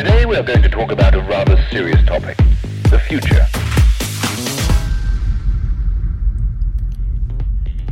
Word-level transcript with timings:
Today 0.00 0.24
we 0.24 0.34
are 0.34 0.42
going 0.42 0.62
to 0.62 0.68
talk 0.70 0.90
about 0.92 1.14
a 1.14 1.20
rather 1.28 1.58
serious 1.70 2.02
topic, 2.06 2.34
the 2.84 2.98
future. 2.98 3.46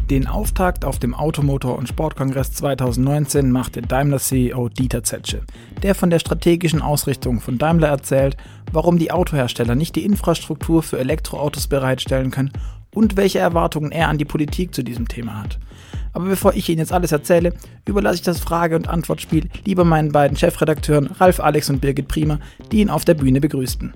Den 0.09 0.27
Auftakt 0.27 0.87
auf 0.87 0.99
dem 0.99 1.15
Automotor- 1.15 1.77
und 1.77 1.87
Sportkongress 1.87 2.53
2019 2.55 3.51
machte 3.51 3.83
Daimler-CEO 3.83 4.71
Dieter 4.71 5.05
Zetsche, 5.05 5.43
der 5.83 5.95
von 5.95 6.09
der 6.09 6.19
strategischen 6.19 6.81
Ausrichtung 6.81 7.43
von 7.43 7.59
Daimler 7.59 7.89
erzählt, 7.89 8.39
warum 8.73 8.99
die 8.99 9.11
Autohersteller 9.11 9.75
nicht 9.75 9.95
die 9.95 10.07
Infrastruktur 10.07 10.83
für 10.83 10.99
Elektroautos 10.99 11.67
bereitstellen 11.67 12.31
können 12.31 12.53
und 12.95 13.19
welche 13.19 13.41
Erwartungen 13.41 13.93
er 13.93 14.09
an 14.09 14.17
die 14.17 14.25
Politik 14.25 14.75
zu 14.75 14.83
diesem 14.83 15.09
Thema 15.09 15.43
hat. 15.43 15.59
Aber 16.19 16.31
bevor 16.31 16.53
ich 16.55 16.69
Ihnen 16.69 16.81
jetzt 16.81 16.93
alles 16.93 17.13
erzähle, 17.13 17.53
überlasse 17.87 18.17
ich 18.17 18.23
das 18.23 18.41
Frage- 18.41 18.75
und 18.75 18.89
Antwortspiel 18.89 19.49
lieber 19.65 19.85
meinen 19.85 20.11
beiden 20.11 20.37
Chefredakteuren 20.37 21.07
Ralf 21.07 21.39
Alex 21.39 21.71
und 21.71 21.81
Birgit 21.81 22.09
Prima, 22.09 22.41
die 22.73 22.81
ihn 22.81 22.91
auf 22.91 23.05
der 23.05 23.15
Bühne 23.15 23.41
begrüßten. 23.41 23.95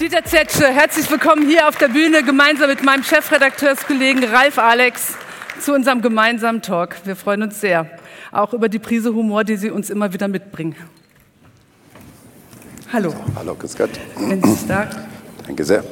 Dieter 0.00 0.24
Zetsche, 0.24 0.66
herzlich 0.66 1.08
willkommen 1.08 1.48
hier 1.48 1.68
auf 1.68 1.76
der 1.76 1.86
Bühne 1.86 2.24
gemeinsam 2.24 2.68
mit 2.68 2.82
meinem 2.82 3.04
Chefredakteurskollegen 3.04 4.24
Ralf 4.24 4.58
Alex 4.58 5.14
zu 5.60 5.72
unserem 5.72 6.02
gemeinsamen 6.02 6.62
Talk. 6.62 6.96
Wir 7.04 7.14
freuen 7.14 7.44
uns 7.44 7.60
sehr, 7.60 7.88
auch 8.32 8.52
über 8.52 8.68
die 8.68 8.80
Prise 8.80 9.14
Humor, 9.14 9.44
die 9.44 9.58
Sie 9.58 9.70
uns 9.70 9.88
immer 9.88 10.12
wieder 10.12 10.26
mitbringen. 10.26 10.74
Hallo. 12.92 13.14
Hallo, 13.36 13.54
grüß 13.54 13.76
Gott. 13.76 13.90
Wenn 14.18 14.42
Sie 14.42 14.66
da. 14.66 14.90
Danke 15.46 15.62
sehr. 15.62 15.84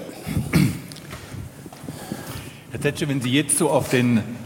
Herr 2.73 2.81
Zetsche, 2.81 3.09
wenn 3.09 3.21
Sie 3.21 3.31
jetzt 3.31 3.57
so 3.57 3.71
auf 3.71 3.89
den 3.91 4.40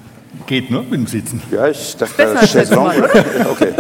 Geht, 0.47 0.71
ne? 0.71 0.83
Mit 0.83 0.93
dem 0.93 1.07
Sitzen. 1.07 1.43
Ja, 1.51 1.69
ich 1.69 1.97
dachte, 1.97 2.35
Besser 2.53 2.83
oder? 2.83 3.11
Okay. 3.51 3.73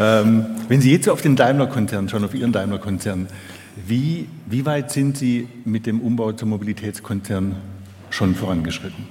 Ähm, 0.00 0.46
wenn 0.68 0.80
Sie 0.80 0.92
jetzt 0.92 1.08
auf 1.08 1.20
den 1.22 1.36
Daimler-Konzern 1.36 2.08
schauen, 2.08 2.24
auf 2.24 2.34
Ihren 2.34 2.52
Daimler-Konzern, 2.52 3.28
wie, 3.86 4.28
wie 4.46 4.66
weit 4.66 4.90
sind 4.90 5.16
Sie 5.16 5.48
mit 5.64 5.86
dem 5.86 6.00
Umbau 6.00 6.32
zum 6.32 6.50
Mobilitätskonzern 6.50 7.56
schon 8.10 8.34
vorangeschritten? 8.34 9.06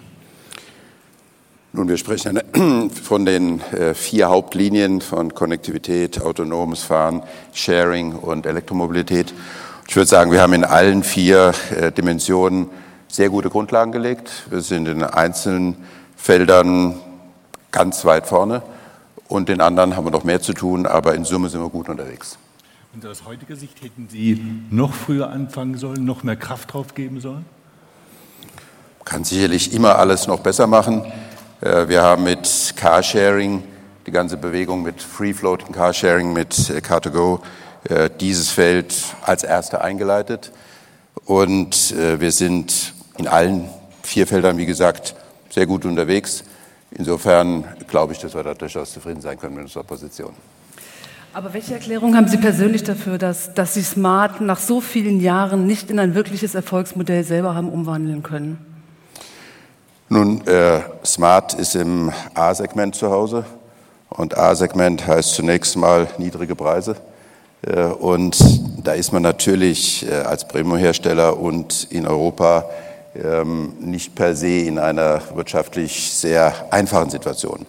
Nun, 1.73 1.89
wir 1.89 1.97
sprechen 1.97 2.39
von 3.03 3.25
den 3.25 3.61
äh, 3.71 3.93
vier 3.93 4.29
Hauptlinien 4.29 5.01
von 5.01 5.33
Konnektivität, 5.33 6.21
autonomes 6.21 6.81
Fahren, 6.81 7.21
Sharing 7.53 8.13
und 8.13 8.45
Elektromobilität. 8.45 9.33
Ich 9.87 9.95
würde 9.95 10.07
sagen, 10.07 10.31
wir 10.31 10.41
haben 10.41 10.53
in 10.53 10.63
allen 10.63 11.03
vier 11.03 11.53
äh, 11.79 11.91
Dimensionen 11.91 12.67
sehr 13.07 13.29
gute 13.29 13.49
Grundlagen 13.49 13.91
gelegt. 13.91 14.43
Wir 14.49 14.61
sind 14.61 14.87
in 14.87 15.03
einzelnen 15.03 15.75
Feldern 16.15 16.95
ganz 17.71 18.05
weit 18.05 18.27
vorne 18.27 18.61
und 19.27 19.49
in 19.49 19.61
anderen 19.61 19.95
haben 19.95 20.05
wir 20.05 20.11
noch 20.11 20.23
mehr 20.23 20.41
zu 20.41 20.53
tun, 20.53 20.85
aber 20.85 21.15
in 21.15 21.25
Summe 21.25 21.49
sind 21.49 21.61
wir 21.61 21.69
gut 21.69 21.89
unterwegs. 21.89 22.37
Und 22.93 23.05
aus 23.05 23.25
heutiger 23.25 23.55
Sicht 23.55 23.81
hätten 23.83 24.07
Sie 24.09 24.41
noch 24.71 24.93
früher 24.93 25.29
anfangen 25.29 25.77
sollen, 25.77 26.05
noch 26.05 26.23
mehr 26.23 26.35
Kraft 26.35 26.73
drauf 26.73 26.95
geben 26.95 27.19
sollen? 27.21 27.45
Kann 29.05 29.23
sicherlich 29.23 29.73
immer 29.73 29.97
alles 29.99 30.27
noch 30.27 30.39
besser 30.39 30.67
machen. 30.67 31.05
Äh, 31.61 31.87
Wir 31.87 32.01
haben 32.01 32.23
mit 32.23 32.73
Carsharing, 32.75 33.63
die 34.05 34.11
ganze 34.11 34.37
Bewegung 34.37 34.83
mit 34.83 35.01
Free 35.01 35.33
Floating 35.33 35.73
Carsharing, 35.73 36.33
mit 36.33 36.69
äh, 36.69 36.79
Car2Go, 36.79 37.39
äh, 37.83 38.09
dieses 38.19 38.49
Feld 38.49 38.95
als 39.21 39.43
erster 39.43 39.81
eingeleitet. 39.81 40.51
Und 41.25 41.93
wir 41.97 42.31
sind 42.31 42.93
in 43.17 43.27
allen 43.27 43.69
vier 44.03 44.27
Feldern, 44.27 44.57
wie 44.57 44.65
gesagt, 44.65 45.15
sehr 45.49 45.65
gut 45.65 45.85
unterwegs. 45.85 46.43
Insofern 46.91 47.65
glaube 47.87 48.13
ich, 48.13 48.19
dass 48.19 48.33
wir 48.33 48.43
da 48.43 48.53
durchaus 48.53 48.93
zufrieden 48.93 49.21
sein 49.21 49.37
können 49.37 49.55
mit 49.55 49.65
unserer 49.65 49.83
Position. 49.83 50.33
Aber 51.33 51.53
welche 51.53 51.73
Erklärung 51.73 52.15
haben 52.15 52.27
Sie 52.27 52.37
persönlich 52.37 52.83
dafür, 52.83 53.17
dass, 53.17 53.53
dass 53.53 53.73
Sie 53.73 53.83
Smart 53.83 54.41
nach 54.41 54.59
so 54.59 54.81
vielen 54.81 55.19
Jahren 55.19 55.67
nicht 55.67 55.91
in 55.91 55.99
ein 55.99 56.15
wirkliches 56.15 56.55
Erfolgsmodell 56.55 57.23
selber 57.23 57.53
haben 57.53 57.69
umwandeln 57.69 58.23
können? 58.23 58.57
Nun, 60.09 60.45
äh, 60.47 60.79
Smart 61.05 61.53
ist 61.53 61.75
im 61.75 62.11
A-Segment 62.33 62.95
zu 62.95 63.11
Hause 63.11 63.45
und 64.09 64.37
A-Segment 64.37 65.05
heißt 65.05 65.35
zunächst 65.35 65.75
mal 65.75 66.07
niedrige 66.17 66.55
Preise. 66.55 66.95
Äh, 67.61 67.83
und 67.83 68.37
da 68.83 68.93
ist 68.93 69.11
man 69.11 69.21
natürlich 69.21 70.09
äh, 70.09 70.13
als 70.13 70.47
Premium-Hersteller 70.47 71.37
und 71.37 71.87
in 71.91 72.07
Europa 72.07 72.69
nicht 73.79 74.15
per 74.15 74.35
se 74.35 74.59
in 74.59 74.79
einer 74.79 75.21
wirtschaftlich 75.35 76.13
sehr 76.13 76.53
einfachen 76.71 77.09
Situation. 77.09 77.65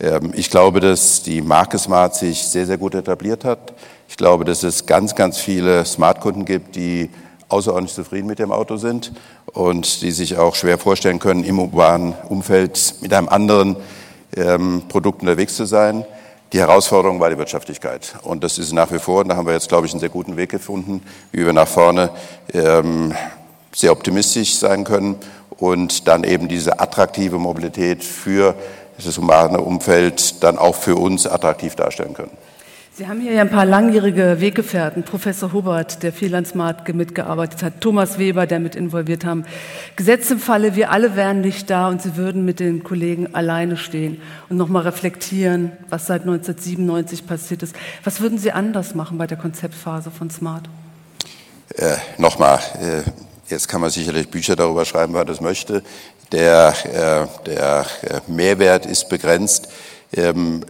Ähm, 0.00 0.32
ich 0.34 0.50
glaube, 0.50 0.80
dass 0.80 1.22
die 1.22 1.42
Marke 1.42 1.78
Smart 1.78 2.14
sich 2.14 2.42
sehr, 2.42 2.66
sehr 2.66 2.78
gut 2.78 2.94
etabliert 2.94 3.44
hat. 3.44 3.74
Ich 4.08 4.16
glaube, 4.16 4.44
dass 4.44 4.62
es 4.62 4.86
ganz, 4.86 5.14
ganz 5.14 5.38
viele 5.38 5.84
Smart-Kunden 5.84 6.44
gibt, 6.44 6.76
die 6.76 7.10
außerordentlich 7.48 7.94
zufrieden 7.94 8.26
mit 8.26 8.38
dem 8.38 8.52
Auto 8.52 8.76
sind 8.76 9.12
und 9.46 10.02
die 10.02 10.10
sich 10.10 10.36
auch 10.36 10.54
schwer 10.54 10.78
vorstellen 10.78 11.18
können, 11.18 11.44
im 11.44 11.58
urbanen 11.58 12.14
Umfeld 12.28 12.96
mit 13.00 13.12
einem 13.12 13.28
anderen 13.28 13.76
ähm, 14.36 14.82
Produkt 14.88 15.22
unterwegs 15.22 15.56
zu 15.56 15.64
sein. 15.64 16.04
Die 16.52 16.60
Herausforderung 16.60 17.20
war 17.20 17.30
die 17.30 17.38
Wirtschaftlichkeit. 17.38 18.14
Und 18.22 18.44
das 18.44 18.58
ist 18.58 18.72
nach 18.72 18.92
wie 18.92 18.98
vor, 18.98 19.20
und 19.20 19.28
da 19.28 19.36
haben 19.36 19.46
wir 19.46 19.54
jetzt, 19.54 19.68
glaube 19.68 19.86
ich, 19.86 19.92
einen 19.92 20.00
sehr 20.00 20.08
guten 20.08 20.36
Weg 20.36 20.50
gefunden, 20.50 21.02
wie 21.32 21.44
wir 21.44 21.52
nach 21.52 21.68
vorne 21.68 22.10
ähm, 22.52 23.12
sehr 23.74 23.92
optimistisch 23.92 24.54
sein 24.54 24.84
können 24.84 25.16
und 25.58 26.08
dann 26.08 26.24
eben 26.24 26.48
diese 26.48 26.80
attraktive 26.80 27.38
Mobilität 27.38 28.04
für 28.04 28.54
das 28.96 29.18
urbane 29.18 29.60
Umfeld 29.60 30.42
dann 30.42 30.58
auch 30.58 30.76
für 30.76 30.96
uns 30.96 31.26
attraktiv 31.26 31.74
darstellen 31.74 32.14
können. 32.14 32.30
Sie 32.96 33.08
haben 33.08 33.20
hier 33.20 33.32
ja 33.32 33.40
ein 33.40 33.50
paar 33.50 33.66
langjährige 33.66 34.36
Weggefährten, 34.38 35.02
Professor 35.02 35.52
Hubert, 35.52 36.04
der 36.04 36.12
viel 36.12 36.32
an 36.36 36.44
Smart 36.44 36.88
mitgearbeitet 36.94 37.64
hat, 37.64 37.80
Thomas 37.80 38.20
Weber, 38.20 38.46
der 38.46 38.60
mit 38.60 38.76
involviert 38.76 39.24
haben. 39.24 39.44
Gesetz 39.96 40.30
im 40.30 40.38
Falle, 40.38 40.76
wir 40.76 40.92
alle 40.92 41.16
wären 41.16 41.40
nicht 41.40 41.68
da 41.70 41.88
und 41.88 42.00
Sie 42.00 42.16
würden 42.16 42.44
mit 42.44 42.60
den 42.60 42.84
Kollegen 42.84 43.34
alleine 43.34 43.76
stehen 43.76 44.22
und 44.48 44.58
nochmal 44.58 44.82
reflektieren, 44.82 45.72
was 45.90 46.06
seit 46.06 46.20
1997 46.20 47.26
passiert 47.26 47.64
ist. 47.64 47.74
Was 48.04 48.20
würden 48.20 48.38
Sie 48.38 48.52
anders 48.52 48.94
machen 48.94 49.18
bei 49.18 49.26
der 49.26 49.38
Konzeptphase 49.38 50.12
von 50.12 50.30
Smart? 50.30 50.68
Äh, 51.74 51.96
Nochmal, 52.18 52.60
äh, 52.80 53.02
jetzt 53.48 53.68
kann 53.68 53.80
man 53.80 53.90
sicherlich 53.90 54.28
Bücher 54.28 54.56
darüber 54.56 54.84
schreiben, 54.84 55.14
wer 55.14 55.24
das 55.24 55.40
möchte. 55.40 55.82
Der, 56.32 56.74
äh, 56.84 57.44
der 57.46 57.86
äh, 58.02 58.20
Mehrwert 58.26 58.86
ist 58.86 59.08
begrenzt. 59.08 59.68
Ähm, 60.12 60.64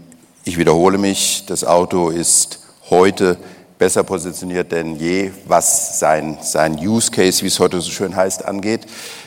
ich 0.44 0.58
wiederhole 0.58 0.98
mich, 0.98 1.44
das 1.46 1.64
Auto 1.64 2.10
ist 2.10 2.60
heute 2.90 3.38
besser 3.78 4.04
positioniert 4.04 4.72
denn 4.72 4.96
je, 4.96 5.32
was 5.46 5.98
sein, 5.98 6.38
sein 6.42 6.78
Use 6.78 7.10
Case, 7.10 7.42
wie 7.42 7.48
es 7.48 7.58
heute 7.58 7.80
so 7.80 7.90
schön 7.90 8.14
heißt, 8.14 8.44
angeht. 8.44 8.82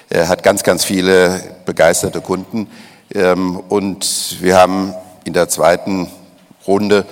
Er 0.10 0.30
hat 0.30 0.44
ganz, 0.44 0.64
ganz 0.64 0.86
viele 0.86 1.42
begeisterte 1.66 2.22
Kunden. 2.22 2.68
Ähm, 3.14 3.62
Und 3.70 4.38
wir 4.42 4.58
haben 4.58 4.94
in 5.26 5.34
der 5.34 5.50
zweiten 5.50 6.10
Runde 6.66 7.06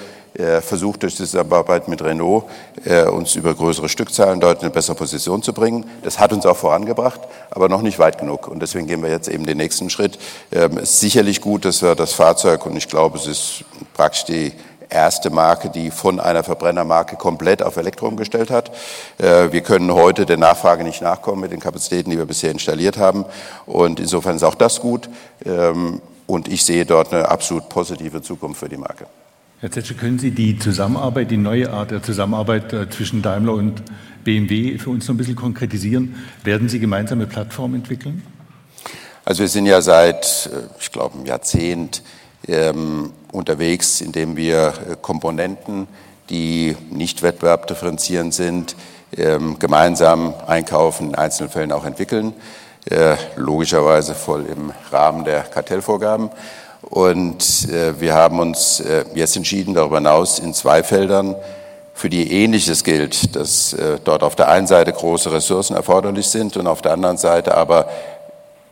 versucht, 0.62 1.04
durch 1.04 1.16
die 1.16 1.24
Zusammenarbeit 1.24 1.88
mit 1.88 2.04
Renault 2.04 2.46
äh, 2.84 3.04
uns 3.06 3.36
über 3.36 3.54
größere 3.54 3.88
Stückzahlen 3.88 4.40
dort 4.40 4.58
in 4.58 4.66
eine 4.66 4.72
bessere 4.72 4.96
Position 4.96 5.42
zu 5.42 5.54
bringen. 5.54 5.86
Das 6.04 6.20
hat 6.20 6.34
uns 6.34 6.46
auch 6.46 6.58
vorangebracht, 6.58 7.22
aber 7.52 7.70
noch 7.70 7.82
nicht 7.82 8.00
weit 8.00 8.18
genug. 8.18 8.48
Und 8.48 8.62
deswegen 8.62 8.86
gehen 8.88 9.02
wir 9.02 9.10
jetzt 9.10 9.30
eben 9.30 9.46
den 9.46 9.58
nächsten 9.58 9.90
Schritt. 9.90 10.20
Ähm, 10.52 10.78
Es 10.78 10.92
ist 10.92 11.00
sicherlich 11.00 11.40
gut, 11.40 11.64
dass 11.64 11.82
wir 11.82 11.96
das 11.96 12.14
Fahrzeug, 12.14 12.66
und 12.66 12.76
ich 12.76 12.88
glaube, 12.88 13.18
es 13.18 13.28
ist 13.28 13.64
praktisch 13.94 14.26
die 14.26 14.52
erste 14.90 15.30
Marke, 15.30 15.70
die 15.70 15.90
von 15.90 16.20
einer 16.20 16.44
Verbrennermarke 16.44 17.16
komplett 17.16 17.64
auf 17.64 17.78
Elektro 17.78 18.08
umgestellt 18.08 18.52
hat. 18.52 18.72
Äh, 19.18 19.52
Wir 19.52 19.62
können 19.62 19.94
heute 19.94 20.26
der 20.26 20.38
Nachfrage 20.38 20.84
nicht 20.84 21.02
nachkommen 21.02 21.42
mit 21.42 21.52
den 21.52 21.60
Kapazitäten, 21.60 22.10
die 22.10 22.18
wir 22.18 22.26
bisher 22.26 22.52
installiert 22.52 22.98
haben. 22.98 23.26
Und 23.66 24.00
insofern 24.00 24.36
ist 24.36 24.44
auch 24.44 24.56
das 24.56 24.82
gut. 24.82 25.10
Ähm, 25.46 26.02
Und 26.28 26.48
ich 26.48 26.66
sehe 26.66 26.86
dort 26.86 27.14
eine 27.14 27.30
absolut 27.30 27.70
positive 27.70 28.22
Zukunft 28.22 28.60
für 28.60 28.70
die 28.70 28.78
Marke. 28.78 29.06
Herr 29.62 29.72
Zetsche, 29.72 29.94
können 29.94 30.20
Sie 30.20 30.32
die 30.32 30.60
Zusammenarbeit, 30.60 31.32
die 31.32 31.38
neue 31.38 31.72
Art 31.72 31.92
der 31.92 32.04
Zusammenarbeit 32.04 32.74
äh, 32.74 32.90
zwischen 32.90 33.22
Daimler 33.22 33.54
und 33.54 33.84
BMW 34.26 34.78
für 34.78 34.90
uns 34.90 35.08
noch 35.08 35.16
ein 35.16 35.18
bisschen 35.18 35.38
konkretisieren? 35.38 36.16
Werden 36.44 36.68
Sie 36.68 36.80
gemeinsame 36.80 37.26
Plattformen 37.26 37.76
entwickeln? 37.76 38.22
Also 39.24 39.44
wir 39.44 39.48
sind 39.48 39.66
ja 39.66 39.82
seit, 39.82 40.50
äh, 40.52 40.68
ich 40.78 40.92
glaube, 40.92 41.16
einem 41.16 41.26
Jahrzehnt 41.26 42.04
ähm, 42.50 43.14
unterwegs, 43.32 44.02
indem 44.02 44.36
wir 44.36 44.74
äh, 44.92 44.96
Komponenten, 45.02 45.88
die 46.30 46.76
nicht 46.92 47.24
wettbewerbdifferenzierend 47.24 48.34
sind, 48.34 48.76
ähm, 49.16 49.58
gemeinsam 49.58 50.34
einkaufen, 50.48 51.10
in 51.12 51.16
einzelnen 51.16 51.50
Fällen 51.50 51.72
auch 51.72 51.86
entwickeln, 51.86 52.34
äh, 52.90 53.16
logischerweise 53.38 54.16
voll 54.16 54.46
im 54.48 54.74
Rahmen 54.92 55.24
der 55.24 55.44
Kartellvorgaben. 55.44 56.30
Und 56.90 57.70
äh, 57.70 58.00
wir 58.00 58.14
haben 58.14 58.40
uns 58.40 58.80
äh, 58.80 59.06
jetzt 59.16 59.36
entschieden, 59.36 59.74
darüber 59.74 59.98
hinaus 59.98 60.40
in 60.40 60.54
zwei 60.54 60.84
Feldern, 60.84 61.36
für 61.94 62.10
die 62.10 62.32
Ähnliches 62.32 62.84
gilt, 62.84 63.36
dass 63.38 63.72
äh, 63.74 64.00
dort 64.04 64.22
auf 64.22 64.36
der 64.36 64.50
einen 64.50 64.68
Seite 64.68 64.92
große 64.92 65.32
Ressourcen 65.32 65.76
erforderlich 65.78 66.28
sind 66.28 66.58
und 66.58 66.68
auf 66.68 66.82
der 66.82 66.92
anderen 66.92 67.18
Seite 67.18 67.56
aber 67.56 67.88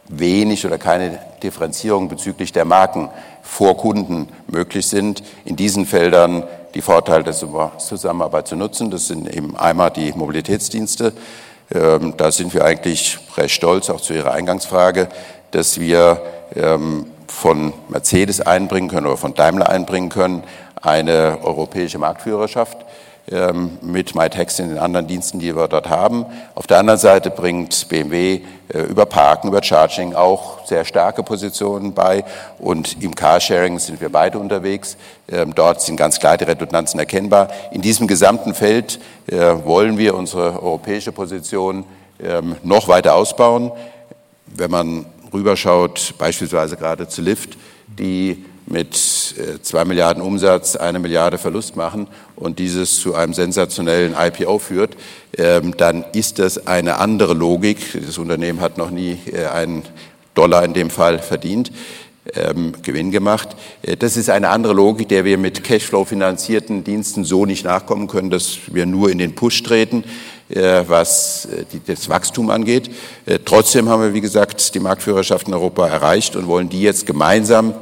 wenig 0.10 0.66
oder 0.66 0.78
keine 0.78 1.20
Differenzierung 1.42 2.10
bezüglich 2.10 2.52
der 2.52 2.66
Marken 2.66 3.10
vor 3.42 3.78
Kunden 3.78 4.28
möglich 4.48 4.88
sind, 4.88 5.24
in 5.46 5.56
diesen 5.56 5.86
Feldern 5.86 6.44
die 6.76 6.82
Vorteile 6.82 7.24
der 7.24 7.34
Zusammenarbeit 7.34 8.48
zu 8.48 8.58
nutzen. 8.58 8.92
Das 8.92 9.08
sind 9.08 9.34
eben 9.34 9.56
einmal 9.56 9.92
die 9.92 10.12
Mobilitätsdienste. 10.12 11.14
Ähm, 11.74 12.16
da 12.18 12.32
sind 12.32 12.54
wir 12.54 12.66
eigentlich 12.66 13.20
recht 13.38 13.56
stolz, 13.56 13.90
auch 13.90 14.02
zu 14.02 14.14
Ihrer 14.14 14.34
Eingangsfrage, 14.34 15.08
dass 15.52 15.80
wir 15.80 16.22
ähm, 16.56 17.06
von 17.34 17.74
Mercedes 17.90 18.42
einbringen 18.42 18.90
können 18.90 19.08
oder 19.08 19.18
von 19.18 19.34
Daimler 19.34 19.68
einbringen 19.68 20.10
können, 20.10 20.44
eine 20.82 21.40
europäische 21.44 21.98
Marktführerschaft 21.98 22.78
ähm, 23.32 23.78
mit 23.82 24.16
MyTaxi 24.16 24.64
und 24.64 24.70
den 24.70 24.78
anderen 24.78 25.08
Diensten, 25.08 25.40
die 25.40 25.56
wir 25.56 25.68
dort 25.68 25.90
haben. 25.90 26.26
Auf 26.56 26.68
der 26.68 26.78
anderen 26.78 27.00
Seite 27.00 27.30
bringt 27.32 27.90
BMW 27.90 28.42
äh, 28.70 28.80
über 28.82 29.06
Parken, 29.06 29.48
über 29.48 29.64
Charging 29.64 30.14
auch 30.14 30.66
sehr 30.68 30.86
starke 30.86 31.24
Positionen 31.24 31.94
bei 31.94 32.24
und 32.60 33.02
im 33.02 33.16
Carsharing 33.16 33.80
sind 33.80 34.00
wir 34.00 34.10
beide 34.10 34.40
unterwegs. 34.40 34.96
Ähm, 35.30 35.56
dort 35.56 35.82
sind 35.82 35.98
ganz 35.98 36.20
klar 36.20 36.38
die 36.38 36.46
Redundanzen 36.46 37.00
erkennbar. 37.00 37.50
In 37.72 37.82
diesem 37.82 38.08
gesamten 38.08 38.54
Feld 38.54 39.00
äh, 39.28 39.38
wollen 39.66 39.98
wir 39.98 40.16
unsere 40.16 40.62
europäische 40.62 41.12
Position 41.12 41.86
ähm, 42.24 42.58
noch 42.64 42.88
weiter 42.88 43.16
ausbauen. 43.16 43.72
Wenn 44.46 44.72
man 44.72 45.06
rüberschaut, 45.34 46.14
beispielsweise 46.18 46.78
gerade 46.78 47.08
zu 47.08 47.22
Lyft, 47.22 47.58
die 47.88 48.46
mit 48.66 48.96
äh, 49.38 49.62
zwei 49.62 49.86
Milliarden 49.86 50.22
Umsatz 50.22 50.76
eine 50.76 51.00
Milliarde 51.00 51.38
Verlust 51.38 51.76
machen 51.76 52.08
und 52.36 52.60
dieses 52.60 53.00
zu 53.00 53.14
einem 53.14 53.34
sensationellen 53.34 54.16
IPO 54.18 54.60
führt, 54.60 54.96
ähm, 55.38 55.76
dann 55.78 56.06
ist 56.14 56.40
das 56.40 56.68
eine 56.68 56.98
andere 56.98 57.34
Logik. 57.34 57.80
Das 58.06 58.18
Unternehmen 58.18 58.62
hat 58.62 58.78
noch 58.78 58.90
nie 58.90 59.18
äh, 59.32 59.46
einen 59.48 59.84
Dollar 60.34 60.64
in 60.64 60.74
dem 60.74 60.90
Fall 60.90 61.20
verdient. 61.20 61.72
Ähm, 62.36 62.72
Gewinn 62.82 63.12
gemacht. 63.12 63.50
Äh, 63.82 63.98
das 63.98 64.16
ist 64.16 64.30
eine 64.30 64.50
andere 64.50 64.74
Logik, 64.74 65.10
der 65.10 65.26
wir 65.26 65.38
mit 65.38 65.66
Cashflow 65.66 66.06
finanzierten 66.06 66.86
Diensten 66.86 67.26
so 67.26 67.46
nicht 67.46 67.66
nachkommen 67.66 68.08
können, 68.08 68.30
dass 68.30 68.60
wir 68.68 68.86
nur 68.86 69.12
in 69.12 69.18
den 69.18 69.36
Push 69.36 69.64
treten, 69.64 70.06
was 70.50 71.48
das 71.88 72.10
Wachstum 72.10 72.50
angeht. 72.50 72.92
Trotzdem 73.46 73.90
haben 73.90 74.04
wir, 74.04 74.14
wie 74.14 74.22
gesagt, 74.22 74.76
die 74.76 74.80
Marktführerschaft 74.80 75.48
in 75.48 75.54
Europa 75.54 75.88
erreicht 75.88 76.36
und 76.36 76.48
wollen 76.48 76.70
die 76.70 76.82
jetzt 76.82 77.06
gemeinsam 77.06 77.74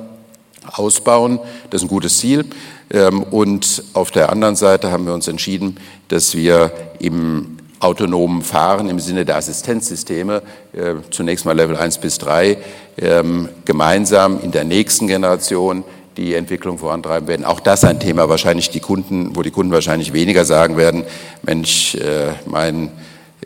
ausbauen. 0.66 1.40
Das 1.70 1.82
ist 1.82 1.86
ein 1.86 1.90
gutes 1.90 2.20
Ziel. 2.20 2.46
Ähm, 2.94 3.24
und 3.24 3.84
auf 3.94 4.12
der 4.12 4.32
anderen 4.32 4.56
Seite 4.56 4.92
haben 4.92 5.06
wir 5.06 5.14
uns 5.14 5.28
entschieden, 5.28 5.78
dass 6.10 6.36
wir 6.36 6.72
im 7.00 7.58
autonomen 7.80 8.44
Fahren 8.44 8.90
im 8.90 9.00
Sinne 9.00 9.26
der 9.26 9.38
Assistenzsysteme, 9.38 10.44
äh, 10.74 10.96
zunächst 11.10 11.46
mal 11.46 11.56
Level 11.56 11.76
1 11.76 11.98
bis 11.98 12.20
3, 12.20 12.58
ähm, 12.98 13.50
gemeinsam 13.66 14.40
in 14.42 14.52
der 14.52 14.66
nächsten 14.66 15.08
Generation 15.08 15.84
die 16.18 16.36
Entwicklung 16.36 16.78
vorantreiben 16.78 17.28
werden. 17.28 17.46
Auch 17.46 17.60
das 17.60 17.84
ein 17.84 18.00
Thema, 18.00 18.30
wahrscheinlich 18.30 18.70
die 18.70 18.80
Kunden, 18.80 19.36
wo 19.36 19.42
die 19.42 19.52
Kunden 19.52 19.72
wahrscheinlich 19.72 20.14
weniger 20.14 20.46
sagen 20.46 20.78
werden, 20.78 21.06
Mensch, 21.44 21.96
äh, 21.96 22.34
mein 22.46 22.92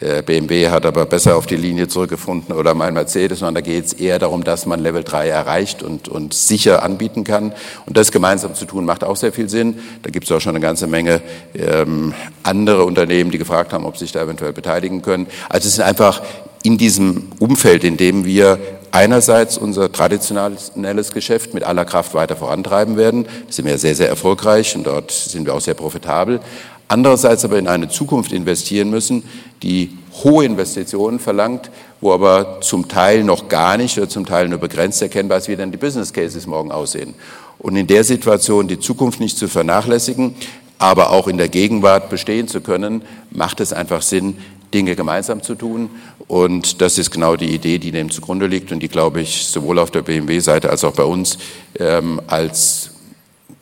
äh, 0.01 0.23
BMW 0.23 0.69
hat 0.69 0.85
aber 0.85 1.05
besser 1.05 1.37
auf 1.37 1.45
die 1.45 1.55
Linie 1.55 1.87
zurückgefunden 1.87 2.53
oder 2.53 2.73
mein 2.73 2.93
Mercedes, 2.93 3.39
sondern 3.39 3.55
da 3.55 3.61
geht 3.61 3.85
es 3.85 3.93
eher 3.93 4.19
darum, 4.19 4.43
dass 4.43 4.65
man 4.65 4.81
Level 4.81 5.03
3 5.05 5.29
erreicht 5.29 5.83
und, 5.83 6.09
und 6.09 6.33
sicher 6.33 6.83
anbieten 6.83 7.23
kann. 7.23 7.53
Und 7.85 7.95
das 7.95 8.11
gemeinsam 8.11 8.55
zu 8.55 8.65
tun, 8.65 8.83
macht 8.83 9.05
auch 9.05 9.15
sehr 9.15 9.31
viel 9.31 9.47
Sinn. 9.47 9.79
Da 10.03 10.09
gibt 10.09 10.25
es 10.25 10.31
auch 10.33 10.41
schon 10.41 10.55
eine 10.55 10.59
ganze 10.59 10.87
Menge 10.87 11.21
ähm, 11.53 12.13
andere 12.43 12.83
Unternehmen, 12.83 13.31
die 13.31 13.37
gefragt 13.37 13.71
haben, 13.71 13.85
ob 13.85 13.97
sich 13.97 14.11
da 14.11 14.23
eventuell 14.23 14.51
beteiligen 14.51 15.01
können. 15.01 15.27
Also 15.47 15.67
es 15.67 15.75
ist 15.75 15.81
einfach 15.81 16.21
in 16.65 16.77
diesem 16.77 17.27
Umfeld, 17.39 17.83
in 17.83 17.97
dem 17.97 18.25
wir 18.25 18.59
einerseits 18.91 19.57
unser 19.57 19.91
traditionelles 19.91 21.11
Geschäft 21.11 21.53
mit 21.53 21.63
aller 21.63 21.85
Kraft 21.85 22.13
weiter 22.13 22.35
vorantreiben 22.35 22.97
werden. 22.97 23.27
Sind 23.49 23.65
wir 23.65 23.77
sehr, 23.77 23.95
sehr 23.95 24.09
erfolgreich 24.09 24.75
und 24.75 24.85
dort 24.85 25.11
sind 25.11 25.45
wir 25.45 25.53
auch 25.53 25.61
sehr 25.61 25.73
profitabel 25.73 26.39
andererseits 26.87 27.45
aber 27.45 27.57
in 27.57 27.67
eine 27.67 27.89
Zukunft 27.89 28.31
investieren 28.31 28.89
müssen, 28.89 29.23
die 29.63 29.97
hohe 30.23 30.45
Investitionen 30.45 31.19
verlangt, 31.19 31.69
wo 32.01 32.13
aber 32.13 32.59
zum 32.61 32.87
Teil 32.87 33.23
noch 33.23 33.47
gar 33.47 33.77
nicht 33.77 33.97
oder 33.97 34.09
zum 34.09 34.25
Teil 34.25 34.47
nur 34.47 34.59
begrenzt 34.59 35.01
erkennbar 35.01 35.39
ist, 35.39 35.47
wie 35.47 35.55
dann 35.55 35.71
die 35.71 35.77
Business 35.77 36.13
Cases 36.13 36.45
morgen 36.47 36.71
aussehen. 36.71 37.13
Und 37.57 37.75
in 37.75 37.87
der 37.87 38.03
Situation 38.03 38.67
die 38.67 38.79
Zukunft 38.79 39.19
nicht 39.19 39.37
zu 39.37 39.47
vernachlässigen, 39.47 40.35
aber 40.77 41.11
auch 41.11 41.27
in 41.27 41.37
der 41.37 41.47
Gegenwart 41.47 42.09
bestehen 42.09 42.47
zu 42.47 42.61
können, 42.61 43.01
macht 43.31 43.61
es 43.61 43.71
einfach 43.71 44.01
Sinn, 44.01 44.37
Dinge 44.75 44.95
gemeinsam 44.95 45.41
zu 45.41 45.55
tun. 45.55 45.89
Und 46.27 46.81
das 46.81 46.97
ist 46.97 47.09
genau 47.09 47.37
die 47.37 47.55
Idee, 47.55 47.79
die 47.79 47.91
dem 47.91 48.11
zugrunde 48.11 48.45
liegt 48.45 48.71
und 48.71 48.81
die, 48.81 48.89
glaube 48.89 49.21
ich, 49.21 49.47
sowohl 49.47 49.79
auf 49.79 49.89
der 49.89 50.01
BMW-Seite 50.01 50.69
als 50.69 50.83
auch 50.83 50.93
bei 50.93 51.03
uns 51.03 51.37
ähm, 51.79 52.21
als 52.27 52.91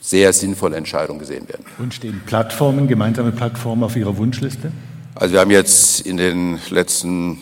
sehr 0.01 0.33
sinnvolle 0.33 0.75
Entscheidung 0.75 1.19
gesehen 1.19 1.47
werden. 1.47 1.65
Und 1.77 1.93
stehen 1.93 2.21
Plattformen, 2.25 2.87
gemeinsame 2.87 3.31
Plattformen 3.31 3.83
auf 3.83 3.95
Ihrer 3.95 4.17
Wunschliste? 4.17 4.71
Also 5.15 5.33
wir 5.33 5.39
haben 5.39 5.51
jetzt 5.51 6.01
in 6.01 6.17
den 6.17 6.59
letzten 6.71 7.39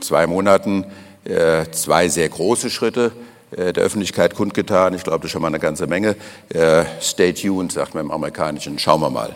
zwei 0.00 0.26
Monaten 0.26 0.84
äh, 1.24 1.64
zwei 1.70 2.08
sehr 2.08 2.28
große 2.28 2.70
Schritte 2.70 3.12
äh, 3.52 3.72
der 3.72 3.84
Öffentlichkeit 3.84 4.34
kundgetan. 4.34 4.94
Ich 4.94 5.04
glaube, 5.04 5.20
das 5.20 5.26
ist 5.26 5.32
schon 5.32 5.42
mal 5.42 5.48
eine 5.48 5.60
ganze 5.60 5.86
Menge. 5.86 6.16
Äh, 6.48 6.84
stay 7.00 7.32
tuned, 7.32 7.70
sagt 7.70 7.94
man 7.94 8.06
im 8.06 8.10
Amerikanischen. 8.10 8.80
Schauen 8.80 9.00
wir 9.00 9.10
mal. 9.10 9.34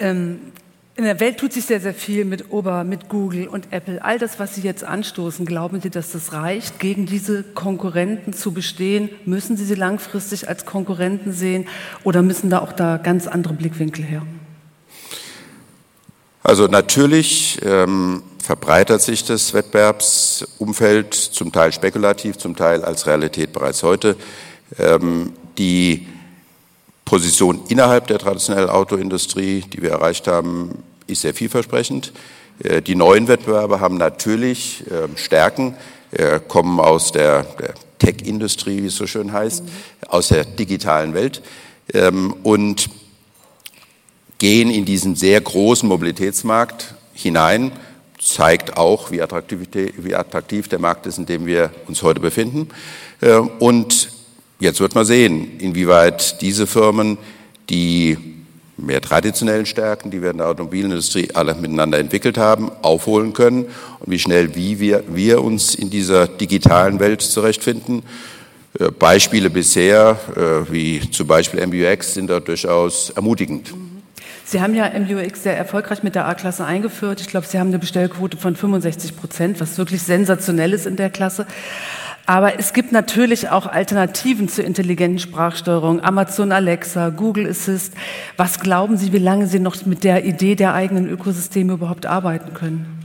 Ähm, 0.00 0.40
in 0.96 1.04
der 1.04 1.18
Welt 1.18 1.38
tut 1.38 1.52
sich 1.52 1.64
sehr, 1.64 1.80
sehr 1.80 1.94
viel 1.94 2.24
mit 2.24 2.52
Ober, 2.52 2.84
mit 2.84 3.08
Google 3.08 3.48
und 3.48 3.72
Apple. 3.72 4.04
All 4.04 4.18
das, 4.18 4.38
was 4.38 4.54
Sie 4.54 4.60
jetzt 4.60 4.84
anstoßen, 4.84 5.44
glauben 5.44 5.80
Sie, 5.80 5.90
dass 5.90 6.12
das 6.12 6.32
reicht, 6.32 6.78
gegen 6.78 7.04
diese 7.04 7.42
Konkurrenten 7.42 8.32
zu 8.32 8.52
bestehen? 8.52 9.08
Müssen 9.24 9.56
Sie 9.56 9.64
sie 9.64 9.74
langfristig 9.74 10.48
als 10.48 10.66
Konkurrenten 10.66 11.32
sehen 11.32 11.66
oder 12.04 12.22
müssen 12.22 12.48
da 12.48 12.60
auch 12.60 12.72
da 12.72 12.98
ganz 12.98 13.26
andere 13.26 13.54
Blickwinkel 13.54 14.04
her? 14.04 14.22
Also 16.44 16.68
natürlich 16.68 17.58
ähm, 17.64 18.22
verbreitert 18.40 19.02
sich 19.02 19.24
das 19.24 19.52
Wettbewerbsumfeld, 19.52 21.12
zum 21.14 21.50
Teil 21.50 21.72
spekulativ, 21.72 22.38
zum 22.38 22.54
Teil 22.54 22.84
als 22.84 23.08
Realität 23.08 23.52
bereits 23.52 23.82
heute. 23.82 24.14
Ähm, 24.78 25.32
die 25.58 26.06
Position 27.04 27.62
innerhalb 27.68 28.06
der 28.06 28.18
traditionellen 28.18 28.70
Autoindustrie, 28.70 29.62
die 29.62 29.82
wir 29.82 29.90
erreicht 29.90 30.26
haben, 30.26 30.82
ist 31.06 31.22
sehr 31.22 31.34
vielversprechend. 31.34 32.12
Äh, 32.62 32.82
die 32.82 32.94
neuen 32.94 33.28
Wettbewerber 33.28 33.80
haben 33.80 33.96
natürlich 33.96 34.84
ähm, 34.90 35.16
Stärken, 35.16 35.76
äh, 36.12 36.40
kommen 36.46 36.80
aus 36.80 37.12
der, 37.12 37.46
Tech-Industrie, 38.04 38.82
wie 38.82 38.88
es 38.88 38.96
so 38.96 39.06
schön 39.06 39.32
heißt, 39.32 39.64
aus 40.08 40.28
der 40.28 40.44
digitalen 40.44 41.14
Welt 41.14 41.42
ähm, 41.92 42.34
und 42.42 42.90
gehen 44.38 44.70
in 44.70 44.84
diesen 44.84 45.16
sehr 45.16 45.40
großen 45.40 45.88
Mobilitätsmarkt 45.88 46.94
hinein, 47.14 47.72
zeigt 48.20 48.76
auch, 48.76 49.10
wie 49.10 49.22
attraktiv, 49.22 50.68
der 50.68 50.78
Markt 50.78 51.06
ist, 51.06 51.18
in 51.18 51.26
dem 51.26 51.46
wir 51.46 51.70
uns 51.86 52.02
heute 52.02 52.20
befinden. 52.20 52.68
Äh, 53.20 53.36
und 53.36 54.10
Jetzt 54.64 54.80
wird 54.80 54.94
man 54.94 55.04
sehen, 55.04 55.58
inwieweit 55.58 56.40
diese 56.40 56.66
Firmen 56.66 57.18
die 57.68 58.16
mehr 58.78 59.02
traditionellen 59.02 59.66
Stärken, 59.66 60.10
die 60.10 60.22
wir 60.22 60.30
in 60.30 60.38
der 60.38 60.48
Automobilindustrie 60.48 61.28
alle 61.34 61.54
miteinander 61.54 61.98
entwickelt 61.98 62.38
haben, 62.38 62.72
aufholen 62.80 63.34
können 63.34 63.66
und 64.00 64.10
wie 64.10 64.18
schnell 64.18 64.54
wie 64.54 64.80
wir, 64.80 65.04
wir 65.08 65.44
uns 65.44 65.74
in 65.74 65.90
dieser 65.90 66.28
digitalen 66.28 66.98
Welt 66.98 67.20
zurechtfinden. 67.20 68.04
Äh, 68.80 68.90
Beispiele 68.90 69.50
bisher, 69.50 70.18
äh, 70.34 70.72
wie 70.72 71.10
zum 71.10 71.26
Beispiel 71.26 71.60
MBUX, 71.66 72.14
sind 72.14 72.30
da 72.30 72.40
durchaus 72.40 73.10
ermutigend. 73.10 73.74
Sie 74.46 74.62
haben 74.62 74.74
ja 74.74 74.90
MBUX 74.98 75.42
sehr 75.42 75.58
erfolgreich 75.58 76.02
mit 76.02 76.14
der 76.14 76.26
A-Klasse 76.26 76.64
eingeführt. 76.64 77.20
Ich 77.20 77.28
glaube, 77.28 77.46
Sie 77.46 77.58
haben 77.58 77.68
eine 77.68 77.78
Bestellquote 77.78 78.38
von 78.38 78.56
65 78.56 79.14
Prozent, 79.14 79.60
was 79.60 79.76
wirklich 79.76 80.00
sensationell 80.02 80.72
ist 80.72 80.86
in 80.86 80.96
der 80.96 81.10
Klasse. 81.10 81.46
Aber 82.26 82.58
es 82.58 82.72
gibt 82.72 82.90
natürlich 82.90 83.50
auch 83.50 83.66
Alternativen 83.66 84.48
zur 84.48 84.64
intelligenten 84.64 85.18
Sprachsteuerung. 85.18 86.02
Amazon 86.02 86.52
Alexa, 86.52 87.10
Google 87.10 87.48
Assist. 87.48 87.92
Was 88.38 88.60
glauben 88.60 88.96
Sie, 88.96 89.12
wie 89.12 89.18
lange 89.18 89.46
Sie 89.46 89.58
noch 89.58 89.84
mit 89.84 90.04
der 90.04 90.24
Idee 90.24 90.54
der 90.54 90.72
eigenen 90.72 91.06
Ökosysteme 91.08 91.74
überhaupt 91.74 92.06
arbeiten 92.06 92.54
können? 92.54 93.04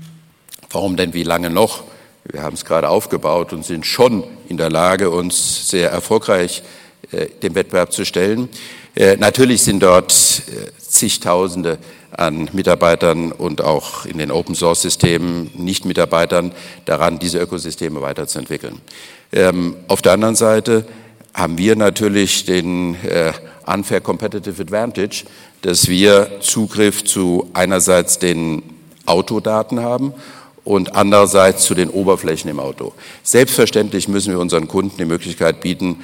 Warum 0.70 0.96
denn 0.96 1.14
wie 1.14 1.24
lange 1.24 1.50
noch? 1.50 1.84
Wir 2.24 2.44
haben 2.44 2.54
es 2.54 2.64
gerade 2.64 2.88
aufgebaut 2.88 3.52
und 3.52 3.66
sind 3.66 3.86
schon 3.86 4.24
in 4.48 4.58
der 4.58 4.70
Lage, 4.70 5.10
uns 5.10 5.70
sehr 5.70 5.92
erfolgreich 5.92 6.64
äh, 7.12 7.28
dem 7.42 7.56
Wettbewerb 7.56 7.92
zu 7.92 8.06
stellen. 8.06 8.48
Äh, 8.96 9.17
natürlich 9.17 9.63
sind 9.63 9.81
dort 9.81 10.12
äh, 10.12 10.72
zigtausende 10.79 11.77
an 12.12 12.50
Mitarbeitern 12.53 13.31
und 13.31 13.62
auch 13.62 14.05
in 14.05 14.17
den 14.17 14.31
Open 14.31 14.55
Source 14.55 14.81
Systemen 14.81 15.51
Nicht-Mitarbeitern 15.55 16.51
daran, 16.86 17.19
diese 17.19 17.39
Ökosysteme 17.39 18.01
weiterzuentwickeln. 18.01 18.81
Ähm, 19.31 19.75
auf 19.88 20.01
der 20.01 20.13
anderen 20.13 20.36
Seite 20.36 20.86
haben 21.34 21.58
wir 21.58 21.75
natürlich 21.75 22.46
den 22.46 22.96
äh, 23.05 23.31
unfair 23.65 24.01
competitive 24.01 24.62
advantage, 24.62 25.25
dass 25.62 25.88
wir 25.88 26.39
Zugriff 26.41 27.03
zu 27.03 27.50
einerseits 27.53 28.17
den 28.19 28.63
Autodaten 29.05 29.81
haben 29.81 30.13
und 30.63 30.96
andererseits 30.96 31.63
zu 31.63 31.75
den 31.75 31.89
Oberflächen 31.89 32.50
im 32.50 32.60
Auto. 32.60 32.93
Selbstverständlich 33.24 34.08
müssen 34.08 34.34
wir 34.34 34.39
unseren 34.39 34.67
Kunden 34.67 34.98
die 34.98 35.05
Möglichkeit 35.05 35.62
bieten, 35.62 35.98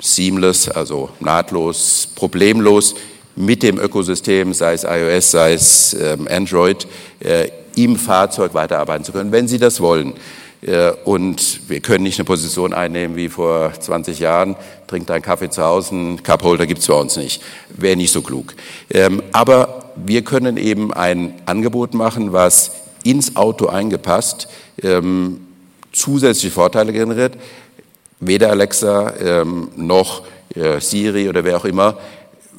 seamless, 0.00 0.68
also 0.68 1.10
nahtlos, 1.20 2.08
problemlos 2.14 2.94
mit 3.34 3.62
dem 3.62 3.78
Ökosystem, 3.78 4.52
sei 4.54 4.74
es 4.74 4.84
iOS, 4.84 5.30
sei 5.30 5.52
es 5.52 5.94
ähm, 5.94 6.26
Android, 6.30 6.86
äh, 7.20 7.48
im 7.76 7.96
Fahrzeug 7.96 8.54
weiterarbeiten 8.54 9.04
zu 9.04 9.12
können, 9.12 9.32
wenn 9.32 9.48
Sie 9.48 9.58
das 9.58 9.80
wollen. 9.80 10.14
Äh, 10.62 10.92
und 11.04 11.68
wir 11.68 11.80
können 11.80 12.04
nicht 12.04 12.18
eine 12.18 12.24
Position 12.24 12.72
einnehmen 12.72 13.16
wie 13.16 13.28
vor 13.28 13.72
20 13.78 14.18
Jahren, 14.18 14.56
trinkt 14.86 15.10
einen 15.10 15.22
Kaffee 15.22 15.50
zu 15.50 15.62
Hause, 15.62 15.90
einen 15.90 16.22
Cupholder 16.22 16.66
gibt 16.66 16.80
es 16.80 16.86
bei 16.86 16.94
uns 16.94 17.16
nicht. 17.16 17.42
Wäre 17.76 17.96
nicht 17.96 18.12
so 18.12 18.22
klug. 18.22 18.54
Ähm, 18.90 19.22
aber 19.32 19.92
wir 19.96 20.22
können 20.22 20.56
eben 20.56 20.92
ein 20.92 21.34
Angebot 21.46 21.94
machen, 21.94 22.32
was 22.32 22.72
ins 23.04 23.36
Auto 23.36 23.66
eingepasst 23.66 24.48
ähm, 24.82 25.40
zusätzliche 25.92 26.52
Vorteile 26.52 26.92
generiert. 26.92 27.34
Weder 28.20 28.50
Alexa 28.50 29.14
ähm, 29.20 29.68
noch 29.76 30.22
äh, 30.54 30.80
Siri 30.80 31.28
oder 31.28 31.44
wer 31.44 31.56
auch 31.58 31.64
immer 31.64 31.98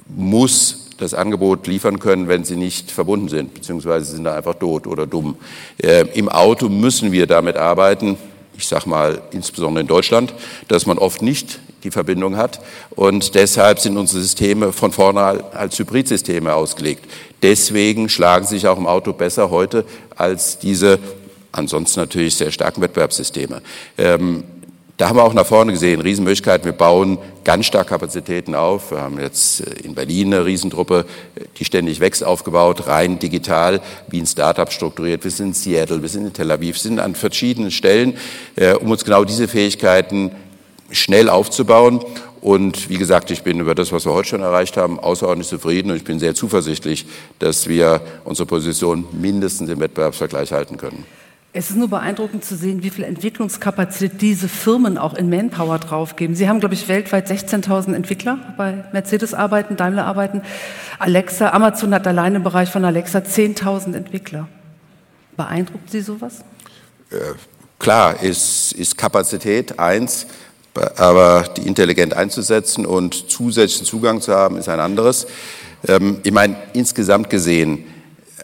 muss 0.10 0.88
das 0.98 1.14
Angebot 1.14 1.68
liefern 1.68 2.00
können, 2.00 2.28
wenn 2.28 2.44
sie 2.44 2.56
nicht 2.56 2.92
verbunden 2.92 3.30
sind, 3.30 3.54
beziehungsweise 3.54 4.16
sind 4.16 4.24
da 4.24 4.36
einfach 4.36 4.56
tot 4.56 4.88
oder 4.88 5.06
dumm. 5.06 5.36
Äh, 5.78 6.06
Im 6.14 6.30
Auto 6.30 6.70
müssen 6.70 7.12
wir 7.12 7.28
damit 7.28 7.56
arbeiten, 7.56 8.18
ich 8.58 8.68
sage 8.68 8.90
mal 8.90 9.22
insbesondere 9.32 9.82
in 9.82 9.88
Deutschland, 9.88 10.34
dass 10.68 10.86
man 10.86 10.98
oft 10.98 11.22
nicht 11.22 11.60
die 11.84 11.92
Verbindung 11.92 12.38
hat 12.38 12.60
und 12.92 13.36
deshalb 13.36 13.80
sind 13.80 13.98
unsere 13.98 14.22
Systeme 14.22 14.74
von 14.74 14.92
vorne 14.92 15.44
als 15.54 15.78
Hybridsysteme 15.78 16.54
ausgelegt. 16.54 17.06
Deswegen 17.44 18.10
schlagen 18.10 18.48
sich 18.48 18.68
auch 18.68 18.78
im 18.78 18.88
Auto 18.88 19.14
besser 19.14 19.52
heute 19.52 19.86
als 20.16 20.58
diese 20.58 20.98
ansonsten 21.52 22.00
natürlich 22.00 22.36
sehr 22.36 22.52
starken 22.52 22.82
Wettbewerbssysteme. 22.82 23.62
Ähm, 23.98 24.44
da 24.98 25.10
haben 25.10 25.18
wir 25.18 25.24
auch 25.24 25.34
nach 25.36 25.46
vorne 25.46 25.74
gesehen, 25.74 26.02
Riesenmöglichkeiten. 26.02 26.66
Wir 26.66 26.72
bauen 26.72 27.20
ganz 27.44 27.68
stark 27.68 27.88
Kapazitäten 27.88 28.56
auf. 28.56 28.90
Wir 28.90 29.02
haben 29.02 29.20
jetzt 29.20 29.62
äh, 29.62 29.86
in 29.86 29.94
Berlin 29.94 30.34
eine 30.34 30.46
Riesentruppe, 30.46 31.06
die 31.58 31.66
ständig 31.66 32.00
wächst, 32.00 32.24
aufgebaut, 32.24 32.88
rein 32.88 33.20
digital, 33.20 33.80
wie 34.08 34.20
ein 34.20 34.26
Startup 34.26 34.72
strukturiert. 34.72 35.24
Wir 35.24 35.32
sind 35.32 35.48
in 35.48 35.54
Seattle, 35.54 36.02
wir 36.02 36.10
sind 36.10 36.26
in 36.26 36.34
Tel 36.34 36.50
Aviv, 36.50 36.76
wir 36.76 36.82
sind 36.82 37.00
an 37.00 37.14
verschiedenen 37.14 37.70
Stellen, 37.70 38.18
äh, 38.56 38.74
um 38.74 38.90
uns 38.90 39.06
genau 39.06 39.24
diese 39.24 39.48
Fähigkeiten 39.48 40.32
schnell 40.90 41.30
aufzubauen. 41.30 42.04
Und 42.42 42.90
wie 42.90 42.98
gesagt, 42.98 43.30
ich 43.30 43.44
bin 43.44 43.60
über 43.60 43.76
das, 43.76 43.92
was 43.92 44.06
wir 44.06 44.14
heute 44.14 44.30
schon 44.30 44.42
erreicht 44.42 44.78
haben, 44.78 45.00
außerordentlich 45.00 45.50
zufrieden 45.50 45.92
und 45.92 45.98
ich 45.98 46.06
bin 46.06 46.18
sehr 46.18 46.34
zuversichtlich, 46.34 47.06
dass 47.38 47.68
wir 47.68 48.02
unsere 48.26 48.48
Position 48.48 49.06
mindestens 49.12 49.70
im 49.70 49.80
Wettbewerbsvergleich 49.80 50.52
halten 50.52 50.78
können. 50.78 51.06
Es 51.58 51.72
ist 51.72 51.76
nur 51.76 51.88
beeindruckend 51.88 52.46
zu 52.46 52.56
sehen, 52.56 52.84
wie 52.84 52.92
viel 52.92 53.04
Entwicklungskapazität 53.04 54.22
diese 54.22 54.48
Firmen 54.48 55.00
auch 55.00 55.16
in 55.16 55.28
Manpower 55.28 55.80
draufgeben. 55.80 56.36
Sie 56.36 56.48
haben, 56.48 56.60
glaube 56.60 56.76
ich, 56.76 56.88
weltweit 56.88 57.32
16.000 57.32 57.96
Entwickler 57.96 58.38
bei 58.58 58.84
Mercedes 58.94 59.34
arbeiten, 59.34 59.76
Daimler 59.76 60.06
arbeiten. 60.06 60.44
Alexa, 61.00 61.50
Amazon 61.54 61.96
hat 61.96 62.06
allein 62.06 62.36
im 62.36 62.44
Bereich 62.44 62.70
von 62.70 62.86
Alexa 62.86 63.18
10.000 63.18 63.96
Entwickler. 63.96 64.48
Beeindruckt 65.36 65.90
Sie 65.90 66.02
sowas? 66.02 66.42
Äh, 67.10 67.16
klar, 67.80 68.22
ist, 68.22 68.74
ist 68.74 68.96
Kapazität 68.96 69.80
eins, 69.80 70.28
aber 70.96 71.46
die 71.58 71.66
intelligent 71.66 72.14
einzusetzen 72.14 72.86
und 72.86 73.32
zusätzlichen 73.32 73.88
Zugang 73.88 74.22
zu 74.22 74.32
haben, 74.32 74.58
ist 74.58 74.70
ein 74.70 74.80
anderes. 74.80 75.26
Ähm, 75.88 76.20
ich 76.22 76.32
meine, 76.32 76.56
insgesamt 76.74 77.32
gesehen 77.32 77.84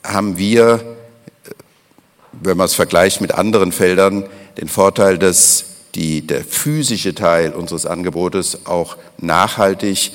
haben 0.04 0.40
wir 0.40 0.94
wenn 2.42 2.58
man 2.58 2.66
es 2.66 2.76
vergleicht 2.76 3.22
mit 3.22 3.34
anderen 3.34 3.72
Feldern, 3.72 4.26
den 4.60 4.68
Vorteil, 4.68 5.18
dass 5.18 5.66
die, 5.96 6.26
der 6.26 6.44
physische 6.44 7.14
Teil 7.14 7.52
unseres 7.52 7.86
Angebotes 7.86 8.66
auch 8.66 8.98
nachhaltig 9.20 10.12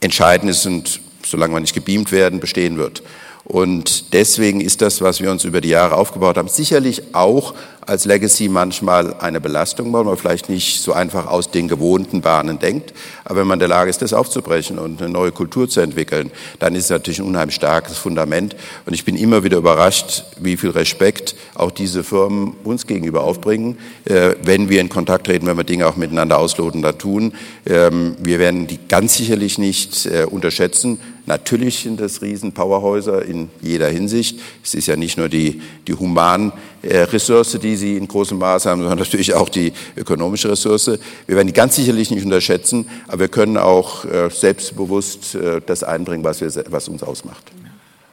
entscheidend 0.00 0.50
ist 0.50 0.66
und 0.66 1.00
solange 1.22 1.54
wir 1.54 1.60
nicht 1.60 1.74
gebeamt 1.74 2.12
werden, 2.12 2.40
bestehen 2.40 2.78
wird. 2.78 3.02
Und 3.44 4.12
deswegen 4.12 4.60
ist 4.60 4.80
das, 4.80 5.00
was 5.00 5.20
wir 5.20 5.30
uns 5.30 5.44
über 5.44 5.60
die 5.60 5.70
Jahre 5.70 5.96
aufgebaut 5.96 6.36
haben, 6.36 6.48
sicherlich 6.48 7.14
auch 7.14 7.54
als 7.90 8.04
Legacy 8.04 8.48
manchmal 8.48 9.14
eine 9.14 9.40
Belastung, 9.40 9.92
weil 9.92 10.04
man 10.04 10.16
vielleicht 10.16 10.48
nicht 10.48 10.80
so 10.80 10.92
einfach 10.92 11.26
aus 11.26 11.50
den 11.50 11.66
gewohnten 11.66 12.20
Bahnen 12.20 12.60
denkt. 12.60 12.92
Aber 13.24 13.40
wenn 13.40 13.48
man 13.48 13.56
in 13.56 13.60
der 13.60 13.68
Lage 13.68 13.90
ist, 13.90 14.02
das 14.02 14.12
aufzubrechen 14.12 14.78
und 14.78 15.02
eine 15.02 15.10
neue 15.10 15.32
Kultur 15.32 15.68
zu 15.68 15.80
entwickeln, 15.80 16.30
dann 16.60 16.76
ist 16.76 16.84
es 16.84 16.90
natürlich 16.90 17.18
ein 17.18 17.26
unheimlich 17.26 17.56
starkes 17.56 17.98
Fundament. 17.98 18.54
Und 18.86 18.92
ich 18.92 19.04
bin 19.04 19.16
immer 19.16 19.42
wieder 19.42 19.58
überrascht, 19.58 20.24
wie 20.38 20.56
viel 20.56 20.70
Respekt 20.70 21.34
auch 21.54 21.72
diese 21.72 22.04
Firmen 22.04 22.54
uns 22.62 22.86
gegenüber 22.86 23.24
aufbringen, 23.24 23.78
äh, 24.04 24.34
wenn 24.42 24.68
wir 24.68 24.80
in 24.80 24.88
Kontakt 24.88 25.26
treten, 25.26 25.46
wenn 25.46 25.56
wir 25.56 25.64
Dinge 25.64 25.88
auch 25.88 25.96
miteinander 25.96 26.38
ausloten, 26.38 26.82
da 26.82 26.92
tun. 26.92 27.32
Ähm, 27.66 28.14
wir 28.20 28.38
werden 28.38 28.68
die 28.68 28.78
ganz 28.88 29.16
sicherlich 29.16 29.58
nicht 29.58 30.06
äh, 30.06 30.26
unterschätzen. 30.30 30.98
Natürlich 31.30 31.78
sind 31.78 32.00
das 32.00 32.22
Riesen-Powerhäuser 32.22 33.24
in 33.24 33.50
jeder 33.62 33.88
Hinsicht. 33.88 34.40
Es 34.64 34.74
ist 34.74 34.88
ja 34.88 34.96
nicht 34.96 35.16
nur 35.16 35.28
die, 35.28 35.62
die 35.86 35.94
Humanressource, 35.94 37.56
die 37.62 37.76
sie 37.76 37.96
in 37.96 38.08
großem 38.08 38.36
Maße 38.36 38.68
haben, 38.68 38.80
sondern 38.80 38.98
natürlich 39.04 39.32
auch 39.34 39.48
die 39.48 39.72
ökonomische 39.96 40.50
Ressource. 40.50 40.98
Wir 41.28 41.36
werden 41.36 41.46
die 41.46 41.52
ganz 41.52 41.76
sicherlich 41.76 42.10
nicht 42.10 42.24
unterschätzen, 42.24 42.86
aber 43.06 43.20
wir 43.20 43.28
können 43.28 43.58
auch 43.58 44.04
äh, 44.06 44.28
selbstbewusst 44.28 45.36
äh, 45.36 45.60
das 45.64 45.84
einbringen, 45.84 46.24
was, 46.24 46.40
wir, 46.40 46.50
was 46.68 46.88
uns 46.88 47.04
ausmacht. 47.04 47.52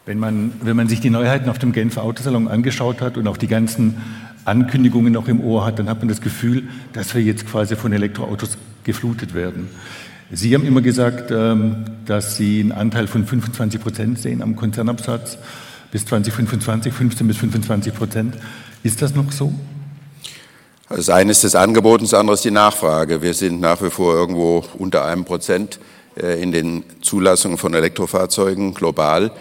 Wenn 0.06 0.20
man, 0.20 0.54
wenn 0.62 0.76
man 0.76 0.88
sich 0.88 1.00
die 1.00 1.10
Neuheiten 1.10 1.50
auf 1.50 1.58
dem 1.58 1.72
Genfer 1.72 2.04
Autosalon 2.04 2.48
angeschaut 2.48 3.02
hat 3.02 3.18
und 3.18 3.28
auch 3.28 3.38
die 3.38 3.48
ganzen 3.48 4.00
Ankündigungen 4.46 5.12
noch 5.12 5.28
im 5.28 5.42
Ohr 5.42 5.66
hat, 5.66 5.80
dann 5.80 5.90
hat 5.90 6.02
man 6.02 6.08
das 6.08 6.22
Gefühl, 6.22 6.70
dass 6.94 7.16
wir 7.16 7.24
jetzt 7.24 7.48
quasi 7.48 7.76
von 7.76 7.92
Elektroautos 7.94 8.60
geflutet 8.84 9.34
werden. 9.34 9.70
Sie 10.32 10.54
haben 10.54 10.66
immer 10.66 10.82
gesagt, 10.82 11.32
ähm, 11.32 11.86
dass 12.06 12.36
Sie 12.36 12.60
einen 12.60 12.74
Anteil 12.74 13.08
von 13.08 13.26
25 13.26 13.82
Prozent 13.82 14.20
sehen 14.20 14.42
am 14.42 14.58
Konzernabsatz 14.58 15.38
bis 15.92 16.06
2025, 16.06 16.94
15 16.94 17.28
bis 17.28 17.38
25 17.38 17.94
Prozent. 17.94 18.38
Ist 18.84 19.02
das 19.02 19.16
noch 19.16 19.32
so? 19.32 19.54
Das 20.90 21.10
eine 21.10 21.32
ist 21.32 21.46
das 21.46 21.56
Angebot 21.56 22.02
und 22.02 22.12
das 22.12 22.20
andere 22.20 22.34
ist 22.34 22.44
die 22.44 22.52
Nachfrage. 22.52 23.22
Wir 23.22 23.34
sind 23.34 23.62
nach 23.62 23.82
wie 23.82 23.90
vor 23.90 24.14
irgendwo 24.16 24.66
unter 24.78 25.06
einem 25.06 25.24
Prozent 25.24 25.80
äh, 26.22 26.42
in 26.42 26.52
den 26.52 26.84
Zulassungen 27.02 27.58
von 27.58 27.74
Elektrofahrzeugen 27.74 28.74
global. 28.74 29.32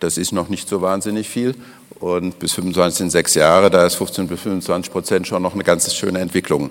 Das 0.00 0.18
ist 0.18 0.32
noch 0.32 0.50
nicht 0.50 0.68
so 0.68 0.82
wahnsinnig 0.82 1.30
viel. 1.30 1.54
Und 2.00 2.38
bis 2.38 2.52
25 2.52 2.98
sind 2.98 3.10
sechs 3.10 3.34
Jahre, 3.34 3.70
da 3.70 3.86
ist 3.86 3.94
15 3.94 4.28
bis 4.28 4.40
25 4.40 4.92
Prozent 4.92 5.26
schon 5.26 5.42
noch 5.42 5.54
eine 5.54 5.64
ganz 5.64 5.92
schöne 5.94 6.18
Entwicklung. 6.18 6.70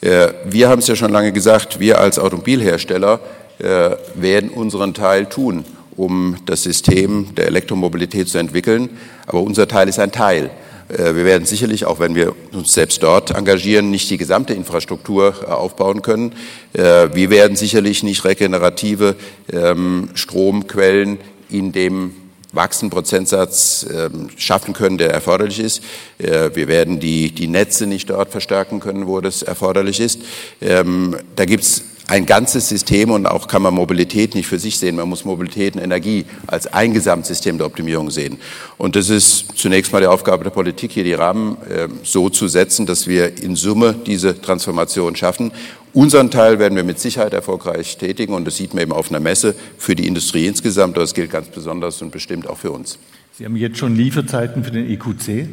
Äh, 0.00 0.32
wir 0.44 0.68
haben 0.68 0.80
es 0.80 0.88
ja 0.88 0.96
schon 0.96 1.12
lange 1.12 1.32
gesagt, 1.32 1.78
wir 1.78 2.00
als 2.00 2.18
Automobilhersteller 2.18 3.20
äh, 3.60 3.90
werden 4.16 4.50
unseren 4.50 4.92
Teil 4.92 5.26
tun, 5.26 5.64
um 5.96 6.36
das 6.46 6.64
System 6.64 7.34
der 7.36 7.46
Elektromobilität 7.46 8.28
zu 8.28 8.38
entwickeln. 8.38 8.90
Aber 9.26 9.42
unser 9.42 9.68
Teil 9.68 9.88
ist 9.88 10.00
ein 10.00 10.10
Teil. 10.10 10.50
Äh, 10.88 11.14
wir 11.14 11.24
werden 11.24 11.44
sicherlich, 11.44 11.84
auch 11.84 12.00
wenn 12.00 12.16
wir 12.16 12.34
uns 12.52 12.72
selbst 12.72 13.02
dort 13.04 13.30
engagieren, 13.30 13.90
nicht 13.92 14.10
die 14.10 14.18
gesamte 14.18 14.54
Infrastruktur 14.54 15.48
aufbauen 15.48 16.02
können. 16.02 16.34
Wir 16.72 17.30
werden 17.30 17.56
sicherlich 17.56 18.02
nicht 18.02 18.24
regenerative 18.24 19.14
ähm, 19.52 20.08
Stromquellen 20.14 21.18
in 21.50 21.70
dem 21.70 22.14
wachsenden 22.52 22.90
Prozentsatz 22.90 23.86
ähm, 23.92 24.28
schaffen 24.36 24.74
können, 24.74 24.98
der 24.98 25.10
erforderlich 25.10 25.58
ist. 25.58 25.82
Äh, 26.18 26.50
wir 26.54 26.68
werden 26.68 27.00
die, 27.00 27.32
die 27.32 27.48
Netze 27.48 27.86
nicht 27.86 28.10
dort 28.10 28.30
verstärken 28.30 28.80
können, 28.80 29.06
wo 29.06 29.20
das 29.20 29.42
erforderlich 29.42 30.00
ist. 30.00 30.20
Ähm, 30.60 31.16
da 31.34 31.44
gibt's 31.44 31.82
ein 32.08 32.26
ganzes 32.26 32.68
System 32.68 33.10
und 33.10 33.26
auch 33.26 33.48
kann 33.48 33.62
man 33.62 33.74
Mobilität 33.74 34.34
nicht 34.34 34.46
für 34.46 34.58
sich 34.58 34.78
sehen. 34.78 34.96
Man 34.96 35.08
muss 35.08 35.24
Mobilität 35.24 35.76
und 35.76 35.82
Energie 35.82 36.24
als 36.46 36.66
ein 36.66 36.92
Gesamtsystem 36.92 37.58
der 37.58 37.66
Optimierung 37.66 38.10
sehen. 38.10 38.38
Und 38.78 38.96
das 38.96 39.08
ist 39.08 39.56
zunächst 39.56 39.92
mal 39.92 40.00
die 40.00 40.06
Aufgabe 40.06 40.44
der 40.44 40.50
Politik, 40.50 40.92
hier 40.92 41.04
die 41.04 41.14
Rahmen 41.14 41.56
äh, 41.68 41.88
so 42.02 42.28
zu 42.28 42.48
setzen, 42.48 42.86
dass 42.86 43.06
wir 43.06 43.42
in 43.42 43.56
Summe 43.56 43.94
diese 44.06 44.40
Transformation 44.40 45.16
schaffen. 45.16 45.52
Unseren 45.94 46.30
Teil 46.30 46.58
werden 46.58 46.74
wir 46.74 46.84
mit 46.84 46.98
Sicherheit 46.98 47.34
erfolgreich 47.34 47.98
tätigen 47.98 48.32
und 48.32 48.46
das 48.46 48.56
sieht 48.56 48.72
man 48.72 48.82
eben 48.82 48.92
auf 48.92 49.10
einer 49.10 49.20
Messe 49.20 49.54
für 49.76 49.94
die 49.94 50.06
Industrie 50.06 50.46
insgesamt. 50.46 50.96
Das 50.96 51.12
gilt 51.12 51.30
ganz 51.30 51.48
besonders 51.48 52.00
und 52.00 52.10
bestimmt 52.10 52.48
auch 52.48 52.58
für 52.58 52.70
uns. 52.70 52.98
Sie 53.32 53.44
haben 53.44 53.56
jetzt 53.56 53.78
schon 53.78 53.94
Lieferzeiten 53.94 54.64
für 54.64 54.70
den 54.70 54.90
EQC. 54.90 55.48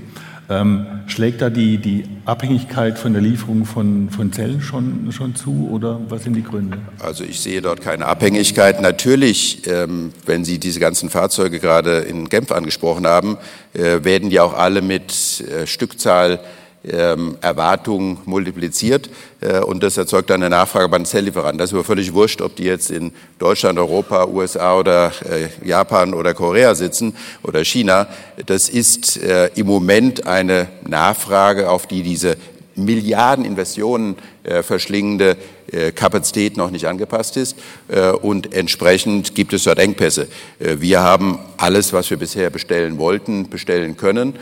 Ähm, 0.52 0.88
schlägt 1.06 1.44
da 1.44 1.52
die, 1.52 1.78
die 1.78 2.06
Abhängigkeit 2.26 2.98
von 2.98 3.14
der 3.14 3.22
Lieferung 3.22 3.66
von, 3.66 4.10
von 4.10 4.34
Zellen 4.34 4.62
schon, 4.62 5.12
schon 5.12 5.36
zu 5.36 5.70
oder 5.72 6.00
was 6.10 6.24
sind 6.24 6.34
die 6.34 6.44
Gründe? 6.44 6.80
Also 6.98 7.24
ich 7.24 7.40
sehe 7.40 7.62
dort 7.62 7.82
keine 7.82 8.08
Abhängigkeit. 8.08 8.82
Natürlich, 8.82 9.68
ähm, 9.68 10.12
wenn 10.26 10.44
Sie 10.44 10.58
diese 10.58 10.80
ganzen 10.80 11.12
Fahrzeuge 11.12 11.60
gerade 11.60 12.00
in 12.00 12.30
Genf 12.30 12.52
angesprochen 12.52 13.06
haben, 13.06 13.38
äh, 13.74 14.04
werden 14.04 14.32
die 14.32 14.40
auch 14.40 14.56
alle 14.56 14.82
mit 14.82 15.42
äh, 15.42 15.68
Stückzahl 15.68 16.40
Erwartungen 16.82 18.20
multipliziert 18.26 19.10
äh, 19.42 19.60
und 19.60 19.84
das 19.84 19.98
erzeugt 19.98 20.30
dann 20.30 20.42
eine 20.42 20.56
Nachfrage 20.56 20.88
bei 20.88 20.98
den 20.98 21.06
Zelllieferanten. 21.06 21.58
Das 21.58 21.72
ist 21.72 21.74
aber 21.74 21.84
völlig 21.84 22.14
wurscht, 22.14 22.42
ob 22.42 22.56
die 22.56 22.64
jetzt 22.64 22.90
in 22.90 23.12
Deutschland, 23.38 23.78
Europa, 23.78 24.26
USA 24.28 24.78
oder 24.78 25.12
äh, 25.30 25.68
Japan 25.68 26.14
oder 26.14 26.34
Korea 26.34 26.76
sitzen 26.76 27.16
oder 27.44 27.66
China. 27.66 28.08
Das 28.46 28.70
ist 28.70 29.22
äh, 29.22 29.50
im 29.56 29.68
Moment 29.68 30.26
eine 30.26 30.68
Nachfrage, 30.88 31.70
auf 31.70 31.86
die 31.86 32.02
diese 32.02 32.38
Milliarden 32.80 33.46
Investitionen 33.46 34.16
äh, 34.44 34.64
verschlingende 34.64 35.38
äh, 35.72 35.92
Kapazität 35.92 36.58
noch 36.58 36.72
nicht 36.72 36.88
angepasst 36.88 37.38
ist 37.38 37.58
äh, 37.90 38.12
und 38.12 38.54
entsprechend 38.54 39.36
gibt 39.36 39.54
es 39.54 39.66
dort 39.66 39.80
Engpässe. 39.80 40.28
Wir 40.60 41.02
haben 41.02 41.40
alles, 41.58 41.94
was 41.94 42.10
wir 42.10 42.18
bisher 42.18 42.50
bestellen 42.50 42.98
wollten, 42.98 43.50
bestellen 43.50 43.98
können, 43.98 44.34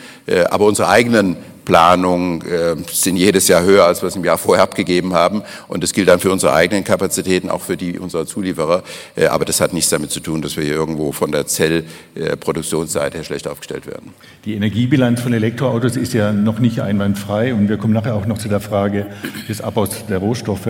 aber 0.49 0.65
unsere 0.65 0.89
eigenen 0.89 1.37
Planungen 1.67 2.41
äh, 2.43 2.77
sind 2.89 3.17
jedes 3.17 3.49
Jahr 3.49 3.61
höher, 3.61 3.83
als 3.83 4.01
wir 4.01 4.07
es 4.07 4.15
im 4.15 4.23
Jahr 4.23 4.37
vorher 4.37 4.63
abgegeben 4.63 5.13
haben. 5.13 5.43
Und 5.67 5.83
das 5.83 5.91
gilt 5.91 6.07
dann 6.07 6.21
für 6.21 6.31
unsere 6.31 6.53
eigenen 6.53 6.85
Kapazitäten, 6.85 7.49
auch 7.49 7.59
für 7.59 7.75
die 7.75 7.99
unserer 7.99 8.25
Zulieferer. 8.25 8.83
Äh, 9.17 9.25
aber 9.25 9.43
das 9.43 9.59
hat 9.59 9.73
nichts 9.73 9.89
damit 9.89 10.09
zu 10.09 10.21
tun, 10.21 10.41
dass 10.41 10.55
wir 10.55 10.63
hier 10.63 10.75
irgendwo 10.75 11.11
von 11.11 11.29
der 11.33 11.45
Zellproduktionsseite 11.45 13.17
her 13.17 13.25
schlecht 13.25 13.49
aufgestellt 13.49 13.85
werden. 13.85 14.13
Die 14.45 14.53
Energiebilanz 14.53 15.19
von 15.19 15.33
Elektroautos 15.33 15.97
ist 15.97 16.13
ja 16.13 16.31
noch 16.31 16.59
nicht 16.59 16.79
einwandfrei. 16.79 17.53
Und 17.53 17.67
wir 17.67 17.75
kommen 17.75 17.93
nachher 17.93 18.15
auch 18.15 18.27
noch 18.27 18.37
zu 18.37 18.47
der 18.47 18.61
Frage 18.61 19.07
des 19.49 19.59
Abbaus 19.59 19.89
der 20.07 20.19
Rohstoffe. 20.19 20.69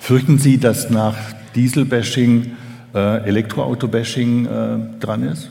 Fürchten 0.00 0.38
Sie, 0.38 0.58
dass 0.58 0.90
nach 0.90 1.16
Dieselbashing 1.54 2.52
äh, 2.94 3.26
Elektroauto-Bashing 3.26 4.44
äh, 4.44 5.00
dran 5.00 5.22
ist? 5.22 5.48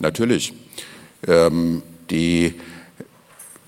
Natürlich. 0.00 0.52
Ähm, 1.28 1.82
die 2.10 2.54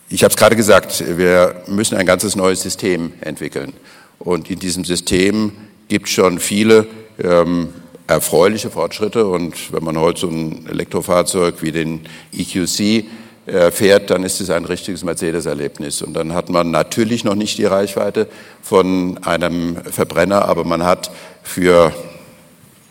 ich 0.08 0.22
habe 0.22 0.30
es 0.30 0.36
gerade 0.36 0.54
gesagt, 0.54 1.04
wir 1.18 1.62
müssen 1.66 1.96
ein 1.96 2.06
ganzes 2.06 2.36
neues 2.36 2.62
System 2.62 3.12
entwickeln. 3.20 3.72
Und 4.18 4.50
in 4.50 4.58
diesem 4.58 4.84
System 4.84 5.52
gibt 5.88 6.06
es 6.06 6.12
schon 6.12 6.38
viele 6.38 6.86
ähm, 7.22 7.68
erfreuliche 8.06 8.70
Fortschritte. 8.70 9.26
Und 9.26 9.72
wenn 9.72 9.82
man 9.82 9.98
heute 9.98 10.20
so 10.20 10.28
ein 10.28 10.66
Elektrofahrzeug 10.68 11.60
wie 11.60 11.72
den 11.72 12.06
EQC 12.32 13.06
äh, 13.46 13.70
fährt, 13.70 14.10
dann 14.10 14.22
ist 14.22 14.40
es 14.40 14.50
ein 14.50 14.64
richtiges 14.64 15.02
Mercedes-Erlebnis. 15.02 16.02
Und 16.02 16.14
dann 16.14 16.34
hat 16.34 16.50
man 16.50 16.70
natürlich 16.70 17.25
noch 17.25 17.34
nicht 17.34 17.58
die 17.58 17.64
Reichweite 17.64 18.28
von 18.62 19.18
einem 19.25 19.76
Verbrenner, 19.90 20.44
aber 20.44 20.64
man 20.64 20.84
hat 20.84 21.10
für, 21.42 21.92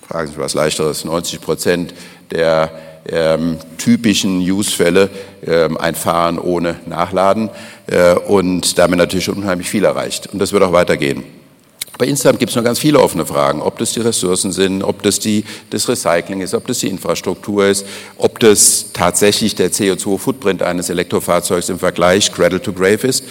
fragen 0.07 0.31
Sie 0.31 0.37
was 0.37 0.53
leichteres, 0.53 1.05
90 1.05 1.41
Prozent 1.41 1.93
der 2.31 2.71
ähm, 3.09 3.57
typischen 3.77 4.39
Use-Fälle 4.39 5.09
ähm, 5.45 5.77
ein 5.77 5.95
Fahren 5.95 6.39
ohne 6.39 6.75
Nachladen 6.85 7.49
äh, 7.87 8.15
und 8.15 8.77
damit 8.77 8.97
natürlich 8.97 9.29
unheimlich 9.29 9.69
viel 9.69 9.85
erreicht. 9.85 10.27
Und 10.31 10.39
das 10.39 10.51
wird 10.51 10.63
auch 10.63 10.73
weitergehen. 10.73 11.23
Bei 11.97 12.05
insgesamt 12.05 12.39
gibt 12.39 12.49
es 12.49 12.55
noch 12.57 12.63
ganz 12.63 12.79
viele 12.79 12.99
offene 12.99 13.25
Fragen, 13.25 13.61
ob 13.61 13.77
das 13.79 13.93
die 13.93 14.01
Ressourcen 14.01 14.51
sind, 14.51 14.83
ob 14.83 15.01
das 15.03 15.19
die, 15.19 15.45
das 15.69 15.87
Recycling 15.87 16.41
ist, 16.41 16.53
ob 16.53 16.67
das 16.67 16.79
die 16.79 16.89
Infrastruktur 16.89 17.67
ist, 17.67 17.85
ob 18.17 18.39
das 18.39 18.87
tatsächlich 18.91 19.55
der 19.55 19.71
CO2-Footprint 19.71 20.61
eines 20.61 20.89
Elektrofahrzeugs 20.89 21.69
im 21.69 21.79
Vergleich 21.79 22.33
Cradle 22.33 22.61
to 22.61 22.73
Grave 22.73 23.07
ist. 23.07 23.23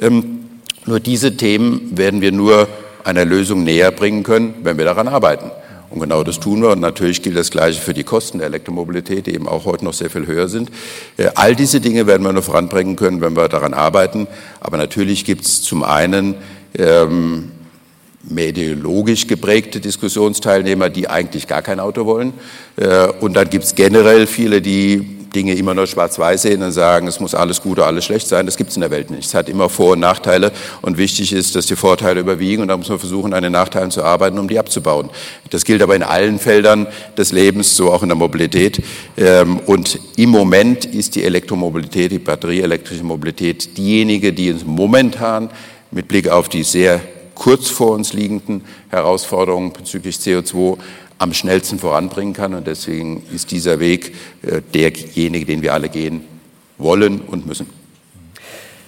Ähm, 0.00 0.40
nur 0.84 0.98
diese 0.98 1.36
Themen 1.36 1.96
werden 1.96 2.20
wir 2.20 2.32
nur 2.32 2.66
einer 3.04 3.24
Lösung 3.24 3.62
näher 3.62 3.92
bringen 3.92 4.24
können, 4.24 4.54
wenn 4.62 4.78
wir 4.78 4.84
daran 4.84 5.06
arbeiten. 5.06 5.50
Und 5.90 6.00
genau 6.00 6.22
das 6.22 6.38
tun 6.40 6.62
wir. 6.62 6.70
Und 6.70 6.80
natürlich 6.80 7.22
gilt 7.22 7.36
das 7.36 7.50
Gleiche 7.50 7.80
für 7.80 7.94
die 7.94 8.04
Kosten 8.04 8.38
der 8.38 8.48
Elektromobilität, 8.48 9.26
die 9.26 9.34
eben 9.34 9.48
auch 9.48 9.64
heute 9.64 9.84
noch 9.84 9.94
sehr 9.94 10.10
viel 10.10 10.26
höher 10.26 10.48
sind. 10.48 10.70
Äh, 11.16 11.30
all 11.34 11.56
diese 11.56 11.80
Dinge 11.80 12.06
werden 12.06 12.22
wir 12.22 12.32
nur 12.32 12.42
voranbringen 12.42 12.96
können, 12.96 13.20
wenn 13.20 13.36
wir 13.36 13.48
daran 13.48 13.74
arbeiten. 13.74 14.26
Aber 14.60 14.76
natürlich 14.76 15.24
gibt 15.24 15.44
es 15.44 15.62
zum 15.62 15.82
einen 15.82 16.34
ähm, 16.76 17.52
mehr 18.22 18.48
ideologisch 18.48 19.26
geprägte 19.26 19.80
Diskussionsteilnehmer, 19.80 20.90
die 20.90 21.08
eigentlich 21.08 21.46
gar 21.46 21.62
kein 21.62 21.80
Auto 21.80 22.04
wollen. 22.06 22.34
Äh, 22.76 23.08
und 23.20 23.34
dann 23.34 23.48
gibt 23.48 23.64
es 23.64 23.74
generell 23.74 24.26
viele, 24.26 24.60
die 24.60 25.17
Dinge 25.34 25.54
immer 25.54 25.74
nur 25.74 25.86
schwarz-weiß 25.86 26.42
sehen 26.42 26.62
und 26.62 26.72
sagen, 26.72 27.06
es 27.06 27.20
muss 27.20 27.34
alles 27.34 27.60
gut 27.60 27.78
oder 27.78 27.86
alles 27.86 28.04
schlecht 28.04 28.28
sein. 28.28 28.46
Das 28.46 28.56
gibt 28.56 28.70
es 28.70 28.76
in 28.76 28.80
der 28.80 28.90
Welt 28.90 29.10
nicht. 29.10 29.26
Es 29.26 29.34
hat 29.34 29.48
immer 29.48 29.68
Vor- 29.68 29.92
und 29.92 30.00
Nachteile 30.00 30.52
und 30.82 30.98
wichtig 30.98 31.32
ist, 31.32 31.54
dass 31.54 31.66
die 31.66 31.76
Vorteile 31.76 32.20
überwiegen 32.20 32.62
und 32.62 32.68
da 32.68 32.76
muss 32.76 32.88
man 32.88 32.98
versuchen, 32.98 33.34
an 33.34 33.42
den 33.42 33.52
Nachteilen 33.52 33.90
zu 33.90 34.02
arbeiten, 34.02 34.38
um 34.38 34.48
die 34.48 34.58
abzubauen. 34.58 35.10
Das 35.50 35.64
gilt 35.64 35.82
aber 35.82 35.96
in 35.96 36.02
allen 36.02 36.38
Feldern 36.38 36.86
des 37.16 37.32
Lebens, 37.32 37.76
so 37.76 37.92
auch 37.92 38.02
in 38.02 38.08
der 38.08 38.16
Mobilität. 38.16 38.82
Ähm, 39.16 39.60
und 39.66 39.98
im 40.16 40.30
Moment 40.30 40.84
ist 40.84 41.14
die 41.14 41.24
Elektromobilität, 41.24 42.12
die 42.12 42.18
batterieelektrische 42.18 43.04
Mobilität 43.04 43.76
diejenige, 43.76 44.32
die 44.32 44.52
uns 44.52 44.64
momentan 44.64 45.50
mit 45.90 46.08
Blick 46.08 46.28
auf 46.28 46.48
die 46.48 46.62
sehr 46.62 47.00
kurz 47.34 47.68
vor 47.68 47.92
uns 47.92 48.12
liegenden 48.12 48.64
Herausforderungen 48.90 49.72
bezüglich 49.72 50.16
CO2 50.16 50.76
am 51.18 51.34
schnellsten 51.34 51.78
voranbringen 51.78 52.32
kann. 52.32 52.54
Und 52.54 52.66
deswegen 52.66 53.22
ist 53.32 53.50
dieser 53.50 53.80
Weg 53.80 54.14
äh, 54.42 54.62
derjenige, 54.74 55.46
den 55.46 55.62
wir 55.62 55.74
alle 55.74 55.88
gehen 55.88 56.24
wollen 56.78 57.20
und 57.20 57.46
müssen. 57.46 57.66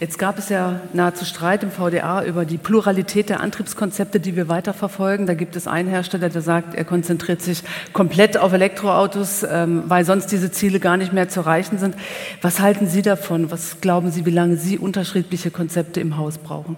Jetzt 0.01 0.19
gab 0.19 0.39
es 0.39 0.49
ja 0.49 0.81
nahezu 0.95 1.27
Streit 1.27 1.63
im 1.63 1.71
VDA 1.71 2.25
über 2.25 2.47
die 2.47 2.57
Pluralität 2.57 3.29
der 3.29 3.41
Antriebskonzepte, 3.41 4.19
die 4.19 4.35
wir 4.35 4.49
weiterverfolgen. 4.49 5.27
Da 5.27 5.35
gibt 5.35 5.57
es 5.57 5.67
einen 5.67 5.91
Hersteller, 5.91 6.31
der 6.31 6.41
sagt, 6.41 6.75
er 6.75 6.87
konzentriert 6.87 7.43
sich 7.43 7.63
komplett 7.93 8.39
auf 8.39 8.55
Elektroautos, 8.55 9.43
ähm, 9.43 9.83
weil 9.89 10.07
sonst 10.07 10.29
diese 10.29 10.51
Ziele 10.51 10.81
gar 10.81 10.97
nicht 10.97 11.13
mehr 11.13 11.29
zu 11.29 11.41
erreichen 11.41 11.79
sind. 11.79 11.97
Was 12.41 12.61
halten 12.61 12.87
Sie 12.87 13.03
davon? 13.03 13.51
Was 13.51 13.83
glauben 13.83 14.11
Sie, 14.11 14.25
wie 14.25 14.31
lange 14.31 14.57
Sie 14.57 14.79
unterschiedliche 14.79 15.51
Konzepte 15.51 16.01
im 16.01 16.17
Haus 16.17 16.39
brauchen? 16.39 16.77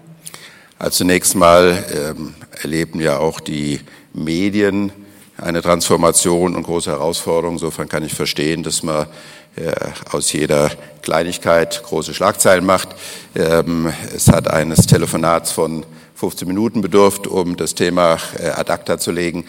Also 0.77 0.97
zunächst 0.97 1.33
mal 1.37 1.81
ähm, 1.95 2.33
erleben 2.61 2.99
ja 2.99 3.19
auch 3.19 3.39
die 3.39 3.79
Medien 4.13 4.91
eine 5.37 5.61
Transformation 5.61 6.55
und 6.55 6.63
große 6.63 6.91
Herausforderung. 6.91 7.55
Insofern 7.55 7.89
kann 7.89 8.03
ich 8.03 8.13
verstehen, 8.13 8.63
dass 8.63 8.83
man 8.83 9.07
äh, 9.55 9.71
aus 10.11 10.31
jeder 10.31 10.71
Kleinigkeit 11.01 11.83
große 11.83 12.13
Schlagzeilen 12.13 12.65
macht. 12.65 12.89
Ähm, 13.35 13.91
es 14.15 14.27
hat 14.27 14.47
eines 14.47 14.85
Telefonats 14.87 15.51
von 15.51 15.85
15 16.15 16.47
Minuten 16.47 16.81
bedurft, 16.81 17.27
um 17.27 17.57
das 17.57 17.75
Thema 17.75 18.17
äh, 18.39 18.47
ad 18.47 18.71
acta 18.71 18.97
zu 18.97 19.11
legen. 19.11 19.45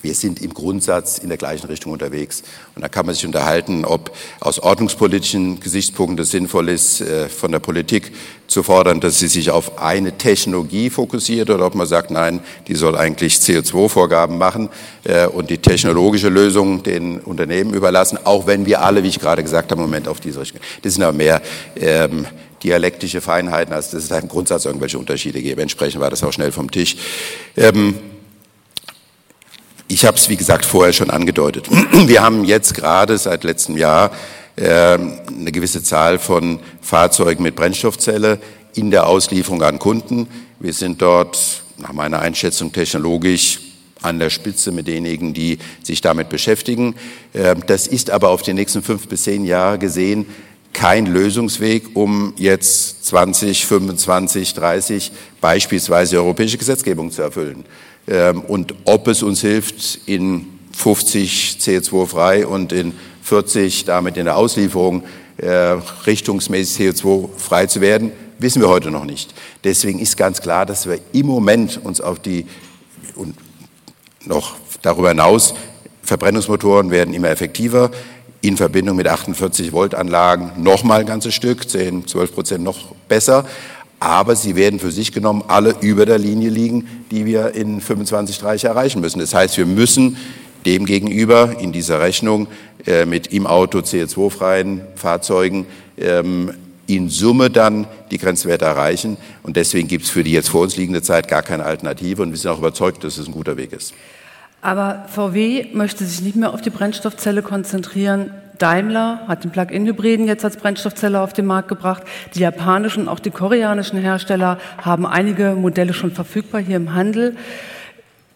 Wir 0.00 0.14
sind 0.14 0.40
im 0.40 0.54
Grundsatz 0.54 1.18
in 1.18 1.28
der 1.28 1.38
gleichen 1.38 1.66
Richtung 1.66 1.92
unterwegs. 1.92 2.42
Und 2.76 2.82
da 2.82 2.88
kann 2.88 3.04
man 3.04 3.14
sich 3.14 3.26
unterhalten, 3.26 3.84
ob 3.84 4.12
aus 4.38 4.60
ordnungspolitischen 4.60 5.58
Gesichtspunkten 5.58 6.22
es 6.22 6.30
sinnvoll 6.30 6.68
ist, 6.68 7.00
äh, 7.00 7.28
von 7.28 7.50
der 7.50 7.58
Politik 7.58 8.12
zu 8.46 8.62
fordern, 8.62 9.00
dass 9.00 9.18
sie 9.18 9.26
sich 9.26 9.50
auf 9.50 9.78
eine 9.78 10.16
Technologie 10.16 10.88
fokussiert 10.88 11.50
oder 11.50 11.66
ob 11.66 11.74
man 11.74 11.86
sagt, 11.86 12.10
nein, 12.10 12.40
die 12.68 12.76
soll 12.76 12.96
eigentlich 12.96 13.34
CO2-Vorgaben 13.34 14.38
machen 14.38 14.68
äh, 15.04 15.26
und 15.26 15.50
die 15.50 15.58
technologische 15.58 16.28
Lösung 16.28 16.82
den 16.82 17.18
Unternehmen 17.20 17.74
überlassen, 17.74 18.18
auch 18.24 18.46
wenn 18.46 18.66
wir 18.66 18.82
alle, 18.82 19.02
wie 19.02 19.08
ich 19.08 19.18
gerade 19.18 19.42
gesagt 19.42 19.70
habe, 19.72 19.82
im 19.82 19.88
Moment 19.88 20.06
auf 20.06 20.20
diese 20.20 20.40
Richtung. 20.40 20.60
Das 20.82 20.94
sind 20.94 21.02
aber 21.02 21.16
mehr 21.16 21.42
ähm, 21.76 22.24
dialektische 22.62 23.20
Feinheiten, 23.20 23.74
als 23.74 23.90
dass 23.90 24.04
es 24.04 24.08
da 24.08 24.18
im 24.18 24.28
Grundsatz 24.28 24.64
irgendwelche 24.64 24.98
Unterschiede 24.98 25.42
gäbe. 25.42 25.60
Entsprechend 25.60 26.00
war 26.00 26.10
das 26.10 26.22
auch 26.22 26.32
schnell 26.32 26.52
vom 26.52 26.70
Tisch. 26.70 26.96
Ähm, 27.56 27.96
ich 29.88 30.04
habe 30.04 30.16
es, 30.16 30.28
wie 30.28 30.36
gesagt, 30.36 30.64
vorher 30.64 30.92
schon 30.92 31.10
angedeutet. 31.10 31.68
Wir 32.06 32.22
haben 32.22 32.44
jetzt 32.44 32.74
gerade 32.74 33.16
seit 33.18 33.42
letztem 33.42 33.76
Jahr 33.76 34.10
äh, 34.56 34.64
eine 34.64 35.52
gewisse 35.52 35.82
Zahl 35.82 36.18
von 36.18 36.60
Fahrzeugen 36.80 37.42
mit 37.42 37.56
Brennstoffzelle 37.56 38.38
in 38.74 38.90
der 38.90 39.06
Auslieferung 39.06 39.62
an 39.62 39.78
Kunden. 39.78 40.28
Wir 40.60 40.72
sind 40.72 41.00
dort 41.00 41.62
nach 41.78 41.92
meiner 41.92 42.20
Einschätzung 42.20 42.72
technologisch 42.72 43.60
an 44.02 44.18
der 44.18 44.30
Spitze 44.30 44.70
mit 44.70 44.86
denjenigen, 44.86 45.34
die 45.34 45.58
sich 45.82 46.00
damit 46.00 46.28
beschäftigen. 46.28 46.94
Äh, 47.32 47.56
das 47.66 47.86
ist 47.86 48.10
aber 48.10 48.28
auf 48.28 48.42
die 48.42 48.54
nächsten 48.54 48.82
fünf 48.82 49.08
bis 49.08 49.24
zehn 49.24 49.44
Jahre 49.44 49.78
gesehen 49.78 50.26
kein 50.72 51.06
Lösungsweg, 51.06 51.96
um 51.96 52.34
jetzt 52.36 53.04
20, 53.06 53.66
25, 53.66 54.54
30 54.54 55.12
beispielsweise 55.40 56.18
europäische 56.18 56.58
Gesetzgebung 56.58 57.10
zu 57.10 57.22
erfüllen. 57.22 57.64
Ähm, 58.08 58.40
und 58.40 58.74
ob 58.84 59.06
es 59.08 59.22
uns 59.22 59.40
hilft, 59.40 60.00
in 60.06 60.46
50 60.76 61.58
CO2-frei 61.60 62.46
und 62.46 62.72
in 62.72 62.94
40 63.22 63.84
damit 63.84 64.16
in 64.16 64.24
der 64.24 64.36
Auslieferung 64.36 65.02
äh, 65.36 65.76
richtungsmäßig 66.06 66.88
CO2-frei 66.88 67.66
zu 67.66 67.80
werden, 67.80 68.12
wissen 68.38 68.62
wir 68.62 68.68
heute 68.68 68.90
noch 68.90 69.04
nicht. 69.04 69.34
Deswegen 69.64 69.98
ist 69.98 70.16
ganz 70.16 70.40
klar, 70.40 70.64
dass 70.64 70.88
wir 70.88 70.98
im 71.12 71.26
Moment 71.26 71.80
uns 71.82 72.00
auf 72.00 72.20
die 72.20 72.46
und 73.16 73.34
noch 74.24 74.56
darüber 74.82 75.08
hinaus 75.08 75.54
Verbrennungsmotoren 76.02 76.90
werden 76.90 77.12
immer 77.12 77.28
effektiver 77.28 77.90
in 78.40 78.56
Verbindung 78.56 78.96
mit 78.96 79.08
48 79.08 79.72
Volt 79.72 79.94
Anlagen 79.94 80.52
noch 80.56 80.84
mal 80.84 81.00
ein 81.00 81.06
ganzes 81.06 81.34
Stück, 81.34 81.68
10, 81.68 82.06
12 82.06 82.34
Prozent 82.34 82.64
noch 82.64 82.94
besser 83.08 83.44
aber 84.00 84.36
sie 84.36 84.56
werden 84.56 84.78
für 84.78 84.90
sich 84.90 85.12
genommen 85.12 85.42
alle 85.48 85.74
über 85.80 86.06
der 86.06 86.18
Linie 86.18 86.50
liegen, 86.50 86.88
die 87.10 87.24
wir 87.24 87.54
in 87.54 87.80
25, 87.80 88.38
30 88.38 88.64
erreichen 88.68 89.00
müssen. 89.00 89.18
Das 89.18 89.34
heißt, 89.34 89.56
wir 89.56 89.66
müssen 89.66 90.16
demgegenüber 90.66 91.56
in 91.60 91.72
dieser 91.72 92.00
Rechnung 92.00 92.46
äh, 92.86 93.04
mit 93.04 93.28
im 93.28 93.46
Auto 93.46 93.78
CO2-freien 93.78 94.82
Fahrzeugen 94.94 95.66
ähm, 95.96 96.52
in 96.86 97.08
Summe 97.08 97.50
dann 97.50 97.86
die 98.10 98.18
Grenzwerte 98.18 98.64
erreichen. 98.64 99.18
Und 99.42 99.56
deswegen 99.56 99.88
gibt 99.88 100.04
es 100.04 100.10
für 100.10 100.24
die 100.24 100.32
jetzt 100.32 100.48
vor 100.48 100.62
uns 100.62 100.76
liegende 100.76 101.02
Zeit 101.02 101.28
gar 101.28 101.42
keine 101.42 101.64
Alternative. 101.64 102.22
Und 102.22 102.30
wir 102.30 102.38
sind 102.38 102.50
auch 102.50 102.58
überzeugt, 102.58 103.04
dass 103.04 103.18
es 103.18 103.26
ein 103.26 103.32
guter 103.32 103.56
Weg 103.56 103.72
ist. 103.72 103.92
Aber 104.60 105.04
VW 105.08 105.66
möchte 105.74 106.04
sich 106.04 106.22
nicht 106.22 106.36
mehr 106.36 106.52
auf 106.52 106.62
die 106.62 106.70
Brennstoffzelle 106.70 107.42
konzentrieren. 107.42 108.30
Daimler 108.58 109.22
hat 109.28 109.44
den 109.44 109.50
Plug-in-Hybriden 109.50 110.26
jetzt 110.26 110.44
als 110.44 110.56
Brennstoffzelle 110.56 111.20
auf 111.20 111.32
den 111.32 111.46
Markt 111.46 111.68
gebracht. 111.68 112.02
Die 112.34 112.40
japanischen 112.40 113.02
und 113.02 113.08
auch 113.08 113.20
die 113.20 113.30
koreanischen 113.30 113.98
Hersteller 113.98 114.58
haben 114.82 115.06
einige 115.06 115.54
Modelle 115.54 115.94
schon 115.94 116.12
verfügbar 116.12 116.60
hier 116.60 116.76
im 116.76 116.94
Handel. 116.94 117.36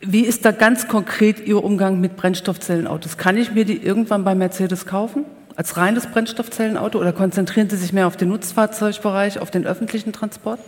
Wie 0.00 0.22
ist 0.22 0.44
da 0.44 0.50
ganz 0.50 0.88
konkret 0.88 1.46
Ihr 1.46 1.62
Umgang 1.62 2.00
mit 2.00 2.16
Brennstoffzellenautos? 2.16 3.18
Kann 3.18 3.36
ich 3.36 3.52
mir 3.52 3.64
die 3.64 3.76
irgendwann 3.76 4.24
bei 4.24 4.34
Mercedes 4.34 4.86
kaufen? 4.86 5.24
Als 5.54 5.76
reines 5.76 6.06
Brennstoffzellenauto 6.06 6.98
oder 6.98 7.12
konzentrieren 7.12 7.68
Sie 7.68 7.76
sich 7.76 7.92
mehr 7.92 8.06
auf 8.06 8.16
den 8.16 8.28
Nutzfahrzeugbereich, 8.30 9.38
auf 9.38 9.50
den 9.50 9.66
öffentlichen 9.66 10.12
Transport? 10.12 10.58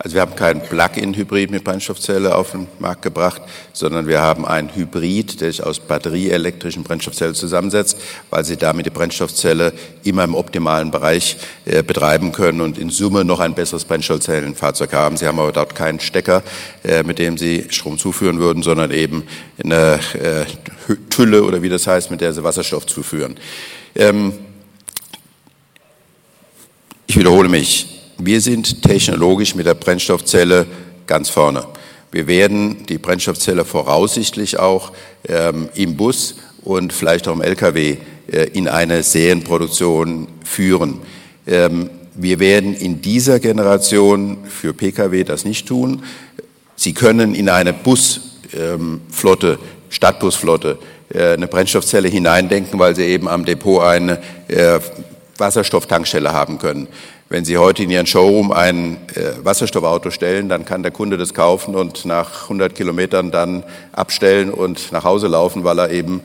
Also 0.00 0.14
wir 0.14 0.20
haben 0.20 0.36
keinen 0.36 0.62
Plug-in-Hybrid 0.62 1.50
mit 1.50 1.64
Brennstoffzelle 1.64 2.36
auf 2.36 2.52
den 2.52 2.68
Markt 2.78 3.02
gebracht, 3.02 3.42
sondern 3.72 4.06
wir 4.06 4.20
haben 4.20 4.46
einen 4.46 4.72
Hybrid, 4.72 5.40
der 5.40 5.50
sich 5.50 5.64
aus 5.64 5.80
batterieelektrischen 5.80 6.84
Brennstoffzellen 6.84 7.34
zusammensetzt, 7.34 7.98
weil 8.30 8.44
Sie 8.44 8.56
damit 8.56 8.86
die 8.86 8.90
Brennstoffzelle 8.90 9.72
immer 10.04 10.22
im 10.22 10.36
optimalen 10.36 10.92
Bereich 10.92 11.38
äh, 11.64 11.82
betreiben 11.82 12.30
können 12.30 12.60
und 12.60 12.78
in 12.78 12.90
Summe 12.90 13.24
noch 13.24 13.40
ein 13.40 13.54
besseres 13.54 13.84
Brennstoffzellenfahrzeug 13.84 14.92
haben. 14.92 15.16
Sie 15.16 15.26
haben 15.26 15.40
aber 15.40 15.50
dort 15.50 15.74
keinen 15.74 15.98
Stecker, 15.98 16.44
äh, 16.84 17.02
mit 17.02 17.18
dem 17.18 17.36
Sie 17.36 17.66
Strom 17.70 17.98
zuführen 17.98 18.38
würden, 18.38 18.62
sondern 18.62 18.92
eben 18.92 19.24
eine 19.62 19.98
äh, 20.14 20.94
Tülle 21.10 21.42
oder 21.42 21.60
wie 21.60 21.68
das 21.68 21.88
heißt, 21.88 22.12
mit 22.12 22.20
der 22.20 22.32
Sie 22.32 22.44
Wasserstoff 22.44 22.86
zuführen. 22.86 23.36
Ähm, 23.96 24.32
ich 27.08 27.16
wiederhole 27.18 27.48
mich. 27.48 27.97
Wir 28.20 28.40
sind 28.40 28.82
technologisch 28.82 29.54
mit 29.54 29.66
der 29.66 29.74
Brennstoffzelle 29.74 30.66
ganz 31.06 31.28
vorne. 31.28 31.64
Wir 32.10 32.26
werden 32.26 32.84
die 32.88 32.98
Brennstoffzelle 32.98 33.64
voraussichtlich 33.64 34.58
auch 34.58 34.90
ähm, 35.28 35.68
im 35.74 35.96
Bus 35.96 36.34
und 36.64 36.92
vielleicht 36.92 37.28
auch 37.28 37.34
im 37.34 37.42
Lkw 37.42 37.96
äh, 38.32 38.44
in 38.54 38.66
eine 38.66 39.04
Serienproduktion 39.04 40.26
führen. 40.44 40.98
Ähm, 41.46 41.90
wir 42.16 42.40
werden 42.40 42.74
in 42.74 43.00
dieser 43.00 43.38
Generation 43.38 44.38
für 44.48 44.74
Pkw 44.74 45.22
das 45.22 45.44
nicht 45.44 45.68
tun. 45.68 46.02
Sie 46.74 46.94
können 46.94 47.36
in 47.36 47.48
eine 47.48 47.72
Busflotte, 47.72 49.52
ähm, 49.52 49.58
Stadtbusflotte, 49.90 50.78
äh, 51.14 51.34
eine 51.34 51.46
Brennstoffzelle 51.46 52.08
hineindenken, 52.08 52.80
weil 52.80 52.96
Sie 52.96 53.04
eben 53.04 53.28
am 53.28 53.44
Depot 53.44 53.80
eine 53.80 54.18
äh, 54.48 54.80
Wasserstofftankstelle 55.38 56.32
haben 56.32 56.58
können. 56.58 56.88
Wenn 57.28 57.44
Sie 57.44 57.58
heute 57.58 57.82
in 57.82 57.90
Ihren 57.90 58.06
Showroom 58.06 58.52
ein 58.52 58.96
äh, 59.14 59.44
Wasserstoffauto 59.44 60.10
stellen, 60.10 60.48
dann 60.48 60.64
kann 60.64 60.82
der 60.82 60.92
Kunde 60.92 61.18
das 61.18 61.34
kaufen 61.34 61.74
und 61.74 62.04
nach 62.04 62.44
100 62.44 62.74
Kilometern 62.74 63.30
dann 63.30 63.64
abstellen 63.92 64.50
und 64.50 64.92
nach 64.92 65.04
Hause 65.04 65.28
laufen, 65.28 65.64
weil 65.64 65.78
er 65.78 65.90
eben 65.90 66.22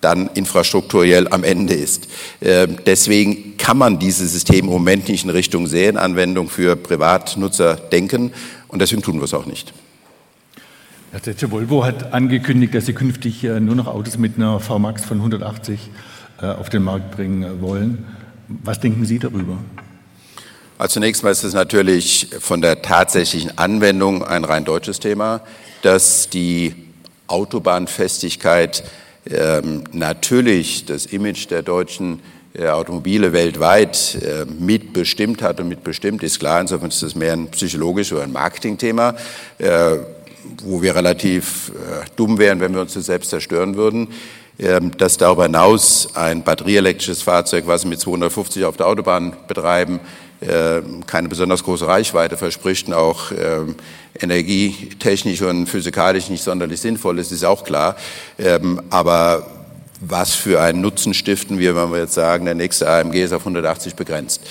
dann 0.00 0.28
infrastrukturell 0.34 1.28
am 1.28 1.44
Ende 1.44 1.74
ist. 1.74 2.08
Äh, 2.40 2.68
deswegen 2.86 3.56
kann 3.56 3.78
man 3.78 3.98
dieses 3.98 4.32
System 4.32 4.66
im 4.66 4.70
Moment 4.70 5.08
nicht 5.08 5.24
in 5.24 5.30
Richtung 5.30 5.66
Serienanwendung 5.66 6.48
für 6.48 6.76
Privatnutzer 6.76 7.76
denken 7.76 8.32
und 8.68 8.80
deswegen 8.80 9.02
tun 9.02 9.16
wir 9.16 9.24
es 9.24 9.34
auch 9.34 9.46
nicht. 9.46 9.72
Herr 11.10 11.22
Zetsche, 11.22 11.50
Volvo 11.50 11.84
hat 11.84 12.12
angekündigt, 12.12 12.74
dass 12.74 12.86
sie 12.86 12.92
künftig 12.92 13.44
äh, 13.44 13.60
nur 13.60 13.76
noch 13.76 13.86
Autos 13.86 14.18
mit 14.18 14.36
einer 14.36 14.60
VMAX 14.60 15.04
von 15.04 15.18
180 15.18 15.78
äh, 16.42 16.46
auf 16.46 16.68
den 16.68 16.82
Markt 16.82 17.12
bringen 17.12 17.62
wollen. 17.62 18.04
Was 18.48 18.80
denken 18.80 19.04
Sie 19.04 19.18
darüber? 19.18 19.58
Also 20.76 20.94
zunächst 20.94 21.22
mal 21.22 21.30
ist 21.30 21.44
es 21.44 21.54
natürlich 21.54 22.28
von 22.40 22.60
der 22.60 22.82
tatsächlichen 22.82 23.56
Anwendung 23.58 24.24
ein 24.24 24.44
rein 24.44 24.64
deutsches 24.64 25.00
Thema, 25.00 25.40
dass 25.82 26.28
die 26.28 26.74
Autobahnfestigkeit 27.26 28.84
ähm, 29.30 29.84
natürlich 29.92 30.84
das 30.84 31.06
Image 31.06 31.48
der 31.50 31.62
deutschen 31.62 32.20
äh, 32.54 32.68
Automobile 32.68 33.32
weltweit 33.32 34.16
äh, 34.16 34.44
mitbestimmt 34.44 35.42
hat 35.42 35.60
und 35.60 35.68
mitbestimmt, 35.68 36.22
ist 36.22 36.38
klar. 36.38 36.60
Insofern 36.60 36.88
ist 36.88 37.02
das 37.02 37.14
mehr 37.14 37.32
ein 37.32 37.48
psychologisches 37.48 38.12
oder 38.12 38.24
ein 38.24 38.32
Marketingthema, 38.32 39.14
äh, 39.58 39.96
wo 40.62 40.82
wir 40.82 40.94
relativ 40.94 41.70
äh, 41.70 42.04
dumm 42.16 42.38
wären, 42.38 42.60
wenn 42.60 42.74
wir 42.74 42.82
uns 42.82 42.94
das 42.94 43.06
selbst 43.06 43.30
zerstören 43.30 43.76
würden. 43.76 44.08
Ähm, 44.56 44.96
dass 44.96 45.16
darüber 45.16 45.44
hinaus 45.44 46.14
ein 46.14 46.44
batterieelektrisches 46.44 47.22
Fahrzeug, 47.22 47.64
was 47.66 47.82
wir 47.82 47.88
mit 47.88 47.98
250 47.98 48.64
auf 48.64 48.76
der 48.76 48.86
Autobahn 48.86 49.32
betreiben, 49.48 49.98
ähm, 50.40 51.04
keine 51.06 51.28
besonders 51.28 51.64
große 51.64 51.88
Reichweite 51.88 52.36
verspricht 52.36 52.86
und 52.86 52.94
auch 52.94 53.32
ähm, 53.32 53.74
energietechnisch 54.20 55.42
und 55.42 55.66
physikalisch 55.66 56.28
nicht 56.28 56.44
sonderlich 56.44 56.80
sinnvoll 56.80 57.18
ist, 57.18 57.32
ist 57.32 57.44
auch 57.44 57.64
klar. 57.64 57.96
Ähm, 58.38 58.80
aber 58.90 59.44
was 60.00 60.34
für 60.34 60.60
einen 60.60 60.82
Nutzen 60.82 61.14
stiften 61.14 61.58
wir, 61.58 61.74
wenn 61.74 61.90
wir 61.90 61.98
jetzt 61.98 62.14
sagen, 62.14 62.44
der 62.44 62.54
nächste 62.54 62.88
AMG 62.88 63.24
ist 63.24 63.32
auf 63.32 63.42
180 63.42 63.94
begrenzt. 63.94 64.42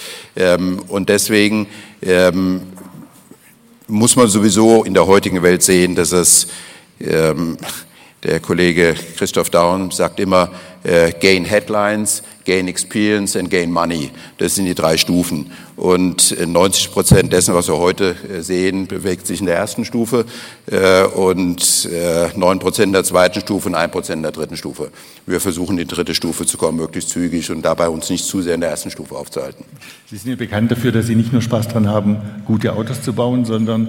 und 0.88 1.10
deswegen 1.10 1.68
muss 3.88 4.16
man 4.16 4.28
sowieso 4.30 4.84
in 4.84 4.96
der 4.96 5.06
heutigen 5.06 5.44
Welt 5.44 5.62
sehen, 5.62 5.94
dass 5.94 6.12
es 6.12 6.48
der 8.24 8.40
Kollege 8.40 8.96
Christoph 9.18 9.50
Daun 9.50 9.92
sagt 9.92 10.20
immer, 10.20 10.50
äh, 10.84 11.12
gain 11.12 11.46
Headlines, 11.46 12.24
gain 12.46 12.68
Experience 12.68 13.36
and 13.36 13.50
gain 13.50 13.72
Money. 13.72 14.12
Das 14.38 14.56
sind 14.56 14.66
die 14.66 14.76
drei 14.76 14.98
Stufen. 14.98 15.52
Und 15.76 16.36
90 16.46 16.86
äh, 16.86 16.90
Prozent 16.90 17.34
dessen, 17.34 17.54
was 17.54 17.68
wir 17.68 17.78
heute 17.78 18.16
äh, 18.30 18.42
sehen, 18.42 18.88
bewegt 18.88 19.28
sich 19.28 19.40
in 19.40 19.46
der 19.46 19.56
ersten 19.56 19.86
Stufe 19.86 20.26
äh, 20.68 21.04
und 21.04 21.90
neun 22.36 22.60
Prozent 22.60 22.88
in 22.88 22.94
der 22.94 23.04
zweiten 23.04 23.40
Stufe 23.42 23.70
und 23.70 23.76
ein 23.76 23.92
Prozent 23.92 24.18
in 24.18 24.24
der 24.24 24.32
dritten 24.32 24.58
Stufe. 24.58 24.90
Wir 25.26 25.40
versuchen, 25.40 25.78
in 25.78 25.88
die 25.88 25.96
dritte 25.96 26.16
Stufe 26.16 26.46
zu 26.46 26.58
kommen, 26.58 26.78
möglichst 26.78 27.10
zügig 27.10 27.50
und 27.52 27.64
dabei 27.64 27.90
uns 27.90 28.10
nicht 28.10 28.26
zu 28.26 28.42
sehr 28.42 28.56
in 28.56 28.62
der 28.62 28.70
ersten 28.70 28.92
Stufe 28.92 29.16
aufzuhalten. 29.16 29.66
Sie 30.10 30.18
sind 30.18 30.32
ja 30.32 30.36
bekannt 30.36 30.72
dafür, 30.72 30.92
dass 30.92 31.08
Sie 31.08 31.16
nicht 31.16 31.34
nur 31.34 31.42
Spaß 31.42 31.70
daran 31.70 31.88
haben, 31.88 32.18
gute 32.46 32.74
Autos 32.74 33.02
zu 33.02 33.14
bauen, 33.14 33.46
sondern 33.46 33.88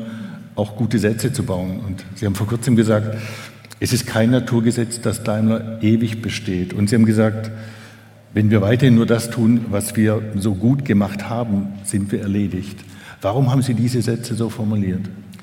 auch 0.57 0.77
gute 0.77 0.99
Sätze 0.99 1.33
zu 1.33 1.43
bauen. 1.43 1.81
Und 1.87 2.05
Sie 2.15 2.27
haben 2.27 2.35
vor 2.35 2.47
kurzem 2.47 2.77
gesagt, 2.77 3.17
es 3.81 3.93
ist 3.93 4.07
kein 4.07 4.31
Naturgesetz, 4.31 5.01
dass 5.01 5.23
Daimler 5.23 5.79
ewig 5.83 6.23
besteht. 6.23 6.73
Und 6.73 6.89
Sie 6.89 6.95
haben 6.95 7.07
gesagt, 7.07 7.51
wenn 8.33 8.51
wir 8.51 8.61
weiterhin 8.63 8.95
nur 8.95 9.07
das 9.07 9.31
tun, 9.31 9.67
was 9.71 9.97
wir 9.97 10.21
so 10.37 10.55
gut 10.55 10.85
gemacht 10.85 11.29
haben, 11.29 11.69
sind 11.85 12.11
wir 12.11 12.21
erledigt. 12.21 12.79
Warum 13.23 13.51
haben 13.51 13.63
Sie 13.63 13.75
diese 13.75 14.03
Sätze 14.03 14.35
so 14.35 14.51
formuliert? 14.51 15.03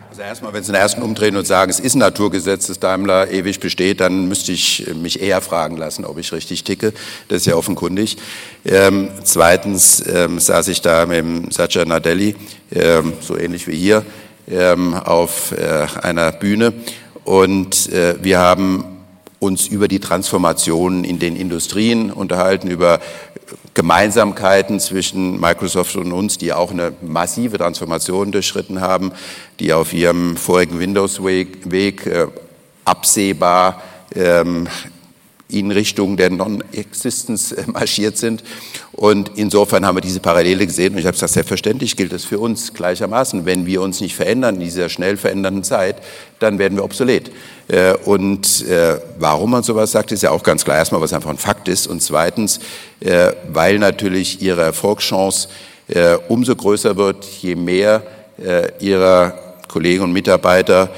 Also 0.09 0.23
erstmal, 0.23 0.51
wenn 0.53 0.61
Sie 0.61 0.73
den 0.73 0.81
ersten 0.81 1.01
umdrehen 1.01 1.37
und 1.37 1.47
sagen, 1.47 1.71
es 1.71 1.79
ist 1.79 1.95
ein 1.95 1.99
Naturgesetz, 1.99 2.67
dass 2.67 2.79
Daimler 2.79 3.31
ewig 3.31 3.61
besteht, 3.61 4.01
dann 4.01 4.27
müsste 4.27 4.51
ich 4.51 4.93
mich 4.93 5.21
eher 5.21 5.39
fragen 5.39 5.77
lassen, 5.77 6.03
ob 6.03 6.17
ich 6.17 6.33
richtig 6.33 6.65
ticke. 6.65 6.93
Das 7.29 7.37
ist 7.37 7.45
ja 7.45 7.55
offenkundig. 7.55 8.17
Ähm, 8.65 9.07
zweitens 9.23 10.03
ähm, 10.05 10.37
saß 10.39 10.67
ich 10.67 10.81
da 10.81 11.05
mit 11.05 11.53
Satya 11.53 11.85
Nadelli, 11.85 12.35
ähm, 12.73 13.13
so 13.21 13.37
ähnlich 13.37 13.69
wie 13.69 13.77
hier, 13.77 14.03
ähm, 14.49 14.93
auf 14.93 15.53
äh, 15.53 15.87
einer 16.01 16.33
Bühne 16.33 16.73
und 17.23 17.89
äh, 17.91 18.15
wir 18.21 18.39
haben 18.39 18.85
uns 19.39 19.67
über 19.67 19.87
die 19.87 19.99
Transformationen 19.99 21.03
in 21.03 21.17
den 21.17 21.35
Industrien 21.35 22.11
unterhalten, 22.11 22.69
über 22.69 22.99
Gemeinsamkeiten 23.73 24.79
zwischen 24.79 25.39
Microsoft 25.39 25.95
und 25.95 26.11
uns, 26.11 26.37
die 26.37 26.53
auch 26.53 26.71
eine 26.71 26.93
massive 27.01 27.57
Transformation 27.57 28.31
durchschritten 28.31 28.81
haben, 28.81 29.11
die 29.59 29.73
auf 29.73 29.93
ihrem 29.93 30.37
vorigen 30.37 30.79
Windows-Weg 30.79 32.05
äh, 32.05 32.27
absehbar 32.85 33.81
ähm, 34.13 34.67
in 35.51 35.71
Richtung 35.71 36.17
der 36.17 36.29
Non-Existence 36.29 37.51
äh, 37.51 37.63
marschiert 37.67 38.17
sind. 38.17 38.43
Und 38.91 39.31
insofern 39.35 39.85
haben 39.85 39.97
wir 39.97 40.01
diese 40.01 40.19
Parallele 40.19 40.65
gesehen. 40.65 40.93
Und 40.93 40.99
ich 40.99 41.05
habe 41.05 41.13
gesagt, 41.13 41.33
selbstverständlich 41.33 41.95
gilt 41.95 42.13
es 42.13 42.25
für 42.25 42.39
uns 42.39 42.73
gleichermaßen. 42.73 43.45
Wenn 43.45 43.65
wir 43.65 43.81
uns 43.81 44.01
nicht 44.01 44.15
verändern 44.15 44.55
in 44.55 44.61
dieser 44.61 44.89
schnell 44.89 45.17
verändernden 45.17 45.63
Zeit, 45.63 45.97
dann 46.39 46.59
werden 46.59 46.77
wir 46.77 46.83
obsolet. 46.83 47.31
Äh, 47.67 47.93
und 48.05 48.65
äh, 48.67 48.99
warum 49.19 49.51
man 49.51 49.63
sowas 49.63 49.91
sagt, 49.91 50.11
ist 50.11 50.23
ja 50.23 50.31
auch 50.31 50.43
ganz 50.43 50.63
klar. 50.63 50.77
Erstmal, 50.77 51.01
was 51.01 51.13
einfach 51.13 51.29
ein 51.29 51.37
Fakt 51.37 51.67
ist. 51.67 51.87
Und 51.87 52.01
zweitens, 52.01 52.59
weil 53.51 53.79
natürlich 53.79 54.43
ihre 54.43 54.61
Erfolgschance 54.61 55.47
umso 56.27 56.55
größer 56.55 56.95
wird, 56.95 57.25
je 57.25 57.55
mehr 57.55 58.03
ihrer 58.79 59.33
Kollegen 59.67 60.03
und 60.03 60.13
Mitarbeiter 60.13 60.91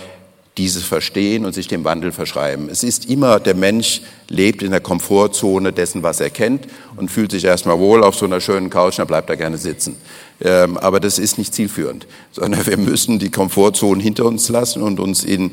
dieses 0.57 0.83
verstehen 0.83 1.45
und 1.45 1.53
sich 1.53 1.67
dem 1.67 1.83
Wandel 1.83 2.11
verschreiben. 2.11 2.69
Es 2.69 2.83
ist 2.83 3.09
immer, 3.09 3.39
der 3.39 3.55
Mensch 3.55 4.01
lebt 4.29 4.61
in 4.61 4.71
der 4.71 4.81
Komfortzone 4.81 5.73
dessen, 5.73 6.03
was 6.03 6.19
er 6.19 6.29
kennt 6.29 6.67
und 6.95 7.09
fühlt 7.09 7.31
sich 7.31 7.43
erstmal 7.43 7.79
wohl 7.79 8.03
auf 8.03 8.15
so 8.15 8.25
einer 8.25 8.39
schönen 8.39 8.69
Couch, 8.69 8.99
dann 8.99 9.07
bleibt 9.07 9.29
er 9.29 9.37
gerne 9.37 9.57
sitzen. 9.57 9.95
Ähm, 10.41 10.77
aber 10.77 10.99
das 10.99 11.17
ist 11.17 11.37
nicht 11.37 11.55
zielführend, 11.55 12.05
sondern 12.31 12.65
wir 12.67 12.77
müssen 12.77 13.17
die 13.17 13.31
Komfortzone 13.31 14.01
hinter 14.01 14.25
uns 14.25 14.49
lassen 14.49 14.83
und 14.83 14.99
uns 14.99 15.23
in 15.23 15.51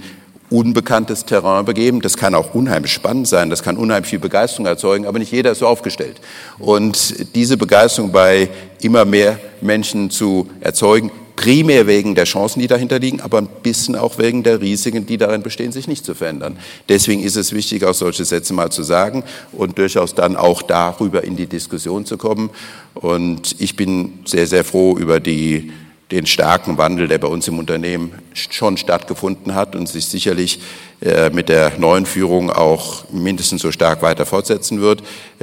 unbekanntes 0.51 1.25
Terrain 1.25 1.65
begeben. 1.65 2.03
Das 2.03 2.17
kann 2.17 2.35
auch 2.35 2.55
unheimlich 2.55 2.93
spannend 2.93 3.29
sein, 3.29 3.49
das 3.49 3.63
kann 3.63 3.77
unheimlich 3.77 4.11
viel 4.11 4.19
Begeisterung 4.19 4.67
erzeugen, 4.67 5.07
aber 5.07 5.19
nicht 5.19 5.33
jeder 5.33 5.53
ist 5.53 5.61
so 5.61 5.67
aufgestellt. 5.67 6.21
Und 6.59 7.35
diese 7.35 7.57
Begeisterung 7.57 8.13
bei 8.13 8.51
immer 8.83 9.05
mehr 9.05 9.39
Menschen 9.61 10.11
zu 10.11 10.51
erzeugen, 10.61 11.11
primär 11.41 11.87
wegen 11.87 12.15
der 12.15 12.25
Chancen, 12.25 12.61
die 12.61 12.67
dahinter 12.67 12.99
liegen, 12.99 13.23
aber 13.23 13.39
ein 13.39 13.49
bisschen 13.63 13.97
auch 13.97 14.19
wegen 14.19 14.43
der 14.43 14.61
Risiken, 14.61 15.07
die 15.07 15.17
darin 15.17 15.41
bestehen, 15.41 15.73
sich 15.73 15.89
nicht 15.89 16.05
zu 16.05 16.15
verändern. 16.15 16.59
Deswegen 16.87 17.23
ist 17.23 17.37
es 17.37 17.55
wichtig, 17.55 17.83
auch 17.85 17.95
solche 17.95 18.27
Sätze 18.27 18.53
mal 18.53 18.71
zu 18.71 18.83
sagen 18.83 19.25
und 19.53 19.79
durchaus 19.79 20.15
dann 20.15 20.37
auch 20.37 20.61
darüber 20.61 21.25
in 21.25 21.37
die 21.37 21.47
Diskussion 21.47 22.05
zu 22.05 22.19
kommen. 22.19 22.51
Und 22.93 23.57
ich 23.59 23.75
bin 23.75 24.19
sehr, 24.27 24.47
sehr 24.47 24.65
froh 24.65 24.99
über 24.99 25.19
die 25.19 25.73
den 26.11 26.27
starken 26.27 26.77
Wandel, 26.77 27.09
der 27.09 27.19
bei 27.19 27.29
uns 27.29 27.49
im 27.49 27.59
Unternehmen 27.59 28.13
schon 28.35 28.77
stattgefunden 28.77 29.55
hat 29.55 29.75
und 29.77 29.89
sich 29.89 30.07
sicherlich 30.07 30.61
äh, 31.01 31.31
mit 31.31 31.49
der 31.49 31.79
neuen 31.79 32.05
Führung 32.05 32.51
auch 32.51 33.09
mindestens 33.13 33.63
so 33.63 33.71
stark 33.71 34.03
weiter 34.03 34.27
fortsetzen 34.27 34.83
wird. 34.83 35.03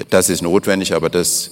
Das 0.10 0.30
ist 0.30 0.44
notwendig, 0.44 0.94
aber 0.94 1.10
das 1.10 1.52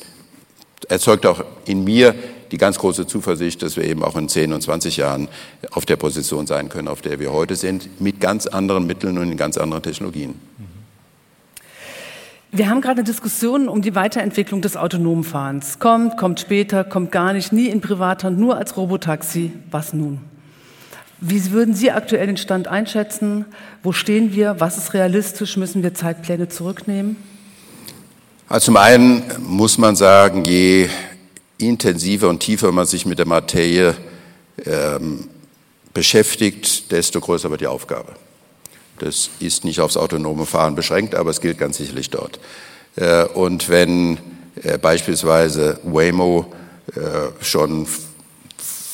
erzeugt 0.89 1.25
auch 1.25 1.43
in 1.65 1.83
mir 1.83 2.13
die 2.51 2.57
ganz 2.57 2.77
große 2.79 3.07
Zuversicht, 3.07 3.61
dass 3.61 3.75
wir 3.75 3.83
eben 3.83 4.03
auch 4.03 4.15
in 4.15 4.29
10 4.29 4.53
und 4.53 4.61
20 4.61 4.97
Jahren 4.97 5.27
auf 5.71 5.85
der 5.85 5.95
Position 5.95 6.47
sein 6.47 6.69
können, 6.69 6.87
auf 6.87 7.01
der 7.01 7.19
wir 7.19 7.31
heute 7.31 7.55
sind, 7.55 8.01
mit 8.01 8.19
ganz 8.19 8.47
anderen 8.47 8.85
Mitteln 8.87 9.17
und 9.17 9.31
in 9.31 9.37
ganz 9.37 9.57
anderen 9.57 9.83
Technologien. 9.83 10.35
Wir 12.51 12.69
haben 12.69 12.79
gerade 12.79 13.03
Diskussionen 13.03 13.67
um 13.67 13.81
die 13.81 13.95
Weiterentwicklung 13.95 14.61
des 14.61 14.77
autonomen 14.77 15.25
Fahrens. 15.25 15.79
Kommt, 15.79 16.15
kommt 16.15 16.39
später, 16.39 16.85
kommt 16.85 17.11
gar 17.11 17.33
nicht, 17.33 17.51
nie 17.51 17.67
in 17.67 17.81
Privathand, 17.81 18.39
nur 18.39 18.55
als 18.55 18.77
Robotaxi. 18.77 19.51
Was 19.71 19.91
nun? 19.91 20.21
Wie 21.19 21.51
würden 21.51 21.73
Sie 21.73 21.91
aktuell 21.91 22.27
den 22.27 22.37
Stand 22.37 22.67
einschätzen? 22.67 23.45
Wo 23.83 23.91
stehen 23.91 24.33
wir? 24.33 24.59
Was 24.59 24.77
ist 24.77 24.93
realistisch? 24.93 25.57
Müssen 25.57 25.83
wir 25.83 25.93
Zeitpläne 25.93 26.47
zurücknehmen? 26.47 27.17
Also 28.47 28.65
zum 28.65 28.77
einen 28.77 29.23
muss 29.39 29.77
man 29.77 29.95
sagen, 29.95 30.45
je 30.45 30.87
intensiver 31.57 32.29
und 32.29 32.39
tiefer 32.39 32.71
man 32.71 32.85
sich 32.85 33.05
mit 33.05 33.19
der 33.19 33.27
Materie 33.27 33.95
ähm, 34.65 35.29
beschäftigt, 35.93 36.91
desto 36.91 37.19
größer 37.21 37.49
wird 37.49 37.61
die 37.61 37.67
Aufgabe. 37.67 38.13
Das 38.99 39.29
ist 39.39 39.65
nicht 39.65 39.79
aufs 39.79 39.97
autonome 39.97 40.45
Fahren 40.45 40.75
beschränkt, 40.75 41.15
aber 41.15 41.29
es 41.29 41.41
gilt 41.41 41.57
ganz 41.57 41.77
sicherlich 41.77 42.09
dort. 42.09 42.39
Äh, 42.95 43.25
und 43.25 43.69
wenn 43.69 44.17
äh, 44.61 44.77
beispielsweise 44.77 45.79
Waymo 45.83 46.53
äh, 46.95 47.43
schon 47.43 47.87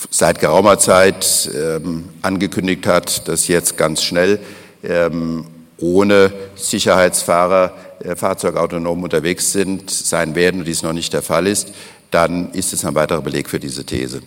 seit 0.10 0.40
geraumer 0.40 0.80
Zeit 0.80 1.50
ähm, 1.56 2.10
angekündigt 2.22 2.88
hat, 2.88 3.28
dass 3.28 3.48
jetzt 3.48 3.78
ganz 3.78 4.02
schnell 4.04 4.40
ähm, 4.84 5.46
ohne 5.78 6.32
Sicherheitsfahrer 6.56 7.76
Fahrzeuge 8.16 8.60
autonom 8.60 9.04
unterwegs 9.04 9.52
sind, 9.52 9.92
sein 9.92 10.34
werden 10.34 10.62
und 10.62 10.68
dies 10.68 10.82
noch 10.82 10.94
nicht 10.94 11.14
der 11.14 11.22
Fall 11.22 11.46
ist, 11.46 11.72
dann 12.12 12.52
ist 12.52 12.74
es 12.74 12.86
ein 12.86 12.94
weiterer 12.96 13.22
Beleg 13.22 13.50
für 13.50 13.60
diese 13.60 13.86
These. 13.86 14.22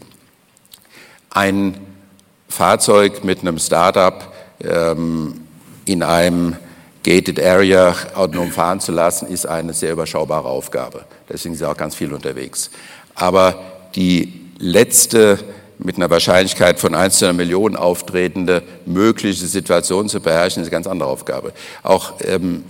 Ein 1.30 1.78
Fahrzeug 2.48 3.24
mit 3.24 3.40
einem 3.40 3.58
Startup 3.58 4.32
ähm, 4.60 5.40
in 5.84 6.02
einem 6.02 6.56
Gated 7.02 7.38
Area 7.38 7.94
autonom 8.14 8.50
fahren 8.50 8.80
zu 8.80 8.90
lassen, 8.90 9.28
ist 9.28 9.46
eine 9.46 9.74
sehr 9.74 9.92
überschaubare 9.92 10.48
Aufgabe. 10.48 11.04
Deswegen 11.28 11.54
sind 11.54 11.66
auch 11.66 11.76
ganz 11.76 11.94
viel 11.94 12.12
unterwegs. 12.12 12.70
Aber 13.14 13.60
die 13.94 14.40
letzte 14.58 15.38
mit 15.78 15.96
einer 15.96 16.08
Wahrscheinlichkeit 16.08 16.78
von 16.78 16.94
1 16.94 17.18
zu 17.18 17.26
einer 17.26 17.34
Million 17.34 17.76
auftretende 17.76 18.62
mögliche 18.86 19.46
Situation 19.46 20.08
zu 20.08 20.20
beherrschen, 20.20 20.62
ist 20.62 20.68
eine 20.68 20.72
ganz 20.72 20.86
andere 20.86 21.08
Aufgabe. 21.08 21.52
Auch 21.82 22.14
ähm, 22.20 22.64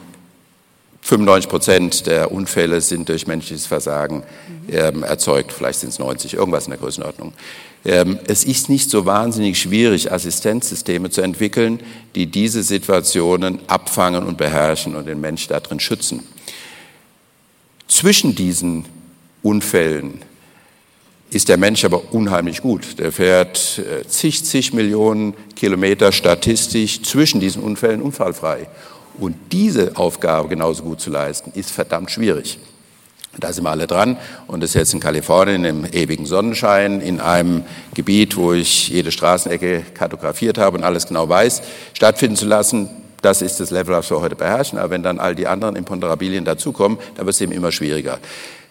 95 1.05 1.51
Prozent 1.51 2.07
der 2.07 2.33
Unfälle 2.33 2.81
sind 2.81 3.11
durch 3.11 3.27
menschliches 3.27 3.67
Versagen 3.67 4.23
ähm, 4.71 5.03
erzeugt. 5.03 5.53
Vielleicht 5.53 5.81
sind 5.81 5.91
es 5.91 5.99
90, 5.99 6.33
irgendwas 6.33 6.65
in 6.65 6.71
der 6.71 6.79
Größenordnung. 6.79 7.35
Ähm, 7.85 8.19
es 8.27 8.43
ist 8.45 8.71
nicht 8.71 8.89
so 8.89 9.05
wahnsinnig 9.05 9.59
schwierig, 9.59 10.11
Assistenzsysteme 10.11 11.11
zu 11.11 11.21
entwickeln, 11.21 11.81
die 12.15 12.25
diese 12.27 12.63
Situationen 12.63 13.59
abfangen 13.67 14.25
und 14.25 14.39
beherrschen 14.39 14.97
und 14.97 15.07
den 15.07 15.21
Mensch 15.21 15.47
darin 15.47 15.79
schützen. 15.79 16.23
Zwischen 17.87 18.35
diesen 18.35 18.87
Unfällen 19.43 20.23
ist 21.29 21.51
der 21.51 21.59
Mensch 21.59 21.85
aber 21.85 22.15
unheimlich 22.15 22.63
gut. 22.63 22.99
Der 22.99 23.13
fährt 23.13 23.79
äh, 23.79 24.09
zig, 24.09 24.43
zig 24.43 24.73
Millionen 24.73 25.35
Kilometer 25.55 26.13
statistisch 26.13 27.03
zwischen 27.03 27.41
diesen 27.41 27.63
Unfällen 27.63 28.01
unfallfrei. 28.01 28.69
Und 29.19 29.37
diese 29.53 29.97
Aufgabe 29.97 30.49
genauso 30.49 30.83
gut 30.83 31.01
zu 31.01 31.11
leisten, 31.11 31.53
ist 31.55 31.71
verdammt 31.71 32.11
schwierig. 32.11 32.59
Da 33.39 33.53
sind 33.53 33.65
wir 33.65 33.71
alle 33.71 33.87
dran 33.87 34.17
und 34.47 34.63
das 34.63 34.71
ist 34.71 34.75
jetzt 34.75 34.95
in 34.95 35.01
Kalifornien 35.01 35.65
im 35.65 35.85
ewigen 35.85 36.25
Sonnenschein, 36.25 37.01
in 37.01 37.21
einem 37.21 37.65
Gebiet, 37.95 38.37
wo 38.37 38.53
ich 38.53 38.89
jede 38.89 39.11
Straßenecke 39.11 39.83
kartografiert 39.95 40.57
habe 40.59 40.79
und 40.79 40.85
alles 40.85 41.07
genau 41.07 41.29
weiß, 41.29 41.63
stattfinden 41.95 42.37
zu 42.37 42.47
lassen. 42.47 42.89
Das 43.23 43.43
ist 43.43 43.59
das 43.59 43.71
Level, 43.71 43.95
das 43.95 44.11
wir 44.11 44.21
heute 44.21 44.37
beherrschen. 44.37 44.79
Aber 44.79 44.91
wenn 44.91 45.03
dann 45.03 45.19
all 45.19 45.35
die 45.35 45.47
anderen 45.47 45.77
Imponderabilien 45.77 46.45
dazukommen, 46.45 46.99
dann 47.17 47.27
wird 47.27 47.35
es 47.35 47.41
eben 47.41 47.53
immer 47.53 47.73
schwieriger. 47.73 48.19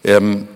Ähm, 0.02 0.48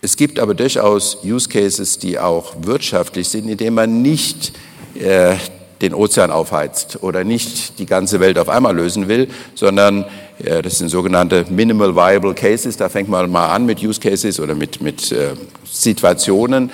es 0.00 0.16
gibt 0.16 0.38
aber 0.38 0.54
durchaus 0.54 1.24
Use 1.24 1.48
Cases, 1.48 1.98
die 1.98 2.18
auch 2.18 2.54
wirtschaftlich 2.60 3.28
sind, 3.28 3.48
indem 3.48 3.74
man 3.74 4.02
nicht 4.02 4.52
äh, 4.94 5.34
den 5.80 5.94
Ozean 5.94 6.30
aufheizt 6.30 7.02
oder 7.02 7.24
nicht 7.24 7.78
die 7.78 7.86
ganze 7.86 8.20
Welt 8.20 8.38
auf 8.38 8.48
einmal 8.48 8.74
lösen 8.74 9.08
will, 9.08 9.28
sondern 9.54 10.04
äh, 10.42 10.62
das 10.62 10.78
sind 10.78 10.88
sogenannte 10.88 11.44
Minimal 11.48 11.94
Viable 11.94 12.34
Cases. 12.34 12.76
Da 12.76 12.88
fängt 12.88 13.08
man 13.08 13.30
mal 13.30 13.48
an 13.48 13.66
mit 13.66 13.82
Use 13.82 14.00
Cases 14.00 14.40
oder 14.40 14.54
mit, 14.54 14.80
mit 14.80 15.12
äh, 15.12 15.34
Situationen, 15.64 16.70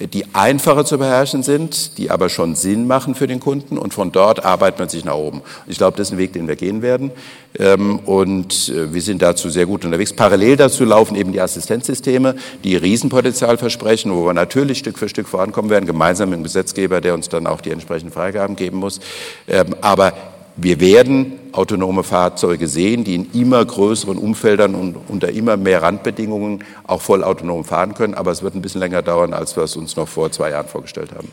die 0.00 0.24
einfacher 0.32 0.84
zu 0.84 0.98
beherrschen 0.98 1.42
sind, 1.42 1.98
die 1.98 2.10
aber 2.10 2.28
schon 2.28 2.54
Sinn 2.54 2.86
machen 2.86 3.14
für 3.14 3.26
den 3.26 3.40
Kunden 3.40 3.78
und 3.78 3.92
von 3.94 4.12
dort 4.12 4.44
arbeitet 4.44 4.78
man 4.78 4.88
sich 4.88 5.04
nach 5.04 5.14
oben. 5.14 5.42
Ich 5.66 5.78
glaube, 5.78 5.96
das 5.96 6.08
ist 6.08 6.12
ein 6.12 6.18
Weg, 6.18 6.32
den 6.32 6.46
wir 6.46 6.56
gehen 6.56 6.82
werden 6.82 7.10
ähm, 7.58 7.98
und 8.00 8.68
äh, 8.68 8.92
wir 8.92 9.02
sind 9.02 9.22
dazu 9.22 9.48
sehr 9.48 9.66
gut 9.66 9.84
unterwegs. 9.84 10.12
Parallel 10.12 10.56
dazu 10.56 10.84
laufen 10.84 11.16
eben 11.16 11.32
die 11.32 11.40
Assistenzsysteme, 11.40 12.36
die 12.64 12.76
Riesenpotenzial 12.76 13.58
versprechen, 13.58 14.12
wo 14.12 14.24
wir 14.26 14.34
natürlich 14.34 14.78
Stück 14.78 14.98
für 14.98 15.08
Stück 15.08 15.28
vorankommen 15.28 15.70
werden, 15.70 15.86
gemeinsam 15.86 16.30
mit 16.30 16.38
dem 16.38 16.42
Gesetzgeber, 16.44 17.00
der 17.00 17.14
uns 17.14 17.28
dann 17.28 17.46
auch 17.46 17.60
die 17.60 17.70
entsprechenden 17.70 18.12
Freigaben 18.12 18.56
geben 18.56 18.78
muss. 18.78 19.00
Ähm, 19.48 19.74
aber 19.80 20.12
wir 20.60 20.80
werden 20.80 21.38
autonome 21.52 22.02
Fahrzeuge 22.02 22.66
sehen, 22.66 23.04
die 23.04 23.14
in 23.14 23.30
immer 23.32 23.64
größeren 23.64 24.18
Umfeldern 24.18 24.74
und 24.74 24.96
unter 25.08 25.30
immer 25.30 25.56
mehr 25.56 25.82
Randbedingungen 25.82 26.64
auch 26.84 27.00
voll 27.00 27.22
autonom 27.22 27.64
fahren 27.64 27.94
können. 27.94 28.14
Aber 28.14 28.32
es 28.32 28.42
wird 28.42 28.56
ein 28.56 28.62
bisschen 28.62 28.80
länger 28.80 29.02
dauern, 29.02 29.32
als 29.32 29.56
wir 29.56 29.62
es 29.62 29.76
uns 29.76 29.94
noch 29.94 30.08
vor 30.08 30.32
zwei 30.32 30.50
Jahren 30.50 30.66
vorgestellt 30.66 31.12
haben. 31.12 31.28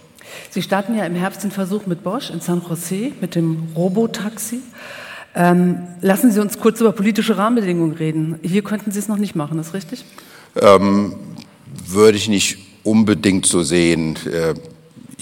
Sie 0.52 0.62
starten 0.62 0.96
ja 0.96 1.06
im 1.06 1.16
Herbst 1.16 1.44
den 1.44 1.50
Versuch 1.50 1.88
mit 1.88 2.04
Bosch 2.04 2.30
in 2.30 2.40
San 2.40 2.62
Jose 2.70 3.14
mit 3.20 3.34
dem 3.34 3.70
Robotaxi. 3.76 4.60
Ähm, 5.34 5.80
lassen 6.02 6.32
Sie 6.32 6.40
uns 6.40 6.60
kurz 6.60 6.80
über 6.80 6.92
politische 6.92 7.38
Rahmenbedingungen 7.38 7.96
reden. 7.96 8.40
Hier 8.44 8.64
könnten 8.64 8.92
Sie 8.92 9.00
es 9.00 9.08
noch 9.08 9.18
nicht 9.18 9.36
machen, 9.36 9.58
ist 9.60 9.74
richtig? 9.74 10.06
Ähm, 10.56 11.16
würde 11.88 12.18
ich 12.18 12.30
nicht 12.30 12.58
unbedingt 12.84 13.48
so 13.48 13.64
sehen. 13.64 14.18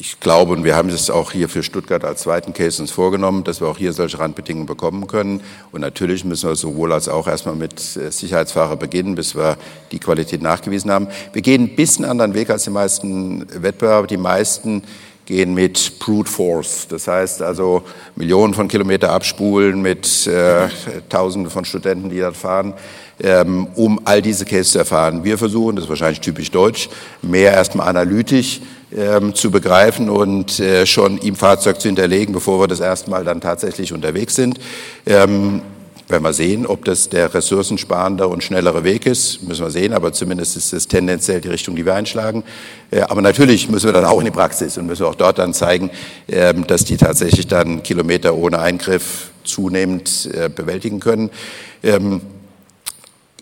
Ich 0.05 0.19
glaube, 0.19 0.51
und 0.51 0.65
wir 0.65 0.75
haben 0.75 0.89
es 0.89 1.09
auch 1.09 1.31
hier 1.31 1.47
für 1.47 1.63
Stuttgart 1.63 2.03
als 2.03 2.23
zweiten 2.23 2.51
Case 2.51 2.81
uns 2.81 2.91
vorgenommen, 2.91 3.45
dass 3.45 3.61
wir 3.61 3.69
auch 3.69 3.77
hier 3.77 3.93
solche 3.93 4.19
Randbedingungen 4.19 4.65
bekommen 4.65 5.07
können. 5.07 5.39
Und 5.71 5.79
natürlich 5.79 6.25
müssen 6.25 6.49
wir 6.49 6.57
sowohl 6.57 6.91
als 6.91 7.07
auch 7.07 7.25
erstmal 7.25 7.55
mit 7.55 7.79
äh, 7.95 8.11
Sicherheitsfahrer 8.11 8.75
beginnen, 8.75 9.15
bis 9.15 9.33
wir 9.33 9.55
die 9.93 9.99
Qualität 9.99 10.41
nachgewiesen 10.41 10.91
haben. 10.91 11.07
Wir 11.31 11.41
gehen 11.41 11.63
ein 11.63 11.75
bisschen 11.77 12.03
anderen 12.03 12.33
Weg 12.33 12.49
als 12.49 12.65
die 12.65 12.71
meisten 12.71 13.47
Wettbewerber. 13.63 14.05
Die 14.05 14.17
meisten 14.17 14.83
gehen 15.25 15.53
mit 15.53 15.99
Brute 15.99 16.29
Force. 16.29 16.85
Das 16.89 17.07
heißt 17.07 17.41
also 17.41 17.83
Millionen 18.17 18.53
von 18.53 18.67
Kilometer 18.67 19.09
abspulen 19.09 19.81
mit 19.81 20.27
äh, 20.27 20.67
Tausenden 21.07 21.49
von 21.49 21.63
Studenten, 21.63 22.09
die 22.09 22.19
da 22.19 22.33
fahren, 22.33 22.73
ähm, 23.21 23.67
um 23.75 24.01
all 24.03 24.21
diese 24.21 24.43
Cases 24.43 24.73
zu 24.73 24.79
erfahren. 24.79 25.23
Wir 25.23 25.37
versuchen, 25.37 25.77
das 25.77 25.85
ist 25.85 25.89
wahrscheinlich 25.89 26.19
typisch 26.19 26.51
deutsch, 26.51 26.89
mehr 27.21 27.53
erstmal 27.53 27.87
analytisch 27.87 28.59
ähm, 28.95 29.33
zu 29.33 29.51
begreifen 29.51 30.09
und 30.09 30.59
äh, 30.59 30.85
schon 30.85 31.17
im 31.17 31.35
Fahrzeug 31.35 31.81
zu 31.81 31.87
hinterlegen, 31.87 32.33
bevor 32.33 32.59
wir 32.59 32.67
das 32.67 32.79
erste 32.79 33.09
Mal 33.09 33.23
dann 33.23 33.41
tatsächlich 33.41 33.93
unterwegs 33.93 34.35
sind. 34.35 34.59
Ähm, 35.05 35.61
werden 36.09 36.23
wir 36.23 36.33
sehen, 36.33 36.67
ob 36.67 36.85
das 36.85 37.09
der 37.09 37.33
ressourcensparende 37.33 38.27
und 38.27 38.43
schnellere 38.43 38.83
Weg 38.83 39.05
ist, 39.05 39.41
müssen 39.43 39.65
wir 39.65 39.71
sehen, 39.71 39.93
aber 39.93 40.11
zumindest 40.11 40.57
ist 40.57 40.73
es 40.73 40.87
tendenziell 40.87 41.39
die 41.39 41.47
Richtung, 41.47 41.75
die 41.75 41.85
wir 41.85 41.95
einschlagen. 41.95 42.43
Äh, 42.91 43.01
aber 43.01 43.21
natürlich 43.21 43.69
müssen 43.69 43.87
wir 43.87 43.93
dann 43.93 44.05
auch 44.05 44.19
in 44.19 44.25
die 44.25 44.31
Praxis 44.31 44.77
und 44.77 44.85
müssen 44.85 45.05
auch 45.05 45.15
dort 45.15 45.39
dann 45.39 45.53
zeigen, 45.53 45.89
ähm, 46.27 46.67
dass 46.67 46.83
die 46.83 46.97
tatsächlich 46.97 47.47
dann 47.47 47.83
Kilometer 47.83 48.35
ohne 48.35 48.59
Eingriff 48.59 49.31
zunehmend 49.43 50.29
äh, 50.33 50.49
bewältigen 50.49 50.99
können. 50.99 51.29
Ähm, 51.83 52.21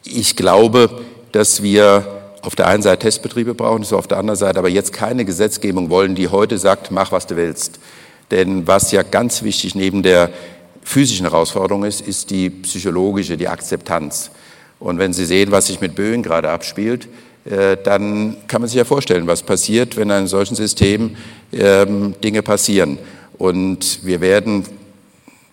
ich 0.04 0.36
glaube, 0.36 0.90
dass 1.32 1.62
wir 1.62 2.21
auf 2.42 2.56
der 2.56 2.68
einen 2.68 2.84
Seite 2.84 3.00
Testbetriebe 3.00 3.54
brauchen, 3.54 3.84
so 3.84 3.98
auf 3.98 4.08
der 4.08 4.18
anderen 4.18 4.38
Seite 4.38 4.60
aber 4.60 4.70
jetzt 4.70 4.94
keine 4.94 5.26
Gesetzgebung 5.26 5.90
wollen, 5.90 6.16
die 6.16 6.28
heute 6.28 6.58
sagt, 6.58 6.92
mach 6.92 7.12
was 7.12 7.28
du 7.28 7.36
willst. 7.36 7.80
Denn 8.32 8.68
was 8.68 8.92
ja 8.92 9.04
ganz 9.04 9.44
wichtig 9.44 9.76
neben 9.76 10.04
der 10.04 10.32
physischen 10.84 11.26
Herausforderung 11.26 11.84
ist, 11.84 12.02
ist 12.02 12.30
die 12.32 12.50
psychologische, 12.50 13.38
die 13.38 13.48
Akzeptanz. 13.48 14.32
Und 14.80 14.98
wenn 14.98 15.14
Sie 15.14 15.26
sehen, 15.26 15.52
was 15.52 15.68
sich 15.68 15.82
mit 15.82 15.96
Böen 15.96 16.24
gerade 16.24 16.50
abspielt, 16.50 17.08
äh, 17.46 17.78
dann 17.84 18.38
kann 18.48 18.62
man 18.62 18.68
sich 18.68 18.78
ja 18.78 18.86
vorstellen, 18.86 19.28
was 19.28 19.44
passiert, 19.44 19.96
wenn 19.96 20.04
in 20.04 20.12
einem 20.12 20.28
solchen 20.28 20.56
System 20.56 21.16
ähm, 21.52 22.16
Dinge 22.24 22.42
passieren. 22.42 22.98
Und 23.38 24.00
wir 24.04 24.22
werden, 24.22 24.66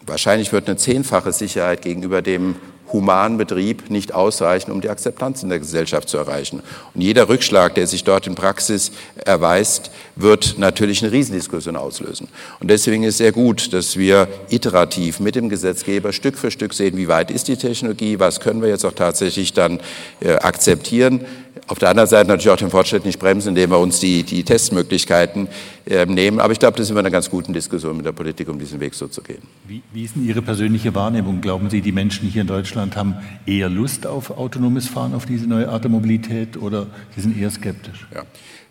wahrscheinlich 0.07 0.53
wird 0.53 0.69
eine 0.69 0.77
zehnfache 0.77 1.33
Sicherheit 1.33 1.83
gegenüber 1.83 2.23
dem 2.23 2.57
Humanbetrieb 2.93 3.91
nicht 3.91 4.15
ausreichen, 4.15 4.71
um 4.71 4.81
die 4.81 4.89
Akzeptanz 4.89 5.43
in 5.43 5.49
der 5.49 5.59
Gesellschaft 5.59 6.09
zu 6.09 6.17
erreichen. 6.17 6.63
Und 6.95 7.01
jeder 7.01 7.29
Rückschlag, 7.29 7.75
der 7.75 7.87
sich 7.87 8.05
dort 8.05 8.27
in 8.27 8.35
Praxis 8.35 8.93
erweist, 9.25 9.91
wird 10.17 10.57
natürlich 10.59 11.03
eine 11.03 11.13
Riesendiskussion 11.13 11.77
auslösen. 11.77 12.29
Und 12.61 12.71
deswegen 12.71 13.05
ist 13.05 13.19
sehr 13.19 13.33
gut, 13.33 13.73
dass 13.73 13.97
wir 13.97 14.29
iterativ 14.49 15.21
mit 15.21 15.35
dem 15.35 15.49
Gesetzgeber 15.49 16.13
Stück 16.13 16.37
für 16.37 16.51
Stück 16.51 16.75
sehen, 16.75 16.97
wie 16.97 17.09
weit 17.09 17.31
ist 17.31 17.49
die 17.49 17.57
Technologie, 17.57 18.19
was 18.19 18.41
können 18.41 18.63
wir 18.63 18.69
jetzt 18.69 18.85
auch 18.85 18.93
tatsächlich 18.93 19.53
dann 19.53 19.81
äh, 20.21 20.35
akzeptieren. 20.35 21.25
Auf 21.67 21.79
der 21.79 21.91
anderen 21.91 22.09
Seite 22.09 22.29
natürlich 22.29 22.51
auch 22.51 22.57
den 22.57 22.71
Fortschritt 22.71 23.05
nicht 23.05 23.19
bremsen, 23.19 23.49
indem 23.51 23.71
wir 23.71 23.79
uns 23.79 24.01
die, 24.01 24.23
die 24.23 24.45
Testmöglichkeiten 24.45 25.49
äh, 25.87 26.07
nehmen. 26.07 26.41
Aber 26.41 26.53
ich 26.53 26.59
glaube, 26.59 26.77
das 26.77 26.87
ist 26.87 26.91
immer 26.91 27.01
eine 27.01 27.11
ganz 27.11 27.29
gute 27.29 27.53
Diskussion 27.53 27.97
mit 27.97 28.07
der 28.07 28.13
Politik, 28.13 28.49
um 28.49 28.59
diesen 28.59 28.81
Weg 28.81 28.95
so 28.95 29.09
zu 29.09 29.23
gehen. 29.23 29.43
Wie, 29.67 29.83
wie 29.93 30.05
ist 30.05 30.17
denn 30.17 30.27
Ihre 30.27 30.43
persönliche 30.43 30.95
Wahrnehmung? 30.95 31.41
Glauben 31.41 31.71
Sie, 31.71 31.81
die 31.81 31.93
Menschen 31.93 32.29
hier 32.29 32.43
in 32.43 32.49
Deutschland 32.49 32.97
haben 32.97 33.17
eher 33.47 33.69
Lust 33.69 34.07
auf 34.07 34.31
autonomes 34.31 34.87
Fahren, 34.89 35.15
auf 35.15 35.27
diese 35.27 35.47
neue 35.47 35.69
Art 35.69 35.85
der 35.85 35.91
Mobilität 35.91 36.57
oder 36.57 36.87
sie 37.15 37.23
sind 37.23 37.39
eher 37.39 37.51
skeptisch? 37.51 38.07
Ja. 38.15 38.23